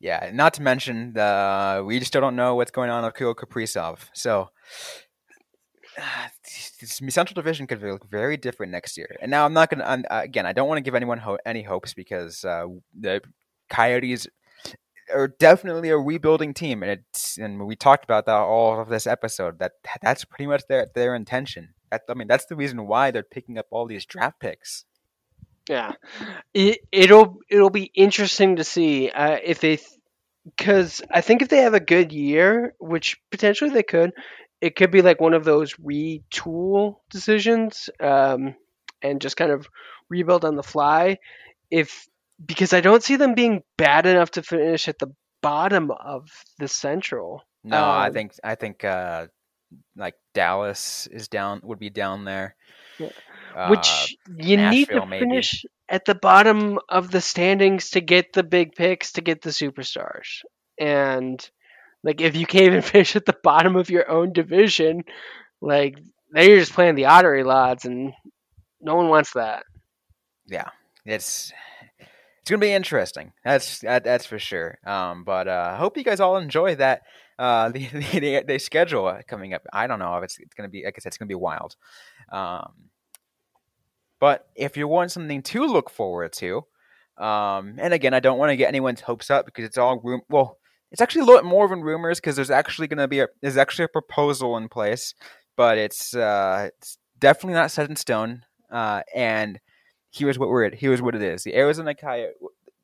Yeah, 0.00 0.30
not 0.32 0.54
to 0.54 0.62
mention 0.62 1.14
the 1.14 1.82
we 1.86 1.98
still 2.00 2.20
don't 2.20 2.36
know 2.36 2.54
what's 2.54 2.70
going 2.70 2.90
on 2.90 3.04
with 3.04 3.14
Kirill 3.14 3.34
Kaprizov. 3.34 4.00
So 4.12 4.50
this 6.80 7.00
Central 7.08 7.34
Division 7.34 7.66
could 7.66 7.82
look 7.82 8.08
very 8.08 8.36
different 8.36 8.72
next 8.72 8.96
year. 8.96 9.16
And 9.20 9.30
now 9.30 9.44
I'm 9.44 9.52
not 9.52 9.72
I'm, 9.82 10.04
uh, 10.10 10.20
again. 10.22 10.46
I 10.46 10.52
don't 10.52 10.68
want 10.68 10.78
to 10.78 10.82
give 10.82 10.94
anyone 10.94 11.18
ho- 11.18 11.38
any 11.44 11.62
hopes 11.62 11.94
because 11.94 12.44
uh, 12.44 12.66
the 12.98 13.22
Coyotes 13.70 14.28
are 15.12 15.28
definitely 15.28 15.90
a 15.90 15.98
rebuilding 15.98 16.54
team, 16.54 16.82
and 16.82 16.92
it's 16.92 17.38
and 17.38 17.66
we 17.66 17.76
talked 17.76 18.04
about 18.04 18.26
that 18.26 18.36
all 18.36 18.80
of 18.80 18.88
this 18.88 19.06
episode. 19.06 19.58
That 19.58 19.72
that's 20.02 20.24
pretty 20.24 20.46
much 20.46 20.62
their 20.68 20.88
their 20.94 21.14
intention. 21.14 21.74
That, 21.90 22.02
I 22.08 22.14
mean, 22.14 22.28
that's 22.28 22.46
the 22.46 22.56
reason 22.56 22.86
why 22.86 23.10
they're 23.10 23.22
picking 23.22 23.58
up 23.58 23.66
all 23.70 23.86
these 23.86 24.04
draft 24.04 24.40
picks. 24.40 24.84
Yeah, 25.68 25.92
it 26.54 26.80
it'll 26.92 27.38
it'll 27.50 27.70
be 27.70 27.90
interesting 27.94 28.56
to 28.56 28.64
see 28.64 29.10
uh, 29.10 29.38
if 29.42 29.60
they, 29.60 29.78
because 30.44 31.02
I 31.10 31.20
think 31.20 31.42
if 31.42 31.48
they 31.48 31.58
have 31.58 31.74
a 31.74 31.80
good 31.80 32.12
year, 32.12 32.74
which 32.78 33.18
potentially 33.30 33.70
they 33.70 33.82
could, 33.82 34.12
it 34.60 34.76
could 34.76 34.90
be 34.90 35.02
like 35.02 35.20
one 35.20 35.34
of 35.34 35.44
those 35.44 35.74
retool 35.74 36.96
decisions, 37.10 37.90
um, 38.00 38.54
and 39.02 39.20
just 39.20 39.36
kind 39.36 39.52
of 39.52 39.68
rebuild 40.08 40.44
on 40.44 40.56
the 40.56 40.62
fly. 40.62 41.18
If 41.70 42.08
because 42.44 42.72
I 42.72 42.80
don't 42.80 43.02
see 43.02 43.16
them 43.16 43.34
being 43.34 43.62
bad 43.76 44.06
enough 44.06 44.32
to 44.32 44.42
finish 44.42 44.88
at 44.88 44.98
the 44.98 45.08
bottom 45.42 45.90
of 45.90 46.28
the 46.58 46.68
Central. 46.68 47.42
No, 47.64 47.78
I 47.90 48.08
Um, 48.08 48.12
think 48.12 48.32
I 48.44 48.54
think 48.54 48.84
uh, 48.84 49.26
like 49.96 50.14
Dallas 50.34 51.06
is 51.10 51.28
down 51.28 51.60
would 51.64 51.78
be 51.78 51.90
down 51.90 52.24
there. 52.24 52.56
Yeah. 52.98 53.10
Uh, 53.54 53.68
which 53.68 54.16
you 54.38 54.56
need 54.56 54.88
to 54.90 55.04
maybe. 55.06 55.24
finish 55.24 55.64
at 55.88 56.04
the 56.04 56.14
bottom 56.14 56.78
of 56.88 57.10
the 57.10 57.20
standings 57.20 57.90
to 57.90 58.00
get 58.00 58.32
the 58.32 58.42
big 58.42 58.74
picks 58.74 59.12
to 59.12 59.20
get 59.22 59.40
the 59.42 59.50
superstars 59.50 60.42
and 60.78 61.50
like 62.04 62.20
if 62.20 62.36
you 62.36 62.46
can't 62.46 62.66
even 62.66 62.82
finish 62.94 63.16
at 63.16 63.24
the 63.24 63.36
bottom 63.42 63.74
of 63.76 63.90
your 63.90 64.08
own 64.10 64.32
division 64.32 65.02
like 65.62 65.98
then 66.30 66.48
you're 66.48 66.58
just 66.58 66.72
playing 66.74 66.94
the 66.94 67.04
lottery 67.04 67.42
odds 67.42 67.84
and 67.86 68.12
no 68.80 68.96
one 68.96 69.08
wants 69.08 69.32
that 69.32 69.64
yeah, 70.46 70.68
it's 71.04 71.52
it's 72.48 72.50
gonna 72.50 72.60
be 72.60 72.72
interesting. 72.72 73.34
That's 73.44 73.80
that, 73.80 74.04
that's 74.04 74.24
for 74.24 74.38
sure. 74.38 74.78
Um, 74.86 75.22
but 75.22 75.48
uh, 75.48 75.72
I 75.74 75.76
hope 75.76 75.98
you 75.98 76.02
guys 76.02 76.18
all 76.18 76.38
enjoy 76.38 76.76
that. 76.76 77.02
Uh, 77.38 77.68
the 77.72 77.86
the, 77.88 78.42
the 78.46 78.58
schedule 78.58 79.20
coming 79.28 79.52
up. 79.52 79.66
I 79.70 79.86
don't 79.86 79.98
know 79.98 80.16
if 80.16 80.24
it's, 80.24 80.38
it's 80.38 80.54
gonna 80.54 80.70
be. 80.70 80.82
Like 80.82 80.94
I 80.96 81.00
said, 81.00 81.08
it's 81.08 81.18
gonna 81.18 81.28
be 81.28 81.34
wild. 81.34 81.76
Um, 82.32 82.72
but 84.18 84.46
if 84.56 84.78
you 84.78 84.88
want 84.88 85.12
something 85.12 85.42
to 85.42 85.66
look 85.66 85.90
forward 85.90 86.32
to, 86.38 86.64
um, 87.18 87.74
and 87.76 87.92
again, 87.92 88.14
I 88.14 88.20
don't 88.20 88.38
want 88.38 88.48
to 88.48 88.56
get 88.56 88.68
anyone's 88.68 89.02
hopes 89.02 89.30
up 89.30 89.44
because 89.44 89.66
it's 89.66 89.76
all 89.76 90.00
room. 90.00 90.22
Well, 90.30 90.56
it's 90.90 91.02
actually 91.02 91.22
a 91.22 91.26
little 91.26 91.42
more 91.42 91.68
than 91.68 91.82
rumors 91.82 92.18
because 92.18 92.34
there's 92.34 92.50
actually 92.50 92.86
gonna 92.88 93.08
be 93.08 93.20
a 93.20 93.28
there's 93.42 93.58
actually 93.58 93.84
a 93.84 93.88
proposal 93.88 94.56
in 94.56 94.70
place, 94.70 95.12
but 95.54 95.76
it's 95.76 96.14
uh, 96.14 96.70
it's 96.78 96.96
definitely 97.18 97.60
not 97.60 97.70
set 97.70 97.90
in 97.90 97.96
stone. 97.96 98.46
Uh, 98.70 99.02
and 99.14 99.60
here's 100.18 100.38
what 100.38 100.48
we're 100.48 100.64
at. 100.64 100.74
Here's 100.74 101.00
what 101.00 101.14
it 101.14 101.22
is. 101.22 101.44
The 101.44 101.54
Arizona 101.56 101.94
Coyote, 101.94 102.34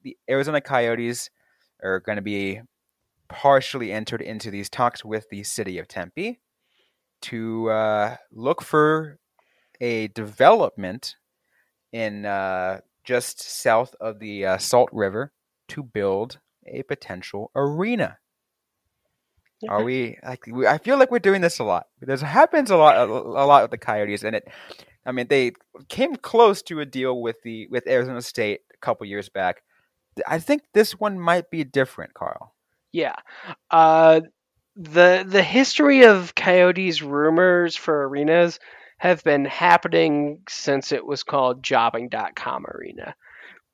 the 0.03 0.17
Arizona 0.29 0.61
Coyotes 0.61 1.31
are 1.83 2.01
going 2.01 2.17
to 2.17 2.23
be 2.23 2.61
partially 3.29 3.93
entered 3.93 4.23
into 4.23 4.51
these 4.51 4.69
talks 4.69 5.05
with 5.05 5.29
the 5.31 5.43
city 5.43 5.79
of 5.79 5.89
Tempe 5.89 6.41
to 7.23 7.71
uh, 7.71 8.17
look 8.33 8.63
for 8.63 9.19
a 9.81 10.09
development 10.09 11.17
in 11.93 12.27
uh, 12.27 12.81
just 13.05 13.41
south 13.41 13.95
of 14.01 14.19
the 14.19 14.47
uh, 14.47 14.59
Salt 14.59 14.91
River 14.93 15.33
to 15.69 15.83
build 15.83 16.39
a 16.67 16.83
potential 16.83 17.51
arena. 17.55 18.19
Are 19.69 19.83
we 19.83 20.19
like? 20.23 20.45
We, 20.47 20.67
I 20.67 20.77
feel 20.77 20.99
like 20.99 21.11
we're 21.11 21.19
doing 21.21 21.41
this 21.41 21.59
a 21.59 21.65
lot. 21.65 21.87
This 22.01 22.21
happens 22.21 22.71
a 22.71 22.77
lot, 22.77 22.97
a, 22.97 23.05
a 23.05 23.47
lot 23.47 23.63
with 23.63 23.71
the 23.71 23.79
Coyotes, 23.79 24.23
and 24.23 24.37
it. 24.37 24.49
I 25.07 25.13
mean, 25.13 25.27
they 25.29 25.53
came 25.89 26.17
close 26.17 26.63
to 26.63 26.81
a 26.81 26.87
deal 26.87 27.21
with 27.21 27.43
the 27.43 27.67
with 27.69 27.87
Arizona 27.87 28.23
State 28.23 28.61
a 28.73 28.79
couple 28.79 29.07
years 29.07 29.29
back. 29.29 29.63
I 30.27 30.39
think 30.39 30.63
this 30.73 30.93
one 30.93 31.19
might 31.19 31.51
be 31.51 31.65
different, 31.65 32.15
Carl. 32.15 32.55
yeah 32.93 33.17
uh 33.71 34.21
the 34.77 35.25
the 35.27 35.43
history 35.43 36.05
of 36.05 36.35
coyotes 36.35 37.03
rumors 37.03 37.77
for 37.77 38.07
arenas 38.09 38.59
have 38.99 39.23
been 39.25 39.45
happening 39.45 40.41
since 40.49 40.93
it 40.93 41.05
was 41.05 41.23
called 41.23 41.63
Jobing.com 41.63 42.65
arena 42.67 43.15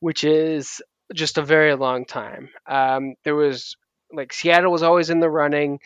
which 0.00 0.24
is 0.24 0.82
just 1.14 1.38
a 1.38 1.42
very 1.42 1.74
long 1.74 2.04
time 2.06 2.48
um, 2.66 3.14
there 3.24 3.34
was 3.34 3.76
like 4.12 4.32
seattle 4.32 4.72
was 4.72 4.82
always 4.82 5.10
in 5.10 5.20
the 5.20 5.30
running 5.30 5.78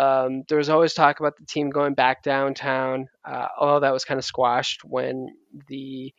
um, 0.00 0.44
there 0.48 0.58
was 0.58 0.70
always 0.70 0.94
talk 0.94 1.20
about 1.20 1.36
the 1.36 1.46
team 1.46 1.70
going 1.70 1.94
back 1.94 2.22
downtown 2.22 3.06
uh, 3.24 3.48
although 3.58 3.80
that 3.80 3.92
was 3.92 4.04
kind 4.04 4.18
of 4.18 4.24
squashed 4.24 4.84
when 4.84 5.28
the 5.68 6.12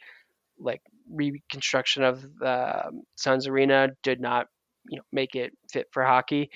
like 0.60 0.82
reconstruction 1.12 2.04
of 2.04 2.22
the 2.40 2.88
um, 2.88 3.02
suns 3.16 3.48
arena 3.48 3.90
did 4.04 4.20
not 4.22 4.48
you 4.90 4.98
know 4.98 5.04
make 5.12 5.36
it 5.36 5.54
fit 5.72 5.88
for 5.92 6.04
hockey 6.04 6.50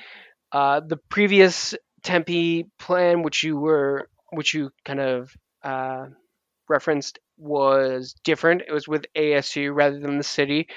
uh, 0.52 0.80
the 0.80 0.98
previous 1.10 1.76
Tempe 2.04 2.66
plan, 2.80 3.24
which 3.24 3.44
you 3.44 3.58
were, 3.58 4.10
which 4.32 4.54
you 4.54 4.72
kind 4.86 5.00
of 5.02 5.32
uh, 5.64 6.06
referenced, 6.70 7.20
was 7.38 8.16
different. 8.24 8.62
It 8.68 8.72
was 8.72 8.88
with 8.88 9.06
ASU 9.18 9.76
rather 9.76 10.00
than 10.00 10.18
the 10.18 10.24
city. 10.24 10.68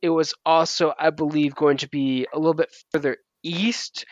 It 0.00 0.10
was 0.10 0.32
also, 0.46 0.94
I 0.98 1.10
believe, 1.10 1.54
going 1.54 1.78
to 1.78 1.88
be 1.88 2.26
a 2.32 2.38
little 2.38 2.54
bit 2.54 2.74
further 2.92 3.18
east 3.42 4.06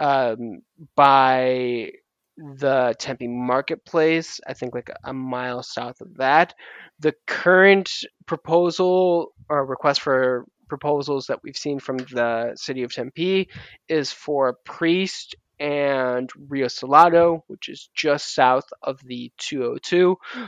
um, 0.00 0.62
by 0.96 1.92
the 2.36 2.94
Tempe 2.98 3.28
Marketplace. 3.28 4.40
I 4.46 4.54
think 4.54 4.74
like 4.74 4.90
a 5.04 5.12
mile 5.12 5.62
south 5.62 6.00
of 6.00 6.16
that. 6.16 6.54
The 6.98 7.14
current 7.26 7.90
proposal 8.26 9.32
or 9.48 9.64
request 9.64 10.00
for 10.00 10.46
proposals 10.68 11.26
that 11.26 11.40
we've 11.42 11.56
seen 11.56 11.78
from 11.80 11.98
the 11.98 12.52
city 12.54 12.82
of 12.82 12.94
Tempe 12.94 13.48
is 13.88 14.12
for 14.12 14.56
Priest 14.64 15.36
and 15.58 16.30
Rio 16.48 16.68
Salado, 16.68 17.44
which 17.48 17.68
is 17.68 17.90
just 17.94 18.34
south 18.34 18.64
of 18.82 18.98
the 19.04 19.30
202. 19.36 20.16
Uh, 20.34 20.46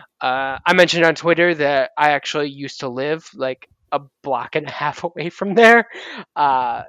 I 0.64 0.72
mentioned 0.72 1.04
on 1.04 1.14
Twitter 1.14 1.54
that 1.56 1.90
I 1.98 2.12
actually 2.12 2.48
used 2.48 2.80
to 2.80 2.88
live 2.88 3.28
like 3.34 3.68
a 3.90 4.00
block 4.22 4.56
and 4.56 4.66
a 4.66 4.70
half 4.70 5.04
away 5.04 5.28
from 5.28 5.54
there. 5.54 5.86
Uh, 6.34 6.84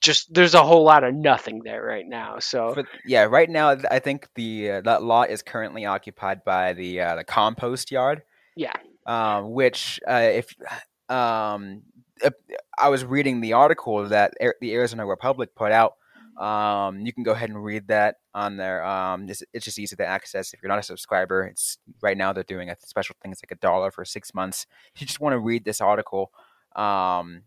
just 0.00 0.32
there's 0.32 0.54
a 0.54 0.62
whole 0.62 0.84
lot 0.84 1.04
of 1.04 1.14
nothing 1.14 1.62
there 1.64 1.82
right 1.82 2.06
now. 2.06 2.38
So 2.38 2.84
yeah, 3.04 3.24
right 3.24 3.50
now 3.50 3.76
I 3.90 3.98
think 3.98 4.28
the 4.34 4.70
uh, 4.70 4.80
that 4.82 5.02
lot 5.02 5.30
is 5.30 5.42
currently 5.42 5.86
occupied 5.86 6.44
by 6.44 6.72
the 6.72 7.00
uh, 7.00 7.16
the 7.16 7.24
compost 7.24 7.90
yard. 7.90 8.22
Yeah. 8.56 8.74
Um, 9.06 9.52
which 9.52 9.98
uh, 10.06 10.30
if 10.32 10.54
um, 11.08 11.82
uh, 12.24 12.30
I 12.78 12.88
was 12.88 13.04
reading 13.04 13.40
the 13.40 13.54
article 13.54 14.08
that 14.08 14.34
Air- 14.40 14.54
the 14.60 14.74
Arizona 14.74 15.06
Republic 15.06 15.54
put 15.54 15.72
out. 15.72 15.94
Um, 16.38 17.00
you 17.04 17.12
can 17.12 17.24
go 17.24 17.32
ahead 17.32 17.50
and 17.50 17.62
read 17.62 17.88
that 17.88 18.16
on 18.34 18.56
there. 18.56 18.82
Um, 18.84 19.28
it's, 19.28 19.42
it's 19.52 19.66
just 19.66 19.78
easy 19.78 19.96
to 19.96 20.06
access 20.06 20.54
if 20.54 20.62
you're 20.62 20.70
not 20.70 20.78
a 20.78 20.82
subscriber. 20.82 21.44
It's 21.44 21.76
right 22.00 22.16
now 22.16 22.32
they're 22.32 22.42
doing 22.42 22.70
a 22.70 22.76
special 22.80 23.14
thing. 23.20 23.32
It's 23.32 23.42
like 23.44 23.52
a 23.52 23.60
dollar 23.60 23.90
for 23.90 24.04
six 24.04 24.32
months. 24.32 24.66
If 24.94 25.02
you 25.02 25.06
just 25.06 25.20
want 25.20 25.34
to 25.34 25.38
read 25.38 25.64
this 25.64 25.82
article, 25.82 26.32
um, 26.74 27.42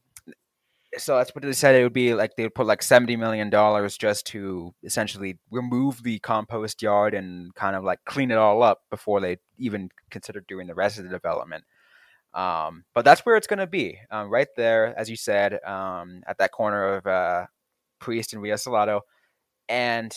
so 0.97 1.17
that's 1.17 1.35
what 1.35 1.43
they 1.43 1.53
said 1.53 1.75
it 1.75 1.83
would 1.83 1.93
be 1.93 2.13
like 2.13 2.35
they 2.35 2.43
would 2.43 2.55
put 2.55 2.67
like 2.67 2.83
70 2.83 3.15
million 3.17 3.49
dollars 3.49 3.97
just 3.97 4.25
to 4.27 4.73
essentially 4.83 5.39
remove 5.51 6.03
the 6.03 6.19
compost 6.19 6.81
yard 6.81 7.13
and 7.13 7.53
kind 7.55 7.75
of 7.75 7.83
like 7.83 7.99
clean 8.05 8.31
it 8.31 8.37
all 8.37 8.63
up 8.63 8.81
before 8.89 9.19
they 9.21 9.37
even 9.57 9.89
consider 10.11 10.41
doing 10.47 10.67
the 10.67 10.75
rest 10.75 10.97
of 10.97 11.03
the 11.05 11.09
development 11.09 11.63
Um, 12.33 12.85
but 12.95 13.05
that's 13.05 13.25
where 13.25 13.37
it's 13.37 13.47
going 13.47 13.59
to 13.59 13.67
be, 13.67 13.99
um, 14.11 14.29
right 14.29 14.47
there, 14.57 14.93
as 14.99 15.09
you 15.09 15.17
said, 15.17 15.59
um, 15.65 16.23
at 16.27 16.37
that 16.39 16.51
corner 16.51 16.95
of 16.97 17.07
uh, 17.07 17.47
Priest 17.99 18.33
and 18.33 18.41
Rio 18.43 18.55
Salado. 18.57 19.01
And 19.69 20.15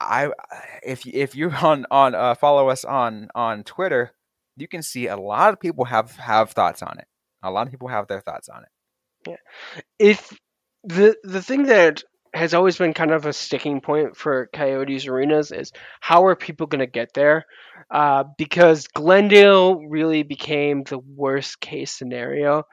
I, 0.00 0.30
if 0.82 1.06
if 1.06 1.34
you 1.36 1.50
on 1.62 1.86
on 1.90 2.14
uh, 2.14 2.34
follow 2.34 2.68
us 2.68 2.84
on 2.84 3.28
on 3.34 3.64
Twitter, 3.64 4.12
you 4.56 4.68
can 4.68 4.82
see 4.82 5.06
a 5.06 5.16
lot 5.16 5.52
of 5.52 5.60
people 5.60 5.84
have 5.86 6.16
have 6.16 6.50
thoughts 6.50 6.82
on 6.82 6.98
it. 6.98 7.06
A 7.42 7.50
lot 7.50 7.66
of 7.66 7.70
people 7.72 7.88
have 7.88 8.08
their 8.08 8.20
thoughts 8.20 8.48
on 8.48 8.62
it. 8.64 8.68
Yeah, 9.26 9.36
if 9.98 10.32
the 10.84 11.16
the 11.24 11.42
thing 11.42 11.64
that 11.64 12.02
has 12.34 12.54
always 12.54 12.78
been 12.78 12.94
kind 12.94 13.10
of 13.12 13.26
a 13.26 13.32
sticking 13.32 13.80
point 13.80 14.16
for 14.16 14.48
Coyotes 14.54 15.06
arenas 15.06 15.52
is 15.52 15.72
how 16.00 16.26
are 16.26 16.36
people 16.36 16.66
going 16.66 16.80
to 16.80 16.86
get 16.86 17.14
there? 17.14 17.44
Uh, 17.90 18.24
because 18.38 18.88
Glendale 18.88 19.76
really 19.88 20.22
became 20.22 20.82
the 20.84 20.98
worst 20.98 21.60
case 21.60 21.92
scenario, 21.92 22.64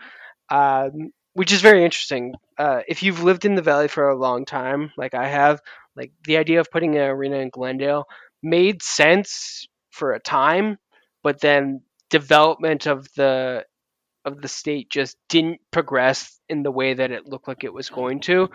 um, 0.50 1.12
which 1.34 1.52
is 1.52 1.62
very 1.62 1.84
interesting. 1.86 2.36
Uh, 2.58 2.82
if 2.88 3.04
you've 3.04 3.24
lived 3.24 3.45
in 3.45 3.56
the 3.56 3.62
valley 3.62 3.88
for 3.88 4.10
a 4.10 4.20
long 4.20 4.45
time, 4.45 4.91
like 4.97 5.14
I 5.14 5.28
have, 5.28 5.62
like 5.95 6.12
the 6.26 6.38
idea 6.38 6.60
of 6.62 6.72
putting 6.72 6.95
an 6.97 7.04
arena 7.04 7.38
in 7.38 7.50
Glendale 7.50 8.06
made 8.43 8.82
sense 8.84 9.68
for 9.91 10.14
a 10.14 10.20
time, 10.20 10.78
but 11.24 11.41
then 11.41 11.82
development 12.10 12.88
of 12.88 13.08
the 13.16 13.66
of 14.32 14.41
the 14.41 14.47
state 14.47 14.89
just 14.89 15.17
didn't 15.27 15.59
progress 15.71 16.39
in 16.49 16.63
the 16.63 16.71
way 16.71 16.93
that 16.93 17.11
it 17.11 17.27
looked 17.27 17.47
like 17.47 17.63
it 17.63 17.73
was 17.73 17.89
going 17.89 18.21
to. 18.21 18.49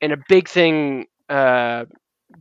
And 0.00 0.12
a 0.12 0.18
big 0.28 0.48
thing 0.48 1.06
uh, 1.28 1.84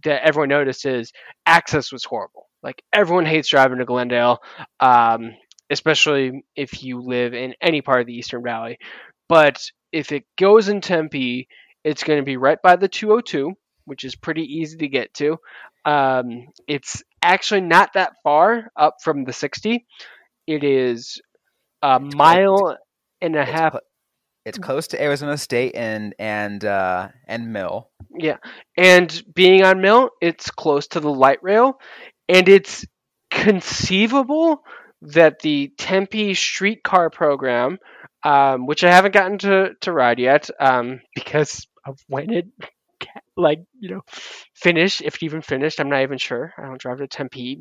that 0.03 0.23
everyone 0.23 0.49
noticed 0.49 0.85
is 0.85 1.11
access 1.45 1.91
was 1.91 2.03
horrible. 2.03 2.47
Like 2.63 2.83
everyone 2.91 3.25
hates 3.25 3.49
driving 3.49 3.77
to 3.79 3.85
Glendale, 3.85 4.39
um, 4.79 5.35
especially 5.69 6.43
if 6.55 6.83
you 6.83 7.01
live 7.01 7.33
in 7.33 7.53
any 7.61 7.81
part 7.81 8.01
of 8.01 8.07
the 8.07 8.15
Eastern 8.15 8.43
Valley. 8.43 8.77
But 9.29 9.63
if 9.91 10.11
it 10.11 10.23
goes 10.37 10.69
in 10.69 10.81
Tempe, 10.81 11.47
it's 11.83 12.03
going 12.03 12.19
to 12.19 12.25
be 12.25 12.37
right 12.37 12.61
by 12.61 12.75
the 12.75 12.87
202, 12.87 13.53
which 13.85 14.03
is 14.03 14.15
pretty 14.15 14.43
easy 14.43 14.77
to 14.77 14.87
get 14.87 15.13
to. 15.15 15.37
Um, 15.85 16.47
it's 16.67 17.03
actually 17.21 17.61
not 17.61 17.93
that 17.93 18.13
far 18.23 18.69
up 18.75 18.95
from 19.01 19.23
the 19.23 19.33
60. 19.33 19.85
It 20.47 20.63
is 20.63 21.21
a 21.81 21.99
mile 21.99 22.77
and 23.21 23.35
a 23.35 23.45
half. 23.45 23.75
It's 24.45 24.57
close 24.57 24.87
to 24.89 25.01
Arizona 25.01 25.37
State 25.37 25.75
and 25.75 26.15
and 26.19 26.63
uh, 26.63 27.09
and 27.27 27.51
Mill. 27.51 27.89
Yeah, 28.17 28.37
and 28.77 29.23
being 29.33 29.63
on 29.63 29.81
Mill, 29.81 30.09
it's 30.21 30.49
close 30.51 30.87
to 30.89 30.99
the 30.99 31.11
light 31.11 31.39
rail, 31.41 31.79
and 32.29 32.47
it's 32.47 32.85
conceivable 33.29 34.63
that 35.01 35.39
the 35.39 35.71
Tempe 35.77 36.33
streetcar 36.33 37.09
program, 37.09 37.77
um, 38.23 38.65
which 38.65 38.83
I 38.83 38.91
haven't 38.91 39.13
gotten 39.13 39.37
to, 39.39 39.73
to 39.81 39.91
ride 39.91 40.19
yet, 40.19 40.49
um, 40.59 41.01
because 41.15 41.67
of 41.85 41.99
when 42.07 42.31
it, 42.31 42.45
like 43.37 43.59
you 43.79 43.89
know, 43.89 44.01
finished. 44.55 45.01
If 45.01 45.21
even 45.21 45.41
finished, 45.41 45.79
I'm 45.79 45.89
not 45.89 46.01
even 46.01 46.17
sure. 46.17 46.53
I 46.57 46.63
don't 46.63 46.79
drive 46.79 46.99
to 46.99 47.07
Tempe 47.07 47.59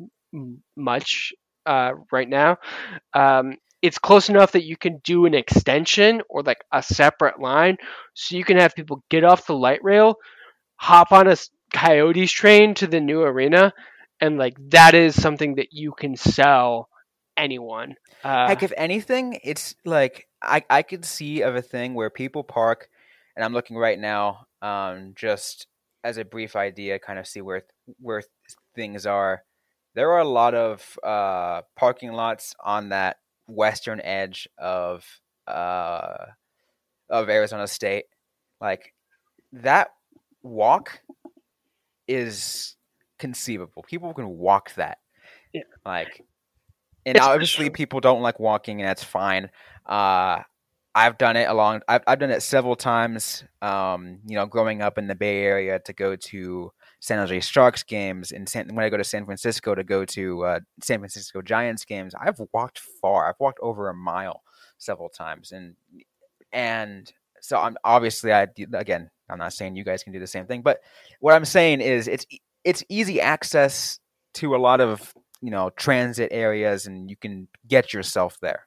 much 0.75 1.33
uh, 1.65 1.91
right 2.11 2.27
now. 2.27 2.57
Um, 3.13 3.57
it's 3.81 3.99
close 3.99 4.29
enough 4.29 4.53
that 4.53 4.63
you 4.63 4.77
can 4.77 4.99
do 5.03 5.25
an 5.25 5.33
extension 5.33 6.21
or 6.29 6.41
like 6.41 6.63
a 6.71 6.81
separate 6.81 7.39
line, 7.39 7.77
so 8.13 8.35
you 8.35 8.43
can 8.43 8.57
have 8.57 8.75
people 8.75 9.03
get 9.09 9.23
off 9.23 9.47
the 9.47 9.55
light 9.55 9.83
rail 9.83 10.17
hop 10.77 11.11
on 11.11 11.27
a 11.27 11.35
Coyotes 11.73 12.31
train 12.31 12.75
to 12.75 12.87
the 12.87 13.01
new 13.01 13.21
arena, 13.21 13.73
and 14.21 14.37
like 14.37 14.55
that 14.69 14.95
is 14.95 15.21
something 15.21 15.55
that 15.55 15.73
you 15.73 15.91
can 15.91 16.15
sell 16.15 16.87
anyone. 17.35 17.95
Uh, 18.23 18.47
Heck, 18.47 18.63
if 18.63 18.71
anything, 18.77 19.39
it's 19.43 19.75
like 19.83 20.27
I 20.41 20.63
I 20.69 20.81
could 20.81 21.03
see 21.03 21.41
of 21.41 21.55
a 21.55 21.61
thing 21.61 21.93
where 21.93 22.09
people 22.09 22.43
park, 22.43 22.87
and 23.35 23.43
I'm 23.43 23.53
looking 23.53 23.75
right 23.75 23.99
now, 23.99 24.45
um, 24.61 25.11
just 25.15 25.67
as 26.05 26.17
a 26.17 26.23
brief 26.23 26.55
idea, 26.55 26.99
kind 26.99 27.19
of 27.19 27.27
see 27.27 27.41
where 27.41 27.63
where 27.99 28.23
things 28.75 29.05
are. 29.05 29.43
There 29.93 30.11
are 30.11 30.19
a 30.19 30.29
lot 30.29 30.53
of 30.53 30.97
uh, 31.03 31.63
parking 31.75 32.13
lots 32.13 32.55
on 32.63 32.89
that 32.89 33.17
western 33.47 34.01
edge 34.01 34.47
of 34.57 35.05
uh, 35.47 36.25
of 37.09 37.29
Arizona 37.29 37.67
State. 37.67 38.05
Like 38.59 38.93
that 39.53 39.89
walk 40.43 41.01
is 42.07 42.75
conceivable. 43.19 43.83
People 43.83 44.13
can 44.13 44.29
walk 44.29 44.73
that. 44.75 44.97
Yeah. 45.53 45.63
Like 45.85 46.23
and 47.05 47.15
Especially- 47.17 47.33
obviously 47.33 47.69
people 47.69 47.99
don't 47.99 48.21
like 48.21 48.39
walking 48.39 48.81
and 48.81 48.87
that's 48.89 49.03
fine. 49.03 49.49
Uh 49.85 50.39
I've 50.95 51.17
done 51.17 51.35
it 51.37 51.47
along 51.47 51.81
I've 51.87 52.01
I've 52.07 52.19
done 52.19 52.31
it 52.31 52.41
several 52.41 52.75
times 52.75 53.43
um 53.61 54.19
you 54.25 54.35
know 54.35 54.45
growing 54.45 54.81
up 54.81 54.97
in 54.97 55.07
the 55.07 55.15
Bay 55.15 55.43
Area 55.43 55.79
to 55.85 55.93
go 55.93 56.15
to 56.15 56.71
San 56.99 57.19
Jose 57.19 57.39
Sharks 57.41 57.83
games 57.83 58.31
and 58.31 58.49
San, 58.49 58.73
when 58.73 58.83
I 58.85 58.89
go 58.89 58.97
to 58.97 59.03
San 59.03 59.25
Francisco 59.25 59.75
to 59.75 59.83
go 59.83 60.03
to 60.05 60.43
uh, 60.45 60.59
San 60.81 60.99
Francisco 60.99 61.41
Giants 61.41 61.85
games 61.85 62.13
I've 62.19 62.39
walked 62.53 62.79
far 63.01 63.27
I've 63.29 63.39
walked 63.39 63.59
over 63.61 63.89
a 63.89 63.93
mile 63.93 64.41
several 64.77 65.09
times 65.09 65.51
and 65.51 65.75
and 66.51 67.11
so 67.41 67.57
I'm 67.57 67.77
obviously 67.83 68.33
I 68.33 68.47
again 68.73 69.09
I'm 69.29 69.37
not 69.39 69.53
saying 69.53 69.75
you 69.75 69.83
guys 69.83 70.03
can 70.03 70.13
do 70.13 70.19
the 70.19 70.27
same 70.27 70.45
thing 70.45 70.61
but 70.61 70.79
what 71.19 71.33
I'm 71.33 71.45
saying 71.45 71.81
is 71.81 72.07
it's 72.07 72.25
it's 72.63 72.83
easy 72.89 73.21
access 73.21 73.99
to 74.35 74.55
a 74.55 74.57
lot 74.57 74.81
of 74.81 75.13
you 75.41 75.51
know 75.51 75.69
transit 75.71 76.29
areas 76.31 76.87
and 76.87 77.09
you 77.09 77.15
can 77.15 77.47
get 77.67 77.93
yourself 77.93 78.37
there 78.41 78.65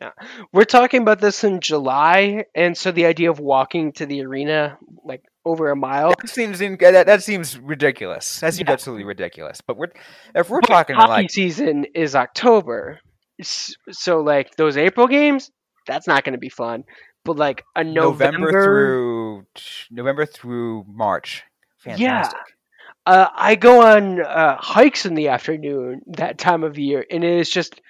Yeah. 0.00 0.10
we're 0.52 0.64
talking 0.64 1.02
about 1.02 1.20
this 1.20 1.44
in 1.44 1.60
July, 1.60 2.44
and 2.54 2.76
so 2.76 2.90
the 2.92 3.06
idea 3.06 3.30
of 3.30 3.38
walking 3.40 3.92
to 3.92 4.06
the 4.06 4.24
arena 4.24 4.76
like 5.04 5.22
over 5.44 5.70
a 5.70 5.76
mile. 5.76 6.14
that 6.20 6.28
seems 6.28 6.60
in, 6.60 6.76
that, 6.80 7.06
that 7.06 7.22
seems 7.22 7.58
ridiculous 7.58 8.40
that 8.40 8.54
seems 8.54 8.66
Yeah. 8.68 8.72
absolutely 8.72 9.04
ridiculous 9.04 9.60
but 9.60 9.76
we're 9.76 9.88
if 10.34 10.48
we're 10.50 10.60
But 10.60 10.68
talking 10.68 10.96
hockey 10.96 11.08
like 11.10 11.30
season 11.30 11.86
is 11.94 12.14
October, 12.14 13.00
so 13.42 14.20
like 14.20 14.56
those 14.56 14.76
April 14.76 15.06
games, 15.08 15.50
that's 15.86 16.06
not 16.06 16.24
going 16.24 16.32
to 16.34 16.38
be 16.38 16.48
fun. 16.48 16.84
But 17.24 17.36
like 17.36 17.64
a 17.74 17.82
November, 17.84 18.38
November, 18.38 18.64
through 18.64 19.46
November 19.90 20.26
through 20.26 20.84
March 20.88 21.42
fantastic 21.78 22.38
uh, 23.06 23.28
I 23.34 23.54
go 23.54 23.82
on 23.82 24.20
uh, 24.20 24.56
hikes 24.58 25.04
in 25.04 25.14
the 25.14 25.28
afternoon 25.28 26.00
that 26.06 26.38
time 26.38 26.64
of 26.64 26.78
year, 26.78 27.04
and 27.10 27.22
it 27.22 27.38
is 27.38 27.50
just 27.50 27.80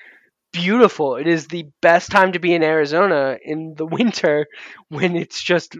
beautiful. 0.53 1.17
It 1.17 1.27
is 1.29 1.47
the 1.47 1.67
best 1.81 2.11
time 2.11 2.33
to 2.33 2.39
be 2.39 2.53
in 2.55 2.63
Arizona 2.63 3.37
in 3.45 3.75
the 3.77 3.87
winter 3.99 4.47
when 4.89 5.17
it's 5.17 5.43
just 5.43 5.77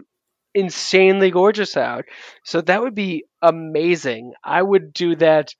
insanely 0.55 1.29
gorgeous 1.29 1.77
out. 1.77 2.05
So 2.43 2.61
that 2.61 2.81
would 2.81 2.95
be 2.95 3.25
amazing. 3.41 4.33
I 4.43 4.61
would 4.61 4.93
do 4.93 5.15
that 5.17 5.53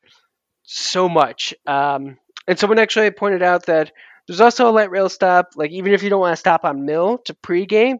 so 0.63 1.07
much. 1.07 1.53
Um, 1.67 2.17
and 2.47 2.57
someone 2.57 2.79
actually 2.79 3.11
pointed 3.11 3.43
out 3.43 3.67
that 3.67 3.91
there's 4.27 4.41
also 4.41 4.69
a 4.69 4.71
light 4.71 4.89
rail 4.89 5.09
stop. 5.09 5.49
Like 5.55 5.71
even 5.71 5.93
if 5.93 6.01
you 6.01 6.09
don't 6.09 6.21
want 6.21 6.33
to 6.33 6.39
stop 6.39 6.65
on 6.65 6.85
Mill 6.85 7.19
to 7.25 7.33
pregame, 7.35 7.97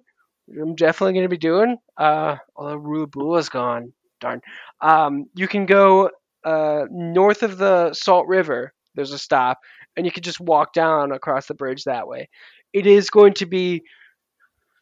I'm 0.49 0.75
definitely 0.75 1.13
going 1.13 1.25
to 1.25 1.29
be 1.29 1.37
doing. 1.37 1.77
Uh, 1.97 2.37
although 2.55 2.79
Rula 2.79 3.11
Bula's 3.11 3.49
gone, 3.49 3.93
darn. 4.19 4.41
Um, 4.81 5.25
you 5.35 5.47
can 5.47 5.65
go 5.65 6.09
uh, 6.43 6.85
north 6.89 7.43
of 7.43 7.57
the 7.57 7.93
Salt 7.93 8.27
River. 8.27 8.73
There's 8.95 9.11
a 9.11 9.19
stop, 9.19 9.59
and 9.97 10.05
you 10.05 10.11
can 10.11 10.23
just 10.23 10.39
walk 10.39 10.73
down 10.73 11.11
across 11.11 11.47
the 11.47 11.53
bridge 11.53 11.83
that 11.83 12.07
way. 12.07 12.29
It 12.73 12.87
is 12.87 13.09
going 13.09 13.33
to 13.35 13.45
be 13.45 13.83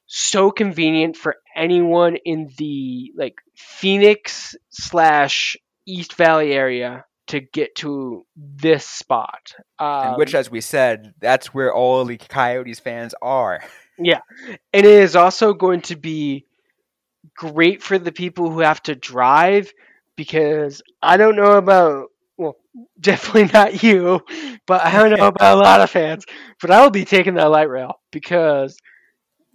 so 0.06 0.52
convenient 0.52 1.18
for 1.18 1.36
anyone 1.56 2.18
in 2.26 2.50
the 2.58 3.12
like 3.16 3.36
Phoenix 3.56 4.56
slash 4.70 5.56
East 5.86 6.16
Valley 6.16 6.54
area 6.54 7.06
to 7.28 7.40
get 7.40 7.76
to 7.76 8.26
this 8.36 8.86
spot. 8.86 9.54
Um, 9.80 10.08
and 10.08 10.18
which 10.18 10.36
as 10.36 10.52
we 10.52 10.62
said 10.62 11.14
that's 11.20 11.54
where 11.54 11.74
all 11.74 12.06
the 12.06 12.18
coyotes 12.18 12.80
fans 12.80 13.16
are 13.22 13.62
yeah. 13.98 14.20
and 14.48 14.86
it 14.86 14.86
is 14.86 15.16
also 15.16 15.54
going 15.54 15.82
to 15.82 15.96
be 15.96 16.46
great 17.36 17.82
for 17.82 17.98
the 17.98 18.12
people 18.12 18.52
who 18.52 18.60
have 18.60 18.82
to 18.84 18.96
drive 18.96 19.72
because 20.16 20.82
I 21.02 21.18
don't 21.18 21.36
know 21.36 21.54
about 21.54 22.08
well 22.38 22.56
definitely 23.00 23.50
not 23.54 23.84
you 23.84 24.22
but 24.66 24.82
I 24.82 24.92
don't 24.92 25.18
know 25.18 25.28
about 25.28 25.58
a 25.58 25.62
lot 25.62 25.82
of 25.82 25.90
fans 25.90 26.26
but 26.62 26.72
I 26.72 26.82
will 26.82 26.92
be 26.92 27.06
taking 27.06 27.36
that 27.36 27.52
light 27.52 27.70
rail 27.70 27.96
because 28.12 28.78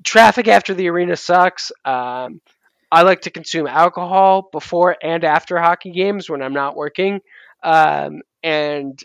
traffic 0.05 0.49
after 0.49 0.75
the 0.75 0.89
arena 0.89 1.17
sucks 1.17 1.73
um, 1.85 2.41
I 2.91 3.03
like 3.03 3.23
to 3.23 3.31
consume 3.31 3.67
alcohol 3.67 4.49
before 4.51 4.97
and 5.03 5.25
after 5.25 5.59
hockey 5.59 5.91
games 5.91 6.31
when 6.31 6.43
I'm 6.43 6.55
not 6.55 6.77
working 6.77 7.21
um, 7.63 8.23
and 8.43 9.03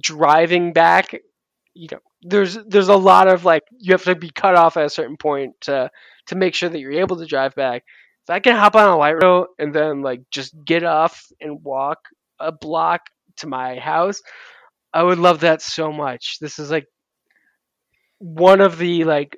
driving 0.00 0.72
back 0.72 1.14
you 1.74 1.88
know 1.90 1.98
there's 2.22 2.54
there's 2.54 2.88
a 2.88 2.96
lot 2.96 3.28
of 3.28 3.44
like 3.44 3.64
you 3.78 3.92
have 3.92 4.04
to 4.04 4.14
be 4.14 4.30
cut 4.30 4.54
off 4.54 4.76
at 4.76 4.84
a 4.84 4.90
certain 4.90 5.16
point 5.16 5.54
to 5.62 5.90
to 6.26 6.34
make 6.36 6.54
sure 6.54 6.68
that 6.68 6.78
you're 6.78 6.92
able 6.92 7.16
to 7.16 7.26
drive 7.26 7.54
back. 7.54 7.84
If 8.24 8.30
I 8.30 8.38
can 8.38 8.56
hop 8.56 8.76
on 8.76 8.88
a 8.88 8.96
light 8.96 9.22
rail 9.22 9.46
and 9.58 9.74
then 9.74 10.02
like 10.02 10.22
just 10.30 10.54
get 10.64 10.84
off 10.84 11.26
and 11.40 11.62
walk 11.64 11.98
a 12.38 12.52
block 12.52 13.02
to 13.38 13.48
my 13.48 13.76
house, 13.76 14.22
I 14.92 15.02
would 15.02 15.18
love 15.18 15.40
that 15.40 15.62
so 15.62 15.92
much. 15.92 16.38
This 16.40 16.58
is 16.58 16.70
like 16.70 16.86
one 18.18 18.60
of 18.60 18.78
the 18.78 19.04
like 19.04 19.36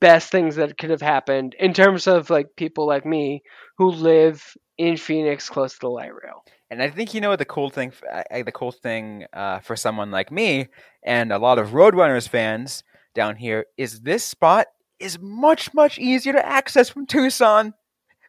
best 0.00 0.30
things 0.30 0.56
that 0.56 0.78
could 0.78 0.90
have 0.90 1.02
happened 1.02 1.54
in 1.58 1.72
terms 1.74 2.06
of 2.06 2.30
like 2.30 2.56
people 2.56 2.86
like 2.86 3.04
me 3.04 3.42
who 3.78 3.90
live 3.90 4.56
in 4.78 4.96
Phoenix 4.96 5.48
close 5.48 5.74
to 5.74 5.80
the 5.80 5.88
light 5.88 6.12
rail. 6.12 6.44
And 6.70 6.82
I 6.82 6.90
think 6.90 7.14
you 7.14 7.20
know 7.20 7.36
the 7.36 7.44
cool 7.44 7.70
thing, 7.70 7.92
the 8.30 8.52
cool 8.52 8.72
thing 8.72 9.26
uh, 9.32 9.60
for 9.60 9.76
someone 9.76 10.10
like 10.10 10.32
me 10.32 10.68
and 11.04 11.32
a 11.32 11.38
lot 11.38 11.58
of 11.58 11.70
Roadrunners 11.70 12.28
fans 12.28 12.82
down 13.14 13.36
here 13.36 13.66
is 13.76 14.00
this 14.00 14.24
spot 14.24 14.66
is 14.98 15.18
much 15.20 15.74
much 15.74 15.98
easier 15.98 16.32
to 16.32 16.46
access 16.46 16.88
from 16.88 17.06
Tucson 17.06 17.74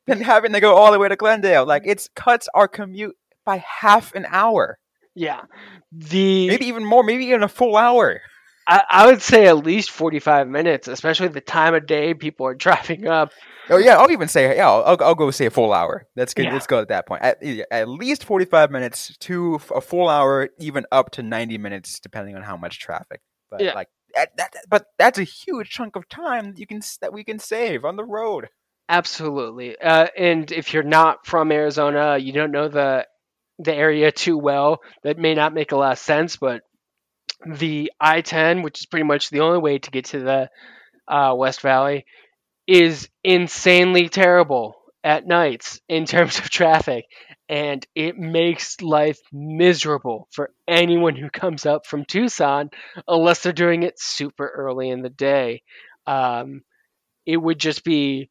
than 0.06 0.22
having 0.22 0.54
to 0.54 0.60
go 0.60 0.76
all 0.76 0.92
the 0.92 1.00
way 1.00 1.10
to 1.10 1.16
Glendale. 1.16 1.66
Like 1.66 1.84
it 1.86 2.08
cuts 2.16 2.48
our 2.54 2.68
commute 2.68 3.16
by 3.46 3.58
half 3.58 4.14
an 4.14 4.26
hour. 4.30 4.78
Yeah, 5.16 5.44
the 5.92 6.48
maybe 6.48 6.68
even 6.68 6.86
more, 6.86 7.04
maybe 7.04 7.26
even 7.26 7.44
a 7.44 7.48
full 7.48 7.76
hour. 7.76 8.22
I, 8.68 8.84
I 8.90 9.06
would 9.08 9.22
say 9.22 9.48
at 9.48 9.58
least 9.58 9.92
forty-five 9.92 10.48
minutes, 10.48 10.88
especially 10.88 11.30
the 11.30 11.42
time 11.42 11.74
of 11.74 11.88
day 11.88 12.14
people 12.14 12.46
are 12.46 12.56
driving 12.68 13.08
up. 13.08 13.32
Oh 13.70 13.78
yeah, 13.78 13.98
I'll 13.98 14.12
even 14.12 14.28
say 14.28 14.56
yeah. 14.58 14.70
I'll, 14.70 14.98
I'll 15.00 15.16
go 15.16 15.32
say 15.32 15.46
a 15.46 15.50
full 15.50 15.74
hour. 15.74 16.06
That's 16.16 16.34
good. 16.34 16.46
Yeah. 16.46 16.54
Let's 16.54 16.68
go 16.68 16.82
at 16.82 16.90
that 16.90 17.08
point. 17.08 17.22
At, 17.22 17.42
at 17.72 17.88
least 17.88 18.26
forty-five 18.26 18.72
minutes 18.72 19.16
to 19.22 19.56
a 19.74 19.82
full 19.82 20.10
hour, 20.10 20.50
even 20.60 20.86
up 20.92 21.12
to 21.12 21.24
ninety 21.24 21.58
minutes, 21.58 22.00
depending 22.00 22.36
on 22.36 22.44
how 22.44 22.58
much 22.58 22.80
traffic. 22.80 23.22
But 23.50 23.62
yeah. 23.62 23.74
like 23.74 23.88
that, 24.16 24.36
that, 24.38 24.54
but 24.70 24.86
that's 24.98 25.20
a 25.20 25.24
huge 25.24 25.70
chunk 25.70 25.96
of 25.96 26.10
time 26.10 26.54
you 26.58 26.68
can 26.68 26.82
that 27.02 27.14
we 27.14 27.24
can 27.24 27.40
save 27.40 27.86
on 27.86 27.96
the 27.96 28.06
road. 28.06 28.50
Absolutely. 28.90 29.78
Uh, 29.78 30.08
and 30.18 30.52
if 30.52 30.74
you're 30.74 30.84
not 30.84 31.26
from 31.26 31.52
Arizona, 31.52 32.18
you 32.18 32.34
don't 32.34 32.52
know 32.52 32.68
the 32.68 33.06
the 33.60 33.74
area 33.74 34.12
too 34.12 34.38
well. 34.38 34.80
That 35.04 35.18
may 35.18 35.34
not 35.34 35.54
make 35.54 35.72
a 35.72 35.78
lot 35.78 35.94
of 35.94 36.00
sense, 36.00 36.38
but 36.38 36.62
the 37.46 37.92
I-10, 38.00 38.64
which 38.64 38.82
is 38.82 38.86
pretty 38.86 39.06
much 39.06 39.30
the 39.30 39.42
only 39.42 39.60
way 39.60 39.80
to 39.80 39.92
get 39.92 40.06
to 40.06 40.20
the 40.20 40.50
uh, 41.08 41.34
West 41.36 41.62
Valley, 41.62 42.06
is 42.68 43.10
insanely 43.24 44.10
terrible 44.10 44.76
at 45.04 45.26
nights 45.26 45.80
in 45.88 46.06
terms 46.06 46.40
of 46.40 46.50
traffic, 46.50 47.06
and 47.48 47.86
it 47.96 48.18
makes 48.18 48.82
life 48.82 49.20
miserable 49.32 50.28
for 50.32 50.52
anyone 50.68 51.16
who 51.16 51.30
comes 51.30 51.66
up 51.66 51.86
from 51.86 52.06
Tucson, 52.06 52.70
unless 53.08 53.42
they're 53.42 53.54
doing 53.54 53.84
it 53.84 54.00
super 54.00 54.48
early 54.48 54.90
in 54.90 55.02
the 55.02 55.10
day. 55.10 55.62
Um, 56.06 56.64
it 57.26 57.38
would 57.38 57.60
just 57.60 57.84
be 57.84 58.30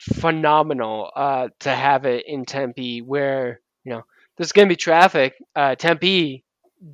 phenomenal 0.00 1.10
uh, 1.14 1.48
to 1.60 1.70
have 1.70 2.06
it 2.06 2.24
in 2.26 2.44
Tempe, 2.44 3.02
where 3.02 3.60
you 3.84 3.92
know 3.92 4.02
there's 4.36 4.52
going 4.52 4.68
to 4.68 4.72
be 4.72 4.76
traffic. 4.76 5.34
Uh, 5.54 5.74
Tempe 5.74 6.44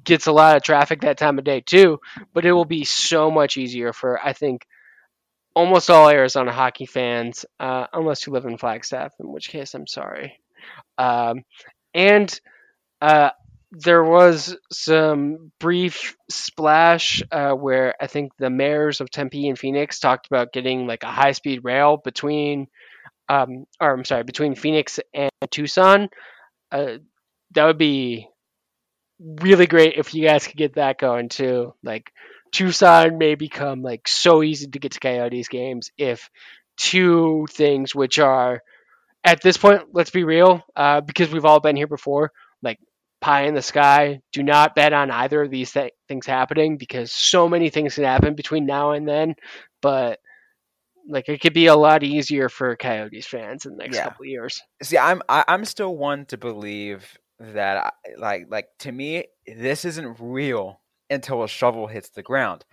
gets 0.04 0.26
a 0.26 0.32
lot 0.32 0.56
of 0.56 0.62
traffic 0.62 1.02
that 1.02 1.18
time 1.18 1.38
of 1.38 1.44
day 1.44 1.60
too, 1.60 2.00
but 2.32 2.44
it 2.44 2.52
will 2.52 2.64
be 2.64 2.84
so 2.84 3.30
much 3.30 3.56
easier 3.56 3.92
for 3.92 4.20
I 4.24 4.32
think 4.32 4.66
almost 5.54 5.90
all 5.90 6.08
Arizona 6.08 6.52
hockey 6.52 6.86
fans, 6.86 7.44
uh, 7.60 7.86
unless 7.92 8.26
you 8.26 8.32
live 8.32 8.46
in 8.46 8.58
Flagstaff, 8.58 9.12
in 9.20 9.30
which 9.30 9.48
case 9.48 9.74
I'm 9.74 9.86
sorry. 9.86 10.40
Um, 10.98 11.44
and 11.94 12.40
uh, 13.00 13.30
there 13.70 14.04
was 14.04 14.56
some 14.70 15.50
brief 15.58 16.16
splash 16.30 17.22
uh, 17.30 17.52
where 17.52 17.94
I 18.00 18.06
think 18.06 18.32
the 18.38 18.50
mayors 18.50 19.00
of 19.00 19.10
Tempe 19.10 19.48
and 19.48 19.58
Phoenix 19.58 19.98
talked 19.98 20.26
about 20.26 20.52
getting 20.52 20.86
like 20.86 21.02
a 21.02 21.10
high 21.10 21.32
speed 21.32 21.60
rail 21.64 21.96
between, 21.96 22.68
um, 23.28 23.66
or 23.80 23.92
I'm 23.92 24.04
sorry, 24.04 24.24
between 24.24 24.54
Phoenix 24.54 25.00
and 25.14 25.30
Tucson. 25.50 26.08
Uh, 26.70 26.98
that 27.54 27.64
would 27.64 27.78
be 27.78 28.28
really 29.22 29.66
great 29.66 29.94
if 29.96 30.14
you 30.14 30.26
guys 30.26 30.46
could 30.46 30.56
get 30.56 30.74
that 30.74 30.98
going 30.98 31.28
too. 31.28 31.74
Like 31.82 32.12
Tucson 32.52 33.18
may 33.18 33.34
become 33.34 33.82
like 33.82 34.08
so 34.08 34.42
easy 34.42 34.66
to 34.68 34.78
get 34.78 34.92
to 34.92 35.00
Coyotes 35.00 35.48
games 35.48 35.90
if 35.96 36.30
two 36.76 37.46
things 37.50 37.94
which 37.94 38.18
are 38.18 38.62
at 39.24 39.40
this 39.40 39.56
point, 39.56 39.82
let's 39.92 40.10
be 40.10 40.24
real, 40.24 40.62
uh, 40.74 41.00
because 41.00 41.30
we've 41.30 41.44
all 41.44 41.60
been 41.60 41.76
here 41.76 41.86
before, 41.86 42.32
like 42.60 42.78
pie 43.20 43.42
in 43.42 43.54
the 43.54 43.62
sky. 43.62 44.20
Do 44.32 44.42
not 44.42 44.74
bet 44.74 44.92
on 44.92 45.10
either 45.10 45.42
of 45.42 45.50
these 45.50 45.72
th- 45.72 45.92
things 46.08 46.26
happening 46.26 46.76
because 46.76 47.12
so 47.12 47.48
many 47.48 47.70
things 47.70 47.94
can 47.94 48.04
happen 48.04 48.34
between 48.34 48.66
now 48.66 48.92
and 48.92 49.08
then. 49.08 49.36
But 49.80 50.18
like 51.08 51.28
it 51.28 51.40
could 51.40 51.54
be 51.54 51.66
a 51.66 51.76
lot 51.76 52.02
easier 52.02 52.48
for 52.48 52.76
Coyotes 52.76 53.26
fans 53.26 53.64
in 53.64 53.72
the 53.72 53.84
next 53.84 53.96
yeah. 53.96 54.04
couple 54.04 54.26
years. 54.26 54.60
See, 54.82 54.98
I'm 54.98 55.22
I, 55.28 55.38
am 55.40 55.44
i 55.48 55.54
am 55.54 55.64
still 55.64 55.96
one 55.96 56.26
to 56.26 56.36
believe 56.36 57.16
that 57.54 57.76
I, 57.76 57.90
like 58.18 58.46
like 58.48 58.68
to 58.80 58.92
me 58.92 59.24
this 59.46 59.84
isn't 59.84 60.16
real 60.20 60.80
until 61.10 61.42
a 61.42 61.48
shovel 61.48 61.86
hits 61.86 62.10
the 62.10 62.22
ground. 62.22 62.64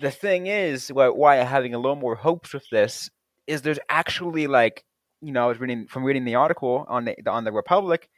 The 0.00 0.10
thing 0.10 0.46
is, 0.46 0.88
why 0.88 1.38
I'm 1.40 1.46
having 1.46 1.74
a 1.74 1.78
little 1.78 1.96
more 1.96 2.16
hopes 2.16 2.52
with 2.52 2.68
this 2.70 3.10
is 3.46 3.62
there's 3.62 3.78
actually 3.88 4.46
like 4.46 4.84
you 5.20 5.32
know 5.32 5.44
I 5.44 5.48
was 5.48 5.60
reading 5.60 5.86
from 5.86 6.04
reading 6.04 6.24
the 6.24 6.36
article 6.36 6.86
on 6.88 7.04
the 7.04 7.16
on 7.26 7.44
the 7.44 7.52
Republic. 7.52 8.08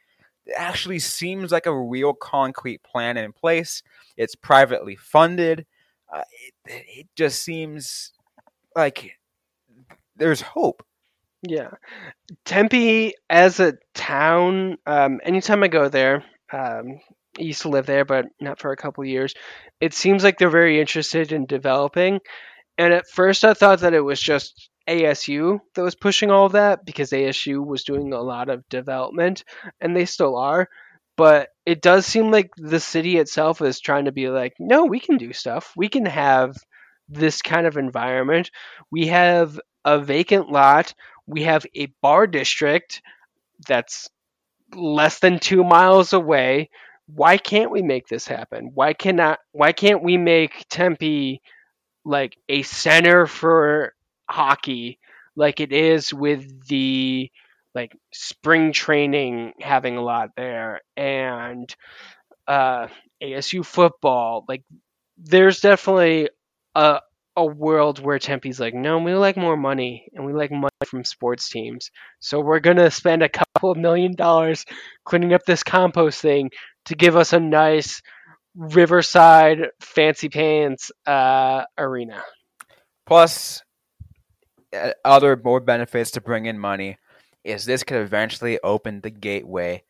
It 0.45 0.53
actually 0.55 0.99
seems 0.99 1.51
like 1.51 1.65
a 1.65 1.77
real 1.77 2.13
concrete 2.13 2.81
plan 2.83 3.17
in 3.17 3.33
place. 3.33 3.83
It's 4.15 4.35
privately 4.35 4.95
funded. 4.95 5.65
Uh, 6.11 6.23
it, 6.65 6.83
it 6.99 7.07
just 7.17 7.43
seems 7.43 8.13
like 8.75 9.17
there's 10.15 10.41
hope. 10.41 10.83
Yeah. 11.47 11.69
Tempe 12.45 13.13
as 13.29 13.59
a 13.59 13.73
town, 13.93 14.77
um, 14.85 15.19
anytime 15.23 15.63
I 15.63 15.67
go 15.67 15.89
there, 15.89 16.23
um, 16.51 16.99
I 17.37 17.41
used 17.41 17.61
to 17.63 17.69
live 17.69 17.85
there, 17.85 18.05
but 18.05 18.25
not 18.41 18.59
for 18.59 18.71
a 18.71 18.77
couple 18.77 19.05
years. 19.05 19.33
It 19.79 19.93
seems 19.93 20.23
like 20.23 20.37
they're 20.37 20.49
very 20.49 20.79
interested 20.79 21.31
in 21.31 21.45
developing. 21.45 22.19
And 22.77 22.93
at 22.93 23.09
first, 23.09 23.45
I 23.45 23.53
thought 23.53 23.81
that 23.81 23.93
it 23.93 24.01
was 24.01 24.21
just 24.21 24.69
ASU 24.87 25.59
that 25.75 25.83
was 25.83 25.95
pushing 25.95 26.31
all 26.31 26.47
of 26.47 26.53
that 26.53 26.85
because 26.85 27.11
ASU 27.11 27.65
was 27.65 27.83
doing 27.83 28.13
a 28.13 28.21
lot 28.21 28.49
of 28.49 28.67
development, 28.69 29.43
and 29.81 29.95
they 29.95 30.05
still 30.05 30.37
are. 30.37 30.69
But 31.17 31.49
it 31.65 31.81
does 31.81 32.05
seem 32.05 32.31
like 32.31 32.51
the 32.57 32.79
city 32.79 33.17
itself 33.17 33.61
is 33.61 33.79
trying 33.79 34.05
to 34.05 34.11
be 34.11 34.29
like, 34.29 34.53
no, 34.59 34.85
we 34.85 34.99
can 34.99 35.17
do 35.17 35.33
stuff. 35.33 35.73
We 35.75 35.89
can 35.89 36.05
have 36.05 36.55
this 37.09 37.41
kind 37.41 37.67
of 37.67 37.77
environment. 37.77 38.51
We 38.91 39.07
have 39.07 39.59
a 39.87 39.99
vacant 39.99 40.51
lot 40.51 40.93
we 41.27 41.43
have 41.43 41.65
a 41.75 41.87
bar 42.01 42.25
district 42.25 43.01
that's 43.67 44.09
less 44.73 45.19
than 45.19 45.39
two 45.39 45.63
miles 45.63 46.13
away. 46.13 46.69
Why 47.07 47.37
can't 47.37 47.71
we 47.71 47.81
make 47.81 48.07
this 48.07 48.27
happen? 48.27 48.71
Why 48.73 48.93
cannot? 48.93 49.39
Why 49.51 49.71
can't 49.71 50.03
we 50.03 50.17
make 50.17 50.65
Tempe 50.69 51.41
like 52.03 52.37
a 52.49 52.63
center 52.63 53.27
for 53.27 53.93
hockey, 54.29 54.99
like 55.35 55.59
it 55.59 55.71
is 55.71 56.13
with 56.13 56.67
the 56.67 57.29
like 57.75 57.95
spring 58.11 58.73
training 58.73 59.53
having 59.61 59.97
a 59.97 60.03
lot 60.03 60.31
there 60.35 60.81
and 60.97 61.73
uh, 62.47 62.87
ASU 63.21 63.65
football? 63.65 64.43
Like, 64.47 64.63
there's 65.17 65.61
definitely 65.61 66.29
a 66.75 66.99
a 67.37 67.45
world 67.45 67.99
where 67.99 68.17
Tempe's 68.17 68.59
like, 68.59 68.73
no, 68.73 68.97
we 68.97 69.13
like 69.13 69.37
more 69.37 69.55
money 69.55 70.09
and 70.13 70.25
we 70.25 70.33
like 70.33 70.51
money 70.51 70.71
from 70.85 71.05
sports 71.05 71.49
teams. 71.49 71.91
So 72.19 72.41
we're 72.41 72.59
going 72.59 72.77
to 72.77 72.89
spend 72.89 73.21
a 73.21 73.29
couple 73.29 73.71
of 73.71 73.77
million 73.77 74.15
dollars 74.15 74.65
cleaning 75.05 75.33
up 75.33 75.45
this 75.45 75.61
compost 75.61 76.19
thing 76.19 76.49
to 76.85 76.95
give 76.95 77.15
us 77.15 77.33
a 77.33 77.39
nice 77.39 78.01
Riverside 78.55 79.67
fancy 79.79 80.29
pants 80.29 80.91
uh, 81.05 81.65
arena. 81.77 82.23
Plus, 83.05 83.61
uh, 84.75 84.93
other 85.05 85.39
more 85.41 85.59
benefits 85.59 86.09
to 86.11 86.21
bring 86.21 86.47
in 86.47 86.57
money 86.57 86.97
is 87.43 87.65
this 87.65 87.83
could 87.83 88.01
eventually 88.01 88.59
open 88.63 89.01
the 89.01 89.11
gateway 89.11 89.83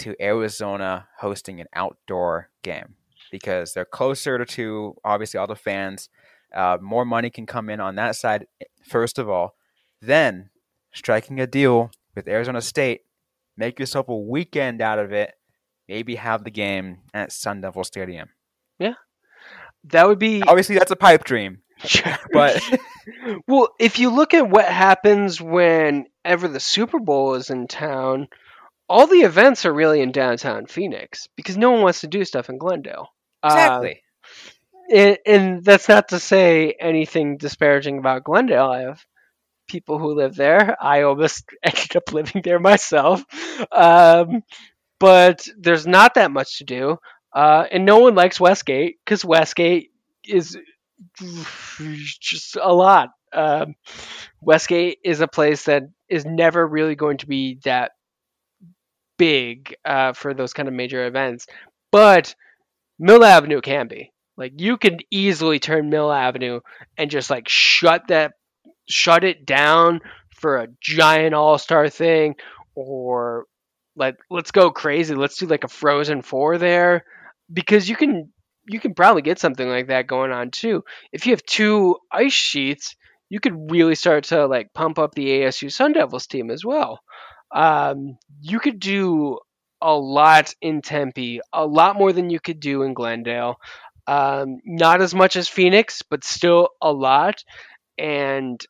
to 0.00 0.14
Arizona 0.20 1.08
hosting 1.18 1.62
an 1.62 1.66
outdoor 1.72 2.50
game 2.62 2.94
because 3.30 3.72
they're 3.72 3.86
closer 3.86 4.44
to 4.44 4.94
obviously 5.02 5.38
all 5.38 5.46
the 5.46 5.56
fans 5.56 6.10
uh, 6.54 6.78
more 6.80 7.04
money 7.04 7.30
can 7.30 7.46
come 7.46 7.70
in 7.70 7.80
on 7.80 7.96
that 7.96 8.16
side, 8.16 8.46
first 8.82 9.18
of 9.18 9.28
all. 9.28 9.54
Then 10.00 10.50
striking 10.92 11.40
a 11.40 11.46
deal 11.46 11.90
with 12.14 12.28
Arizona 12.28 12.60
State, 12.60 13.02
make 13.56 13.78
yourself 13.78 14.08
a 14.08 14.16
weekend 14.16 14.80
out 14.80 14.98
of 14.98 15.12
it. 15.12 15.34
Maybe 15.88 16.14
have 16.14 16.44
the 16.44 16.50
game 16.50 16.98
at 17.12 17.32
Sun 17.32 17.62
Devil 17.62 17.84
Stadium. 17.84 18.28
Yeah, 18.78 18.94
that 19.84 20.06
would 20.06 20.18
be 20.18 20.42
obviously 20.46 20.78
that's 20.78 20.90
a 20.90 20.96
pipe 20.96 21.24
dream. 21.24 21.62
but 22.32 22.62
well, 23.46 23.70
if 23.78 23.98
you 23.98 24.10
look 24.10 24.34
at 24.34 24.48
what 24.48 24.66
happens 24.66 25.40
whenever 25.40 26.48
the 26.48 26.60
Super 26.60 27.00
Bowl 27.00 27.34
is 27.34 27.50
in 27.50 27.66
town, 27.66 28.28
all 28.88 29.06
the 29.06 29.22
events 29.22 29.64
are 29.66 29.72
really 29.72 30.00
in 30.00 30.12
downtown 30.12 30.66
Phoenix 30.66 31.28
because 31.36 31.56
no 31.56 31.70
one 31.70 31.82
wants 31.82 32.00
to 32.00 32.06
do 32.06 32.24
stuff 32.24 32.48
in 32.48 32.58
Glendale. 32.58 33.08
Exactly. 33.44 33.92
Uh, 33.92 34.09
and, 34.90 35.18
and 35.26 35.64
that's 35.64 35.88
not 35.88 36.08
to 36.08 36.18
say 36.18 36.74
anything 36.80 37.36
disparaging 37.36 37.98
about 37.98 38.24
Glendale. 38.24 38.70
I 38.70 38.80
have 38.82 39.04
people 39.68 39.98
who 39.98 40.14
live 40.14 40.34
there. 40.34 40.76
I 40.80 41.02
almost 41.02 41.44
ended 41.62 41.96
up 41.96 42.12
living 42.12 42.42
there 42.42 42.58
myself. 42.58 43.22
Um, 43.72 44.42
but 44.98 45.46
there's 45.58 45.86
not 45.86 46.14
that 46.14 46.30
much 46.30 46.58
to 46.58 46.64
do. 46.64 46.98
Uh, 47.32 47.64
and 47.70 47.86
no 47.86 47.98
one 47.98 48.14
likes 48.14 48.40
Westgate 48.40 48.96
because 49.04 49.24
Westgate 49.24 49.90
is 50.26 50.58
just 52.20 52.56
a 52.60 52.72
lot. 52.72 53.10
Um, 53.32 53.74
Westgate 54.40 54.98
is 55.04 55.20
a 55.20 55.28
place 55.28 55.64
that 55.64 55.84
is 56.08 56.24
never 56.24 56.66
really 56.66 56.96
going 56.96 57.18
to 57.18 57.26
be 57.28 57.60
that 57.64 57.92
big 59.16 59.76
uh, 59.84 60.12
for 60.12 60.34
those 60.34 60.52
kind 60.52 60.66
of 60.68 60.74
major 60.74 61.06
events, 61.06 61.46
but 61.92 62.34
Mill 62.98 63.24
Avenue 63.24 63.60
can 63.60 63.86
be. 63.86 64.12
Like 64.36 64.52
you 64.56 64.76
can 64.76 64.98
easily 65.10 65.58
turn 65.58 65.90
Mill 65.90 66.10
Avenue 66.10 66.60
and 66.96 67.10
just 67.10 67.30
like 67.30 67.48
shut 67.48 68.08
that, 68.08 68.32
shut 68.88 69.24
it 69.24 69.44
down 69.44 70.00
for 70.30 70.58
a 70.58 70.68
giant 70.80 71.34
all 71.34 71.58
star 71.58 71.88
thing, 71.88 72.36
or 72.74 73.44
like 73.96 74.16
let's 74.30 74.50
go 74.50 74.70
crazy. 74.70 75.14
Let's 75.14 75.36
do 75.36 75.46
like 75.46 75.64
a 75.64 75.68
Frozen 75.68 76.22
Four 76.22 76.58
there, 76.58 77.04
because 77.52 77.88
you 77.88 77.96
can 77.96 78.32
you 78.66 78.80
can 78.80 78.94
probably 78.94 79.22
get 79.22 79.38
something 79.38 79.68
like 79.68 79.88
that 79.88 80.06
going 80.06 80.32
on 80.32 80.50
too. 80.50 80.84
If 81.12 81.26
you 81.26 81.32
have 81.32 81.42
two 81.44 81.96
ice 82.10 82.32
sheets, 82.32 82.96
you 83.28 83.40
could 83.40 83.70
really 83.70 83.94
start 83.94 84.24
to 84.24 84.46
like 84.46 84.72
pump 84.72 84.98
up 84.98 85.14
the 85.14 85.26
ASU 85.26 85.72
Sun 85.72 85.92
Devils 85.92 86.26
team 86.26 86.50
as 86.50 86.64
well. 86.64 87.00
Um, 87.54 88.16
you 88.40 88.60
could 88.60 88.78
do 88.78 89.38
a 89.82 89.94
lot 89.94 90.54
in 90.60 90.82
Tempe, 90.82 91.40
a 91.52 91.66
lot 91.66 91.96
more 91.96 92.12
than 92.12 92.30
you 92.30 92.38
could 92.38 92.60
do 92.60 92.82
in 92.82 92.94
Glendale. 92.94 93.56
Um, 94.06 94.58
not 94.64 95.02
as 95.02 95.14
much 95.14 95.36
as 95.36 95.48
Phoenix, 95.48 96.02
but 96.02 96.24
still 96.24 96.70
a 96.82 96.92
lot. 96.92 97.44
And 97.98 98.60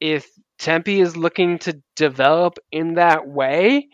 if 0.00 0.26
Tempe 0.58 1.00
is 1.00 1.16
looking 1.16 1.58
to 1.60 1.80
develop 1.96 2.58
in 2.72 2.94
that 2.94 3.26
way, 3.26 3.88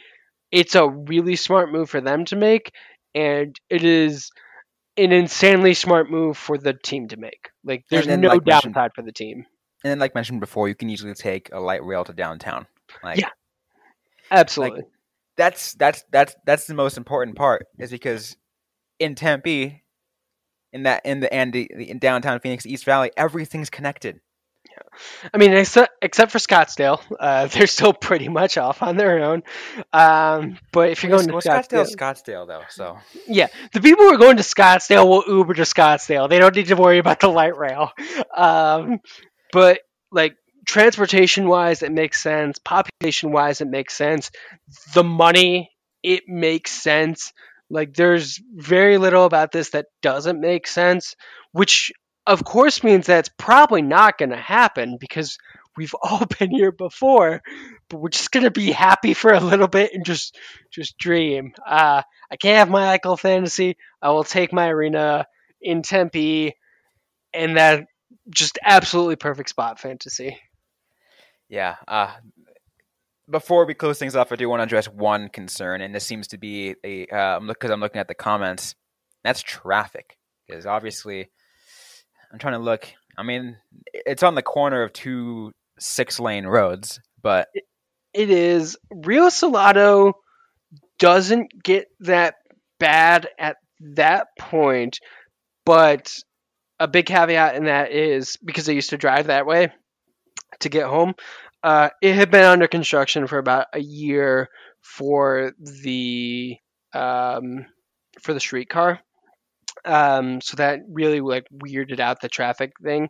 it's 0.52 0.74
a 0.74 0.88
really 0.88 1.36
smart 1.36 1.72
move 1.72 1.90
for 1.90 2.00
them 2.00 2.24
to 2.26 2.36
make. 2.36 2.72
And 3.14 3.58
it 3.70 3.82
is 3.84 4.30
an 4.96 5.12
insanely 5.12 5.74
smart 5.74 6.10
move 6.10 6.36
for 6.36 6.58
the 6.58 6.74
team 6.74 7.08
to 7.08 7.16
make. 7.16 7.50
Like, 7.64 7.84
there's 7.90 8.06
then, 8.06 8.20
no 8.20 8.28
like 8.28 8.44
downside 8.44 8.92
for 8.94 9.02
the 9.02 9.12
team. 9.12 9.46
And 9.84 9.90
then, 9.90 9.98
like 9.98 10.14
mentioned 10.14 10.40
before, 10.40 10.68
you 10.68 10.74
can 10.74 10.90
easily 10.90 11.14
take 11.14 11.50
a 11.52 11.60
light 11.60 11.84
rail 11.84 12.04
to 12.04 12.12
downtown. 12.12 12.66
Like, 13.02 13.18
Yeah. 13.18 13.28
Absolutely. 14.30 14.82
that's 15.36 15.74
that's 15.74 16.04
that's 16.10 16.34
that's 16.44 16.66
the 16.66 16.74
most 16.74 16.96
important 16.96 17.36
part 17.36 17.66
is 17.78 17.90
because 17.90 18.36
in 18.98 19.14
Tempe, 19.14 19.82
in 20.76 20.82
that 20.84 21.04
in 21.04 21.20
the 21.20 21.32
and 21.32 21.54
in 21.56 21.98
downtown 21.98 22.40
Phoenix 22.40 22.66
East 22.66 22.84
Valley, 22.84 23.10
everything's 23.16 23.70
connected. 23.70 24.20
Yeah. 24.70 25.28
I 25.32 25.38
mean, 25.38 25.52
except, 25.52 25.92
except 26.02 26.32
for 26.32 26.38
Scottsdale, 26.38 27.00
uh, 27.18 27.46
they're 27.52 27.66
still 27.66 27.92
pretty 27.92 28.28
much 28.28 28.58
off 28.58 28.82
on 28.82 28.96
their 28.96 29.24
own. 29.24 29.42
Um, 29.92 30.58
but 30.72 30.90
if 30.90 31.02
you're 31.02 31.10
going 31.10 31.26
to 31.26 31.32
well, 31.32 31.42
Scottsdale, 31.42 31.86
Scottsdale, 31.86 31.96
Scottsdale 31.96 32.46
though, 32.46 32.62
so 32.68 32.98
yeah, 33.26 33.48
the 33.72 33.80
people 33.80 34.04
who 34.04 34.14
are 34.14 34.18
going 34.18 34.36
to 34.36 34.42
Scottsdale 34.42 35.08
will 35.08 35.24
Uber 35.26 35.54
to 35.54 35.62
Scottsdale. 35.62 36.28
They 36.28 36.38
don't 36.38 36.54
need 36.54 36.66
to 36.66 36.76
worry 36.76 36.98
about 36.98 37.20
the 37.20 37.28
light 37.28 37.56
rail. 37.56 37.90
Um, 38.36 39.00
but 39.52 39.80
like 40.12 40.36
transportation 40.66 41.48
wise, 41.48 41.82
it 41.82 41.92
makes 41.92 42.22
sense. 42.22 42.58
Population 42.58 43.32
wise, 43.32 43.60
it 43.60 43.68
makes 43.68 43.94
sense. 43.94 44.30
The 44.94 45.04
money, 45.04 45.70
it 46.02 46.24
makes 46.28 46.70
sense. 46.70 47.32
Like 47.70 47.94
there's 47.94 48.40
very 48.54 48.98
little 48.98 49.24
about 49.24 49.52
this 49.52 49.70
that 49.70 49.86
doesn't 50.02 50.40
make 50.40 50.66
sense, 50.66 51.16
which 51.52 51.92
of 52.26 52.44
course 52.44 52.82
means 52.84 53.06
that's 53.06 53.30
probably 53.38 53.82
not 53.82 54.18
going 54.18 54.30
to 54.30 54.36
happen 54.36 54.96
because 54.98 55.38
we've 55.76 55.94
all 56.02 56.24
been 56.38 56.50
here 56.50 56.72
before. 56.72 57.42
But 57.88 57.98
we're 57.98 58.08
just 58.08 58.32
gonna 58.32 58.50
be 58.50 58.72
happy 58.72 59.14
for 59.14 59.32
a 59.32 59.40
little 59.40 59.68
bit 59.68 59.92
and 59.94 60.04
just 60.04 60.36
just 60.72 60.98
dream. 60.98 61.52
Uh, 61.64 62.02
I 62.30 62.36
can't 62.36 62.58
have 62.58 62.68
my 62.70 62.98
Eichel 62.98 63.18
fantasy. 63.18 63.76
I 64.02 64.10
will 64.10 64.24
take 64.24 64.52
my 64.52 64.68
arena 64.68 65.26
in 65.60 65.82
Tempe, 65.82 66.54
and 67.32 67.56
that 67.56 67.86
just 68.28 68.58
absolutely 68.64 69.16
perfect 69.16 69.50
spot 69.50 69.78
fantasy. 69.78 70.36
yeah. 71.48 71.76
Uh, 71.86 72.12
before 73.30 73.66
we 73.66 73.74
close 73.74 73.98
things 73.98 74.16
off, 74.16 74.32
I 74.32 74.36
do 74.36 74.48
want 74.48 74.60
to 74.60 74.64
address 74.64 74.86
one 74.86 75.28
concern, 75.28 75.80
and 75.80 75.94
this 75.94 76.04
seems 76.04 76.28
to 76.28 76.38
be 76.38 76.74
a 76.84 77.06
um, 77.08 77.46
because 77.48 77.70
I'm 77.70 77.80
looking 77.80 78.00
at 78.00 78.08
the 78.08 78.14
comments. 78.14 78.74
That's 79.24 79.42
traffic, 79.42 80.16
because 80.46 80.66
obviously, 80.66 81.30
I'm 82.32 82.38
trying 82.38 82.54
to 82.54 82.60
look. 82.60 82.86
I 83.18 83.22
mean, 83.22 83.56
it's 83.92 84.22
on 84.22 84.34
the 84.34 84.42
corner 84.42 84.82
of 84.82 84.92
two 84.92 85.52
six 85.78 86.20
lane 86.20 86.46
roads, 86.46 87.00
but 87.22 87.48
It 88.12 88.30
is 88.30 88.78
Rio 88.90 89.28
Salado 89.28 90.14
doesn't 90.98 91.62
get 91.62 91.88
that 92.00 92.36
bad 92.78 93.28
at 93.38 93.56
that 93.94 94.28
point, 94.38 95.00
but 95.66 96.14
a 96.78 96.88
big 96.88 97.06
caveat 97.06 97.56
in 97.56 97.64
that 97.64 97.92
is 97.92 98.38
because 98.42 98.68
I 98.68 98.72
used 98.72 98.90
to 98.90 98.96
drive 98.96 99.26
that 99.26 99.46
way 99.46 99.70
to 100.60 100.68
get 100.68 100.86
home. 100.86 101.14
Uh, 101.66 101.90
it 102.00 102.14
had 102.14 102.30
been 102.30 102.44
under 102.44 102.68
construction 102.68 103.26
for 103.26 103.38
about 103.38 103.66
a 103.72 103.80
year 103.80 104.48
for 104.82 105.50
the 105.58 106.56
um, 106.94 107.66
for 108.22 108.32
the 108.32 108.38
streetcar, 108.38 109.00
um, 109.84 110.40
so 110.40 110.58
that 110.58 110.78
really 110.88 111.20
like 111.20 111.44
weirded 111.52 111.98
out 111.98 112.20
the 112.20 112.28
traffic 112.28 112.70
thing. 112.80 113.08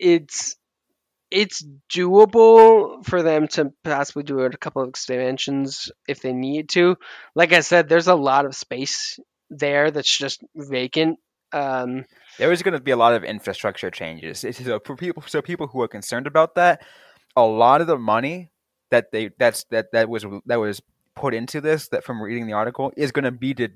It's 0.00 0.56
it's 1.30 1.64
doable 1.88 3.06
for 3.06 3.22
them 3.22 3.46
to 3.46 3.72
possibly 3.84 4.24
do 4.24 4.40
a 4.40 4.50
couple 4.56 4.82
of 4.82 4.88
expansions 4.88 5.92
if 6.08 6.20
they 6.20 6.32
need 6.32 6.70
to. 6.70 6.96
Like 7.36 7.52
I 7.52 7.60
said, 7.60 7.88
there's 7.88 8.08
a 8.08 8.14
lot 8.16 8.44
of 8.44 8.56
space 8.56 9.20
there 9.50 9.92
that's 9.92 10.18
just 10.18 10.42
vacant. 10.56 11.20
Um, 11.52 12.06
there 12.38 12.50
is 12.50 12.62
going 12.62 12.74
to 12.74 12.80
be 12.80 12.90
a 12.90 12.96
lot 12.96 13.14
of 13.14 13.22
infrastructure 13.22 13.92
changes. 13.92 14.44
So 14.52 14.80
for 14.84 14.96
people, 14.96 15.22
so 15.28 15.40
people 15.42 15.68
who 15.68 15.80
are 15.80 15.88
concerned 15.88 16.26
about 16.26 16.56
that, 16.56 16.82
a 17.38 17.46
lot 17.46 17.80
of 17.80 17.86
the 17.86 17.98
money 17.98 18.50
that 18.90 19.12
they 19.12 19.30
that's 19.38 19.64
that 19.70 19.92
that 19.92 20.08
was 20.08 20.24
that 20.46 20.56
was 20.60 20.82
put 21.14 21.34
into 21.34 21.60
this 21.60 21.88
that 21.88 22.04
from 22.04 22.22
reading 22.22 22.46
the 22.46 22.52
article 22.52 22.92
is 22.96 23.12
going 23.12 23.24
to 23.24 23.32
be 23.32 23.52
to 23.54 23.68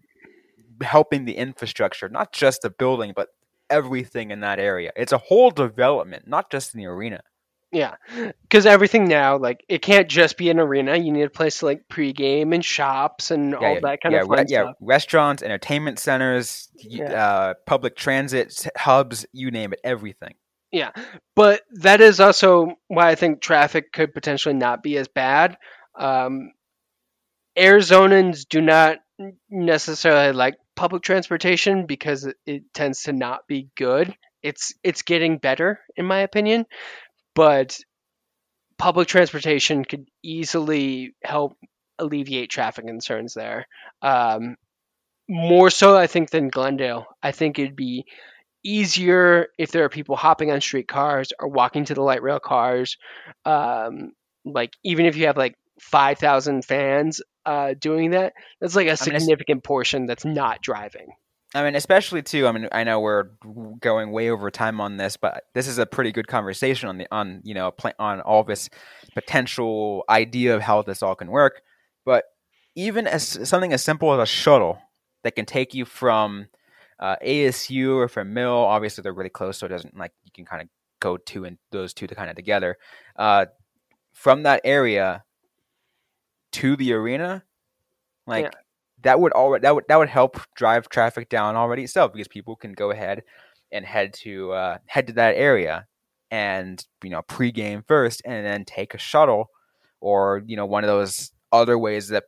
helping 0.83 1.25
the 1.25 1.37
infrastructure, 1.37 2.09
not 2.09 2.33
just 2.33 2.63
the 2.63 2.71
building, 2.71 3.13
but 3.15 3.29
everything 3.71 4.31
in 4.31 4.41
that 4.41 4.59
area. 4.59 4.93
It's 4.97 5.13
a 5.13 5.19
whole 5.19 5.51
development, 5.51 6.27
not 6.27 6.51
just 6.51 6.75
in 6.75 6.81
the 6.81 6.87
arena. 6.87 7.21
yeah, 7.73 7.95
because 8.43 8.67
everything 8.67 9.07
now, 9.09 9.39
like 9.39 9.65
it 9.69 9.81
can't 9.83 10.09
just 10.09 10.37
be 10.37 10.51
an 10.51 10.59
arena. 10.61 10.97
You 10.97 11.11
need 11.13 11.23
a 11.23 11.31
place 11.31 11.61
to 11.61 11.67
like 11.67 11.89
pregame 11.89 12.55
and 12.55 12.65
shops 12.65 13.31
and 13.31 13.55
all 13.55 13.63
yeah, 13.75 13.81
that 13.83 14.01
kind 14.03 14.15
yeah, 14.15 14.23
of 14.23 14.29
fun 14.29 14.39
re- 14.39 14.45
yeah, 14.49 14.73
restaurants, 14.81 15.43
entertainment 15.43 15.99
centers, 15.99 16.69
Yeah. 16.77 17.13
uh, 17.13 17.55
public 17.67 17.97
transit 17.97 18.67
hubs, 18.77 19.25
you 19.33 19.51
name 19.51 19.73
it, 19.73 19.81
everything. 19.85 20.35
Yeah, 20.73 20.91
but 21.37 21.61
that 21.73 22.01
is 22.01 22.19
also 22.19 22.75
why 22.89 23.11
I 23.11 23.15
think 23.15 23.41
traffic 23.43 23.93
could 23.93 24.15
potentially 24.15 24.55
not 24.55 24.83
be 24.83 24.97
as 24.97 25.07
bad. 25.07 25.59
Um, 25.99 26.53
Arizonans 27.57 28.49
do 28.49 28.63
not 28.63 28.99
necessarily 29.51 30.33
like 30.33 30.55
public 30.75 31.03
transportation 31.03 31.87
because 31.87 32.27
it, 32.47 32.63
tends 32.73 33.03
to 33.03 33.13
not 33.13 33.47
be 33.47 33.69
good. 33.77 34.15
It's 34.43 34.75
it's 34.83 35.03
getting 35.03 35.39
better 35.39 35.79
in 35.97 36.07
my 36.07 36.21
opinion, 36.21 36.65
but 37.35 37.79
public 38.79 39.09
transportation 39.09 39.85
could 39.85 40.09
easily 40.23 41.15
help 41.23 41.57
alleviate 41.99 42.51
traffic 42.51 42.87
concerns 42.87 43.35
there. 43.35 43.67
Um, 44.01 44.57
more 45.29 45.71
so, 45.71 45.97
I 45.97 46.07
think, 46.07 46.31
than 46.31 46.49
Glendale. 46.49 47.07
I 47.23 47.31
think 47.31 47.59
it'd 47.59 47.77
be 47.77 48.05
easier 48.65 49.49
if 49.59 49.73
there 49.73 49.85
are 49.85 49.89
people 49.89 50.17
hopping 50.17 50.51
on 50.51 50.61
streetcars 50.61 51.33
or 51.39 51.49
walking 51.49 51.85
to 51.87 51.95
the 51.95 52.03
light 52.03 52.23
rail 52.23 52.41
cars. 52.41 52.97
Um, 53.45 54.13
like 54.45 54.73
even 54.85 55.07
if 55.07 55.17
you 55.17 55.27
have 55.27 55.37
like 55.37 55.57
five 55.81 56.19
thousand 56.19 56.65
fans 56.65 57.21
uh, 57.45 57.75
doing 57.79 58.11
that, 58.11 58.35
that's 58.61 58.77
like 58.77 58.87
a 58.87 58.91
mean, 58.91 58.93
it's- 58.95 59.23
significant 59.23 59.65
portion 59.65 60.07
that's 60.07 60.25
not 60.25 60.61
driving. 60.63 61.09
I 61.55 61.63
mean, 61.63 61.75
especially 61.75 62.23
too. 62.23 62.47
I 62.47 62.53
mean, 62.53 62.69
I 62.73 62.83
know 62.85 63.01
we're 63.01 63.25
going 63.81 64.11
way 64.11 64.31
over 64.31 64.51
time 64.51 64.81
on 64.81 64.97
this, 64.97 65.19
but 65.19 65.45
this 65.55 65.69
is 65.69 65.77
a 65.77 65.85
pretty 65.85 66.11
good 66.11 66.27
conversation 66.27 66.89
on 66.89 66.97
the 66.97 67.07
on 67.13 67.43
you 67.45 67.53
know 67.53 67.75
on 67.99 68.21
all 68.23 68.43
this 68.43 68.71
potential 69.15 70.05
idea 70.09 70.57
of 70.57 70.63
how 70.63 70.81
this 70.81 71.03
all 71.03 71.15
can 71.15 71.29
work. 71.29 71.61
But 72.07 72.25
even 72.75 73.07
as 73.07 73.47
something 73.47 73.73
as 73.73 73.83
simple 73.83 74.15
as 74.15 74.21
a 74.21 74.27
shuttle 74.27 74.79
that 75.25 75.37
can 75.37 75.45
take 75.45 75.75
you 75.75 75.85
from 75.85 76.47
uh, 77.03 77.17
ASU 77.23 77.97
or 77.97 78.09
from 78.09 78.35
Mill, 78.35 78.53
obviously 78.55 79.03
they're 79.03 79.15
really 79.15 79.31
close, 79.31 79.59
so 79.59 79.67
it 79.67 79.71
doesn't 79.71 79.99
like 79.99 80.13
you 80.25 80.33
can 80.35 80.47
kind 80.47 80.63
of 80.63 80.69
go 81.01 81.19
two 81.19 81.45
and 81.47 81.59
those 81.73 81.95
two 81.95 82.07
to 82.09 82.15
kind 82.17 82.31
of 82.31 82.37
together 82.37 82.79
uh, 83.17 83.47
from 84.15 84.45
that 84.45 84.63
area 84.65 85.25
to 86.53 86.77
the 86.77 86.93
arena, 86.93 87.45
like 88.27 88.47
Yeah. 88.47 88.51
that 89.03 89.21
would 89.21 89.33
already 89.33 89.63
that 89.63 89.75
would 89.75 89.85
that 89.89 89.97
would 89.99 90.09
help 90.11 90.39
drive 90.57 90.89
traffic 90.91 91.29
down 91.29 91.57
already 91.57 91.85
itself 91.85 92.13
because 92.13 92.29
people 92.29 92.57
can 92.57 92.73
go 92.75 92.91
ahead 92.93 93.25
and 93.73 93.85
head 93.87 94.15
to 94.15 94.53
uh, 94.53 94.79
head 94.87 95.09
to 95.09 95.15
that 95.15 95.37
area 95.37 95.87
and 96.31 96.87
you 97.05 97.11
know 97.11 97.23
pregame 97.23 97.87
first 97.87 98.23
and 98.27 98.47
then 98.47 98.65
take 98.65 98.95
a 98.95 98.99
shuttle 98.99 99.51
or 100.01 100.43
you 100.47 100.57
know 100.57 100.67
one 100.67 100.85
of 100.85 100.89
those 100.89 101.33
other 101.53 101.79
ways 101.79 102.09
that 102.09 102.25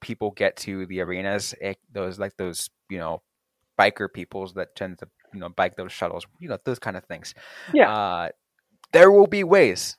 people 0.00 0.32
get 0.32 0.56
to 0.56 0.86
the 0.86 1.00
arenas 1.00 1.54
eh, 1.62 1.74
those 1.92 2.18
like 2.18 2.36
those 2.38 2.70
you 2.90 2.98
know 2.98 3.22
biker 3.78 4.12
peoples 4.12 4.54
that 4.54 4.74
tend 4.76 4.98
to 5.00 5.08
you 5.34 5.40
know 5.40 5.48
bike 5.48 5.76
those 5.76 5.92
shuttles, 5.92 6.26
you 6.40 6.48
know 6.48 6.58
those 6.64 6.78
kind 6.78 6.96
of 6.96 7.04
things. 7.04 7.34
Yeah. 7.74 7.92
Uh, 7.92 8.28
there 8.92 9.10
will 9.10 9.26
be 9.26 9.44
ways. 9.44 9.96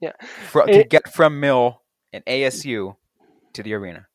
Yeah. 0.00 0.12
For, 0.50 0.64
to 0.64 0.80
It- 0.80 0.90
get 0.90 1.12
from 1.12 1.40
Mill 1.40 1.82
and 2.12 2.24
ASU 2.26 2.96
to 3.54 3.62
the 3.62 3.74
arena. 3.74 4.06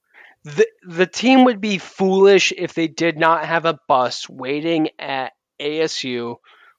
the 0.43 0.65
the 0.87 1.05
team 1.07 1.45
would 1.45 1.59
be 1.61 1.77
foolish 1.77 2.51
if 2.57 2.73
they 2.73 2.87
did 2.87 3.17
not 3.17 3.45
have 3.45 3.65
a 3.65 3.79
bus 3.87 4.27
waiting 4.29 4.89
at 4.99 5.33
ASU, 5.59 6.35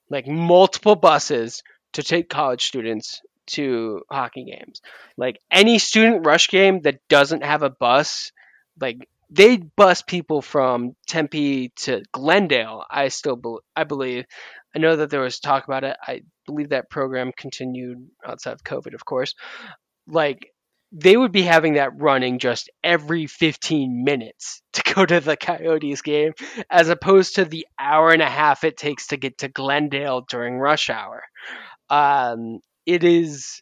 like 0.09 0.27
multiple 0.27 0.95
buses 0.95 1.63
to 1.93 2.03
take 2.03 2.29
college 2.29 2.65
students 2.65 3.21
to 3.47 4.01
hockey 4.11 4.43
games. 4.45 4.81
Like 5.17 5.39
any 5.51 5.77
student 5.79 6.25
rush 6.25 6.49
game 6.49 6.81
that 6.81 6.99
doesn't 7.09 7.43
have 7.43 7.61
a 7.63 7.69
bus, 7.69 8.31
like 8.79 9.07
they 9.29 9.57
bus 9.57 10.01
people 10.01 10.41
from 10.41 10.95
Tempe 11.07 11.71
to 11.77 12.03
Glendale. 12.11 12.83
I 12.89 13.09
still 13.09 13.35
bel 13.35 13.61
I 13.75 13.83
believe. 13.83 14.25
I 14.75 14.79
know 14.79 14.95
that 14.95 15.09
there 15.09 15.21
was 15.21 15.39
talk 15.39 15.65
about 15.65 15.83
it. 15.83 15.97
I 16.01 16.21
believe 16.45 16.69
that 16.69 16.89
program 16.89 17.31
continued 17.35 18.07
outside 18.25 18.53
of 18.53 18.63
COVID, 18.63 18.93
of 18.93 19.05
course. 19.05 19.33
Like 20.07 20.47
they 20.91 21.17
would 21.17 21.31
be 21.31 21.41
having 21.41 21.73
that 21.73 21.99
running 21.99 22.39
just 22.39 22.69
every 22.83 23.27
15 23.27 24.03
minutes 24.03 24.61
to 24.73 24.93
go 24.93 25.05
to 25.05 25.19
the 25.19 25.35
Coyotes 25.37 26.01
game, 26.01 26.33
as 26.69 26.89
opposed 26.89 27.35
to 27.35 27.45
the 27.45 27.67
hour 27.79 28.11
and 28.11 28.21
a 28.21 28.29
half 28.29 28.63
it 28.63 28.77
takes 28.77 29.07
to 29.07 29.17
get 29.17 29.39
to 29.39 29.47
Glendale 29.47 30.21
during 30.29 30.57
rush 30.57 30.89
hour. 30.89 31.23
Um, 31.89 32.59
it 32.85 33.03
is 33.03 33.61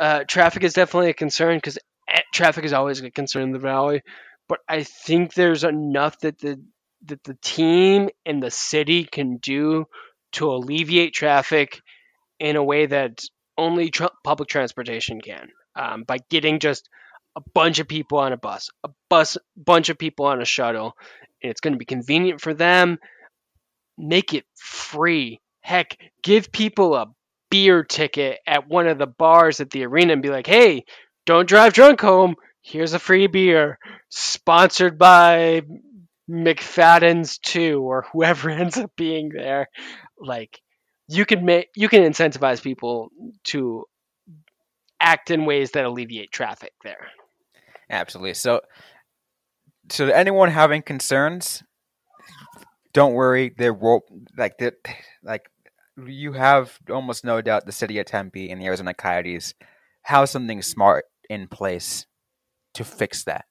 uh, 0.00 0.24
traffic 0.28 0.62
is 0.62 0.74
definitely 0.74 1.10
a 1.10 1.14
concern 1.14 1.56
because 1.56 1.78
traffic 2.32 2.64
is 2.64 2.72
always 2.72 3.00
a 3.00 3.10
concern 3.10 3.42
in 3.42 3.52
the 3.52 3.58
valley. 3.58 4.02
But 4.48 4.60
I 4.68 4.82
think 4.82 5.34
there's 5.34 5.64
enough 5.64 6.18
that 6.20 6.38
the 6.38 6.62
that 7.06 7.22
the 7.24 7.36
team 7.42 8.08
and 8.26 8.42
the 8.42 8.50
city 8.50 9.04
can 9.04 9.36
do 9.36 9.86
to 10.32 10.50
alleviate 10.50 11.14
traffic 11.14 11.80
in 12.40 12.56
a 12.56 12.64
way 12.64 12.86
that 12.86 13.22
only 13.56 13.90
tr- 13.90 14.06
public 14.24 14.48
transportation 14.48 15.20
can 15.20 15.48
um, 15.76 16.02
by 16.02 16.18
getting 16.30 16.58
just 16.58 16.88
a 17.36 17.42
bunch 17.54 17.78
of 17.78 17.88
people 17.88 18.18
on 18.18 18.32
a 18.32 18.36
bus, 18.36 18.70
a 18.84 18.90
bus, 19.08 19.36
bunch 19.56 19.90
of 19.90 19.98
people 19.98 20.26
on 20.26 20.42
a 20.42 20.44
shuttle, 20.44 20.94
and 21.42 21.50
it's 21.50 21.60
going 21.60 21.72
to 21.72 21.78
be 21.78 21.84
convenient 21.84 22.40
for 22.40 22.52
them. 22.52 22.98
Make 23.96 24.34
it 24.34 24.44
free. 24.56 25.40
Heck, 25.60 25.96
give 26.22 26.50
people 26.50 26.94
a 26.94 27.06
beer 27.50 27.84
ticket 27.84 28.38
at 28.46 28.68
one 28.68 28.86
of 28.86 28.98
the 28.98 29.06
bars 29.06 29.60
at 29.60 29.70
the 29.70 29.84
arena 29.84 30.14
and 30.14 30.22
be 30.22 30.30
like, 30.30 30.46
"Hey, 30.46 30.84
don't 31.26 31.48
drive 31.48 31.72
drunk 31.72 32.00
home. 32.00 32.36
Here's 32.62 32.94
a 32.94 32.98
free 32.98 33.26
beer, 33.26 33.78
sponsored 34.08 34.98
by 34.98 35.62
McFadden's 36.30 37.38
too, 37.38 37.80
or 37.82 38.06
whoever 38.12 38.50
ends 38.62 38.76
up 38.76 38.92
being 38.96 39.30
there." 39.30 39.68
Like, 40.18 40.60
you 41.08 41.24
can 41.24 41.44
make 41.44 41.68
you 41.74 41.88
can 41.88 42.02
incentivize 42.02 42.62
people 42.62 43.10
to 43.44 43.84
act 45.00 45.30
in 45.30 45.46
ways 45.46 45.72
that 45.72 45.84
alleviate 45.84 46.32
traffic 46.32 46.72
there. 46.84 47.08
Absolutely. 47.90 48.34
So, 48.34 48.60
so 49.90 50.08
anyone 50.08 50.50
having 50.50 50.82
concerns, 50.82 51.62
don't 52.92 53.14
worry. 53.14 53.54
There 53.56 53.72
will 53.72 54.02
like 54.36 54.58
that, 54.58 54.74
like 55.22 55.48
you 56.06 56.32
have 56.32 56.78
almost 56.90 57.24
no 57.24 57.40
doubt 57.40 57.66
the 57.66 57.72
city 57.72 57.98
of 57.98 58.06
Tempe 58.06 58.50
and 58.50 58.60
the 58.60 58.66
Arizona 58.66 58.94
Coyotes 58.94 59.54
have 60.02 60.28
something 60.28 60.62
smart 60.62 61.04
in 61.28 61.48
place 61.48 62.06
to 62.78 62.84
fix 62.84 63.24
that. 63.24 63.44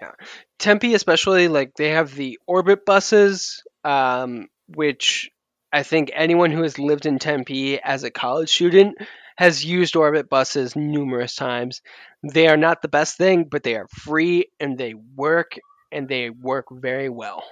Yeah, 0.00 0.12
Tempe, 0.58 0.94
especially, 0.94 1.48
like 1.48 1.74
they 1.76 1.90
have 1.90 2.14
the 2.14 2.38
orbit 2.46 2.84
buses, 2.84 3.62
um, 3.84 4.48
which 4.66 5.30
I 5.72 5.82
think 5.82 6.10
anyone 6.14 6.50
who 6.50 6.62
has 6.62 6.78
lived 6.78 7.06
in 7.06 7.18
Tempe 7.18 7.80
as 7.80 8.04
a 8.04 8.10
college 8.10 8.50
student 8.50 8.96
has 9.36 9.64
used 9.64 9.96
orbit 9.96 10.28
buses 10.28 10.76
numerous 10.76 11.34
times. 11.34 11.82
They 12.22 12.46
are 12.46 12.56
not 12.56 12.82
the 12.82 12.88
best 12.88 13.16
thing, 13.16 13.44
but 13.50 13.62
they 13.62 13.74
are 13.74 13.88
free 13.88 14.46
and 14.60 14.78
they 14.78 14.94
work 14.94 15.58
and 15.90 16.08
they 16.08 16.30
work 16.30 16.66
very 16.70 17.08
well. 17.08 17.44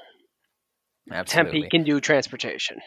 Absolutely. 1.11 1.63
Tempe 1.63 1.69
can 1.71 1.85
do 1.85 2.01
transportation. 2.01 2.79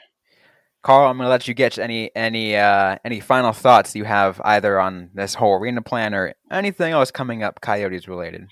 Carl, 0.86 1.10
I'm 1.10 1.18
going 1.18 1.26
to 1.26 1.32
let 1.32 1.48
you 1.48 1.56
get 1.56 1.80
any 1.80 2.16
any 2.16 2.56
uh, 2.56 2.98
any 3.04 3.20
final 3.20 3.54
thoughts 3.54 3.96
you 3.96 4.04
have 4.04 4.40
either 4.46 4.80
on 4.80 5.10
this 5.16 5.34
whole 5.34 5.56
arena 5.56 5.82
plan 5.82 6.14
or 6.14 6.36
anything 6.52 6.94
else 6.94 7.10
coming 7.10 7.42
up 7.42 7.60
Coyotes 7.60 8.08
related. 8.08 8.46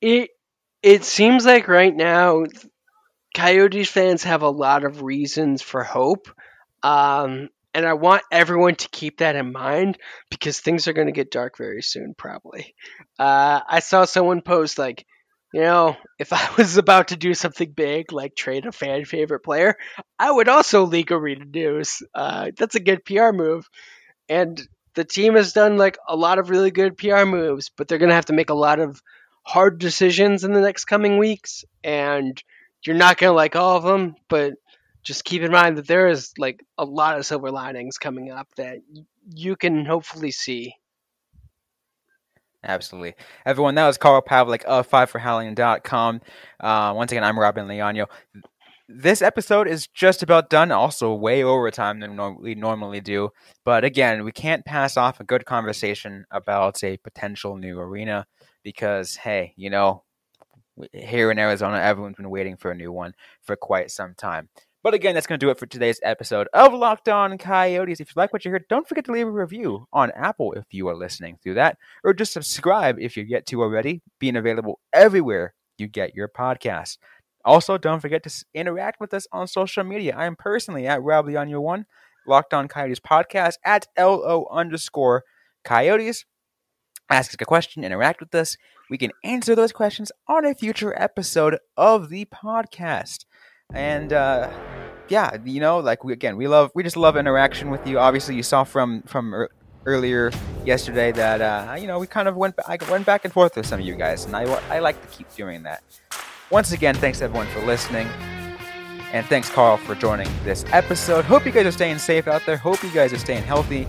It 0.00 0.30
it 0.82 1.04
seems 1.04 1.44
like 1.44 1.68
right 1.68 1.94
now 1.94 2.44
Coyotes 3.36 3.90
fans 3.90 4.24
have 4.24 4.40
a 4.40 4.48
lot 4.48 4.84
of 4.84 5.02
reasons 5.02 5.60
for 5.60 5.84
hope. 5.84 6.28
Um, 6.82 7.50
and 7.74 7.84
I 7.84 7.92
want 7.92 8.22
everyone 8.32 8.76
to 8.76 8.88
keep 8.88 9.18
that 9.18 9.36
in 9.36 9.52
mind 9.52 9.98
because 10.30 10.60
things 10.60 10.88
are 10.88 10.94
going 10.94 11.08
to 11.08 11.12
get 11.12 11.30
dark 11.30 11.58
very 11.58 11.82
soon, 11.82 12.14
probably. 12.16 12.74
Uh, 13.18 13.60
I 13.68 13.80
saw 13.80 14.06
someone 14.06 14.40
post, 14.40 14.78
like, 14.78 15.04
you 15.52 15.60
know, 15.60 15.96
if 16.18 16.32
I 16.32 16.50
was 16.58 16.76
about 16.76 17.08
to 17.08 17.16
do 17.16 17.34
something 17.34 17.70
big, 17.72 18.12
like 18.12 18.34
trade 18.34 18.66
a 18.66 18.72
fan 18.72 19.04
favorite 19.04 19.40
player, 19.40 19.76
I 20.18 20.30
would 20.30 20.48
also 20.48 20.84
leak 20.86 21.10
Arena 21.10 21.44
News. 21.44 22.02
Uh, 22.14 22.50
that's 22.56 22.74
a 22.74 22.80
good 22.80 23.04
PR 23.04 23.32
move. 23.32 23.68
And 24.28 24.60
the 24.94 25.04
team 25.04 25.34
has 25.36 25.52
done, 25.52 25.76
like, 25.76 25.98
a 26.08 26.16
lot 26.16 26.38
of 26.38 26.50
really 26.50 26.70
good 26.70 26.96
PR 26.96 27.24
moves, 27.24 27.70
but 27.76 27.88
they're 27.88 27.98
going 27.98 28.10
to 28.10 28.14
have 28.14 28.26
to 28.26 28.32
make 28.32 28.50
a 28.50 28.54
lot 28.54 28.80
of 28.80 29.02
hard 29.42 29.78
decisions 29.78 30.44
in 30.44 30.52
the 30.52 30.60
next 30.60 30.84
coming 30.84 31.18
weeks. 31.18 31.64
And 31.82 32.40
you're 32.84 32.96
not 32.96 33.18
going 33.18 33.30
to 33.30 33.34
like 33.34 33.56
all 33.56 33.76
of 33.76 33.84
them, 33.84 34.14
but 34.28 34.54
just 35.02 35.24
keep 35.24 35.42
in 35.42 35.52
mind 35.52 35.78
that 35.78 35.86
there 35.86 36.08
is 36.08 36.32
like 36.38 36.64
a 36.78 36.84
lot 36.84 37.18
of 37.18 37.26
silver 37.26 37.50
linings 37.50 37.98
coming 37.98 38.30
up 38.30 38.48
that 38.56 38.78
you 39.34 39.56
can 39.56 39.84
hopefully 39.84 40.30
see. 40.30 40.74
Absolutely. 42.62 43.14
Everyone, 43.46 43.74
that 43.76 43.86
was 43.86 43.96
Carl 43.96 44.20
Pavlik 44.22 44.62
of 44.64 44.88
5forhowling.com. 44.88 46.20
Uh, 46.60 46.92
once 46.94 47.10
again, 47.12 47.24
I'm 47.24 47.38
Robin 47.38 47.66
Leano. 47.66 48.06
This 48.88 49.22
episode 49.22 49.68
is 49.68 49.86
just 49.86 50.22
about 50.22 50.50
done, 50.50 50.72
also 50.72 51.14
way 51.14 51.42
over 51.42 51.70
time 51.70 52.00
than 52.00 52.18
we 52.40 52.54
normally 52.54 53.00
do. 53.00 53.30
But 53.64 53.84
again, 53.84 54.24
we 54.24 54.32
can't 54.32 54.64
pass 54.64 54.96
off 54.96 55.20
a 55.20 55.24
good 55.24 55.46
conversation 55.46 56.24
about 56.30 56.82
a 56.84 56.96
potential 56.98 57.56
new 57.56 57.78
arena 57.78 58.26
because, 58.62 59.16
hey, 59.16 59.54
you 59.56 59.70
know, 59.70 60.02
here 60.92 61.30
in 61.30 61.38
Arizona, 61.38 61.78
everyone's 61.78 62.16
been 62.16 62.30
waiting 62.30 62.56
for 62.56 62.70
a 62.72 62.74
new 62.76 62.92
one 62.92 63.14
for 63.42 63.56
quite 63.56 63.90
some 63.90 64.14
time. 64.16 64.48
But 64.82 64.94
again, 64.94 65.14
that's 65.14 65.26
going 65.26 65.38
to 65.38 65.44
do 65.44 65.50
it 65.50 65.58
for 65.58 65.66
today's 65.66 66.00
episode 66.02 66.48
of 66.54 66.72
Locked 66.72 67.10
On 67.10 67.36
Coyotes. 67.36 68.00
If 68.00 68.08
you 68.08 68.14
like 68.16 68.32
what 68.32 68.46
you 68.46 68.50
heard, 68.50 68.64
don't 68.70 68.88
forget 68.88 69.04
to 69.04 69.12
leave 69.12 69.26
a 69.26 69.30
review 69.30 69.86
on 69.92 70.10
Apple 70.12 70.54
if 70.54 70.64
you 70.70 70.88
are 70.88 70.96
listening 70.96 71.38
through 71.42 71.54
that, 71.54 71.76
or 72.02 72.14
just 72.14 72.32
subscribe 72.32 72.98
if 72.98 73.14
you 73.14 73.24
get 73.24 73.44
to 73.48 73.60
already, 73.60 74.00
being 74.18 74.36
available 74.36 74.80
everywhere 74.94 75.52
you 75.76 75.86
get 75.86 76.14
your 76.14 76.28
podcast. 76.28 76.96
Also, 77.44 77.76
don't 77.76 78.00
forget 78.00 78.22
to 78.22 78.44
interact 78.54 79.00
with 79.00 79.12
us 79.12 79.26
on 79.32 79.46
social 79.46 79.84
media. 79.84 80.16
I 80.16 80.24
am 80.24 80.34
personally 80.34 80.86
at 80.86 81.02
Rob 81.02 81.26
Leano 81.26 81.60
One, 81.60 81.84
Locked 82.26 82.54
On 82.54 82.66
Coyotes 82.66 83.00
Podcast 83.00 83.56
at 83.62 83.86
LO 83.98 84.46
underscore 84.50 85.24
Coyotes. 85.62 86.24
Ask 87.10 87.32
us 87.32 87.36
a 87.38 87.44
question, 87.44 87.84
interact 87.84 88.20
with 88.20 88.34
us. 88.34 88.56
We 88.88 88.96
can 88.96 89.10
answer 89.24 89.54
those 89.54 89.72
questions 89.72 90.10
on 90.26 90.46
a 90.46 90.54
future 90.54 90.98
episode 90.98 91.58
of 91.76 92.08
the 92.08 92.24
podcast. 92.26 93.26
And 93.74 94.12
uh, 94.12 94.50
yeah, 95.08 95.36
you 95.44 95.60
know, 95.60 95.78
like 95.78 96.04
we 96.04 96.12
again, 96.12 96.36
we 96.36 96.48
love, 96.48 96.70
we 96.74 96.82
just 96.82 96.96
love 96.96 97.16
interaction 97.16 97.70
with 97.70 97.86
you. 97.86 97.98
Obviously, 97.98 98.34
you 98.34 98.42
saw 98.42 98.64
from 98.64 99.02
from 99.02 99.32
ear- 99.34 99.50
earlier 99.86 100.30
yesterday 100.64 101.12
that 101.12 101.40
uh, 101.40 101.74
you 101.74 101.86
know 101.86 101.98
we 101.98 102.06
kind 102.06 102.28
of 102.28 102.36
went, 102.36 102.54
I 102.66 102.78
went 102.90 103.06
back 103.06 103.24
and 103.24 103.32
forth 103.32 103.56
with 103.56 103.66
some 103.66 103.80
of 103.80 103.86
you 103.86 103.94
guys, 103.94 104.24
and 104.24 104.36
I 104.36 104.42
I 104.68 104.78
like 104.78 105.00
to 105.00 105.16
keep 105.16 105.32
doing 105.34 105.62
that. 105.64 105.82
Once 106.50 106.72
again, 106.72 106.94
thanks 106.94 107.22
everyone 107.22 107.46
for 107.48 107.60
listening. 107.60 108.08
And 109.12 109.26
thanks, 109.26 109.50
Carl, 109.50 109.76
for 109.76 109.96
joining 109.96 110.28
this 110.44 110.64
episode. 110.68 111.24
Hope 111.24 111.44
you 111.44 111.50
guys 111.50 111.66
are 111.66 111.72
staying 111.72 111.98
safe 111.98 112.28
out 112.28 112.42
there. 112.46 112.56
Hope 112.56 112.82
you 112.82 112.90
guys 112.90 113.12
are 113.12 113.18
staying 113.18 113.42
healthy. 113.42 113.88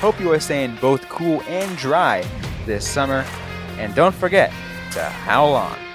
Hope 0.00 0.18
you 0.20 0.32
are 0.32 0.40
staying 0.40 0.76
both 0.80 1.08
cool 1.08 1.40
and 1.42 1.76
dry 1.76 2.24
this 2.64 2.86
summer. 2.86 3.24
And 3.78 3.94
don't 3.94 4.14
forget 4.14 4.50
to 4.92 5.04
howl 5.04 5.54
on. 5.54 5.85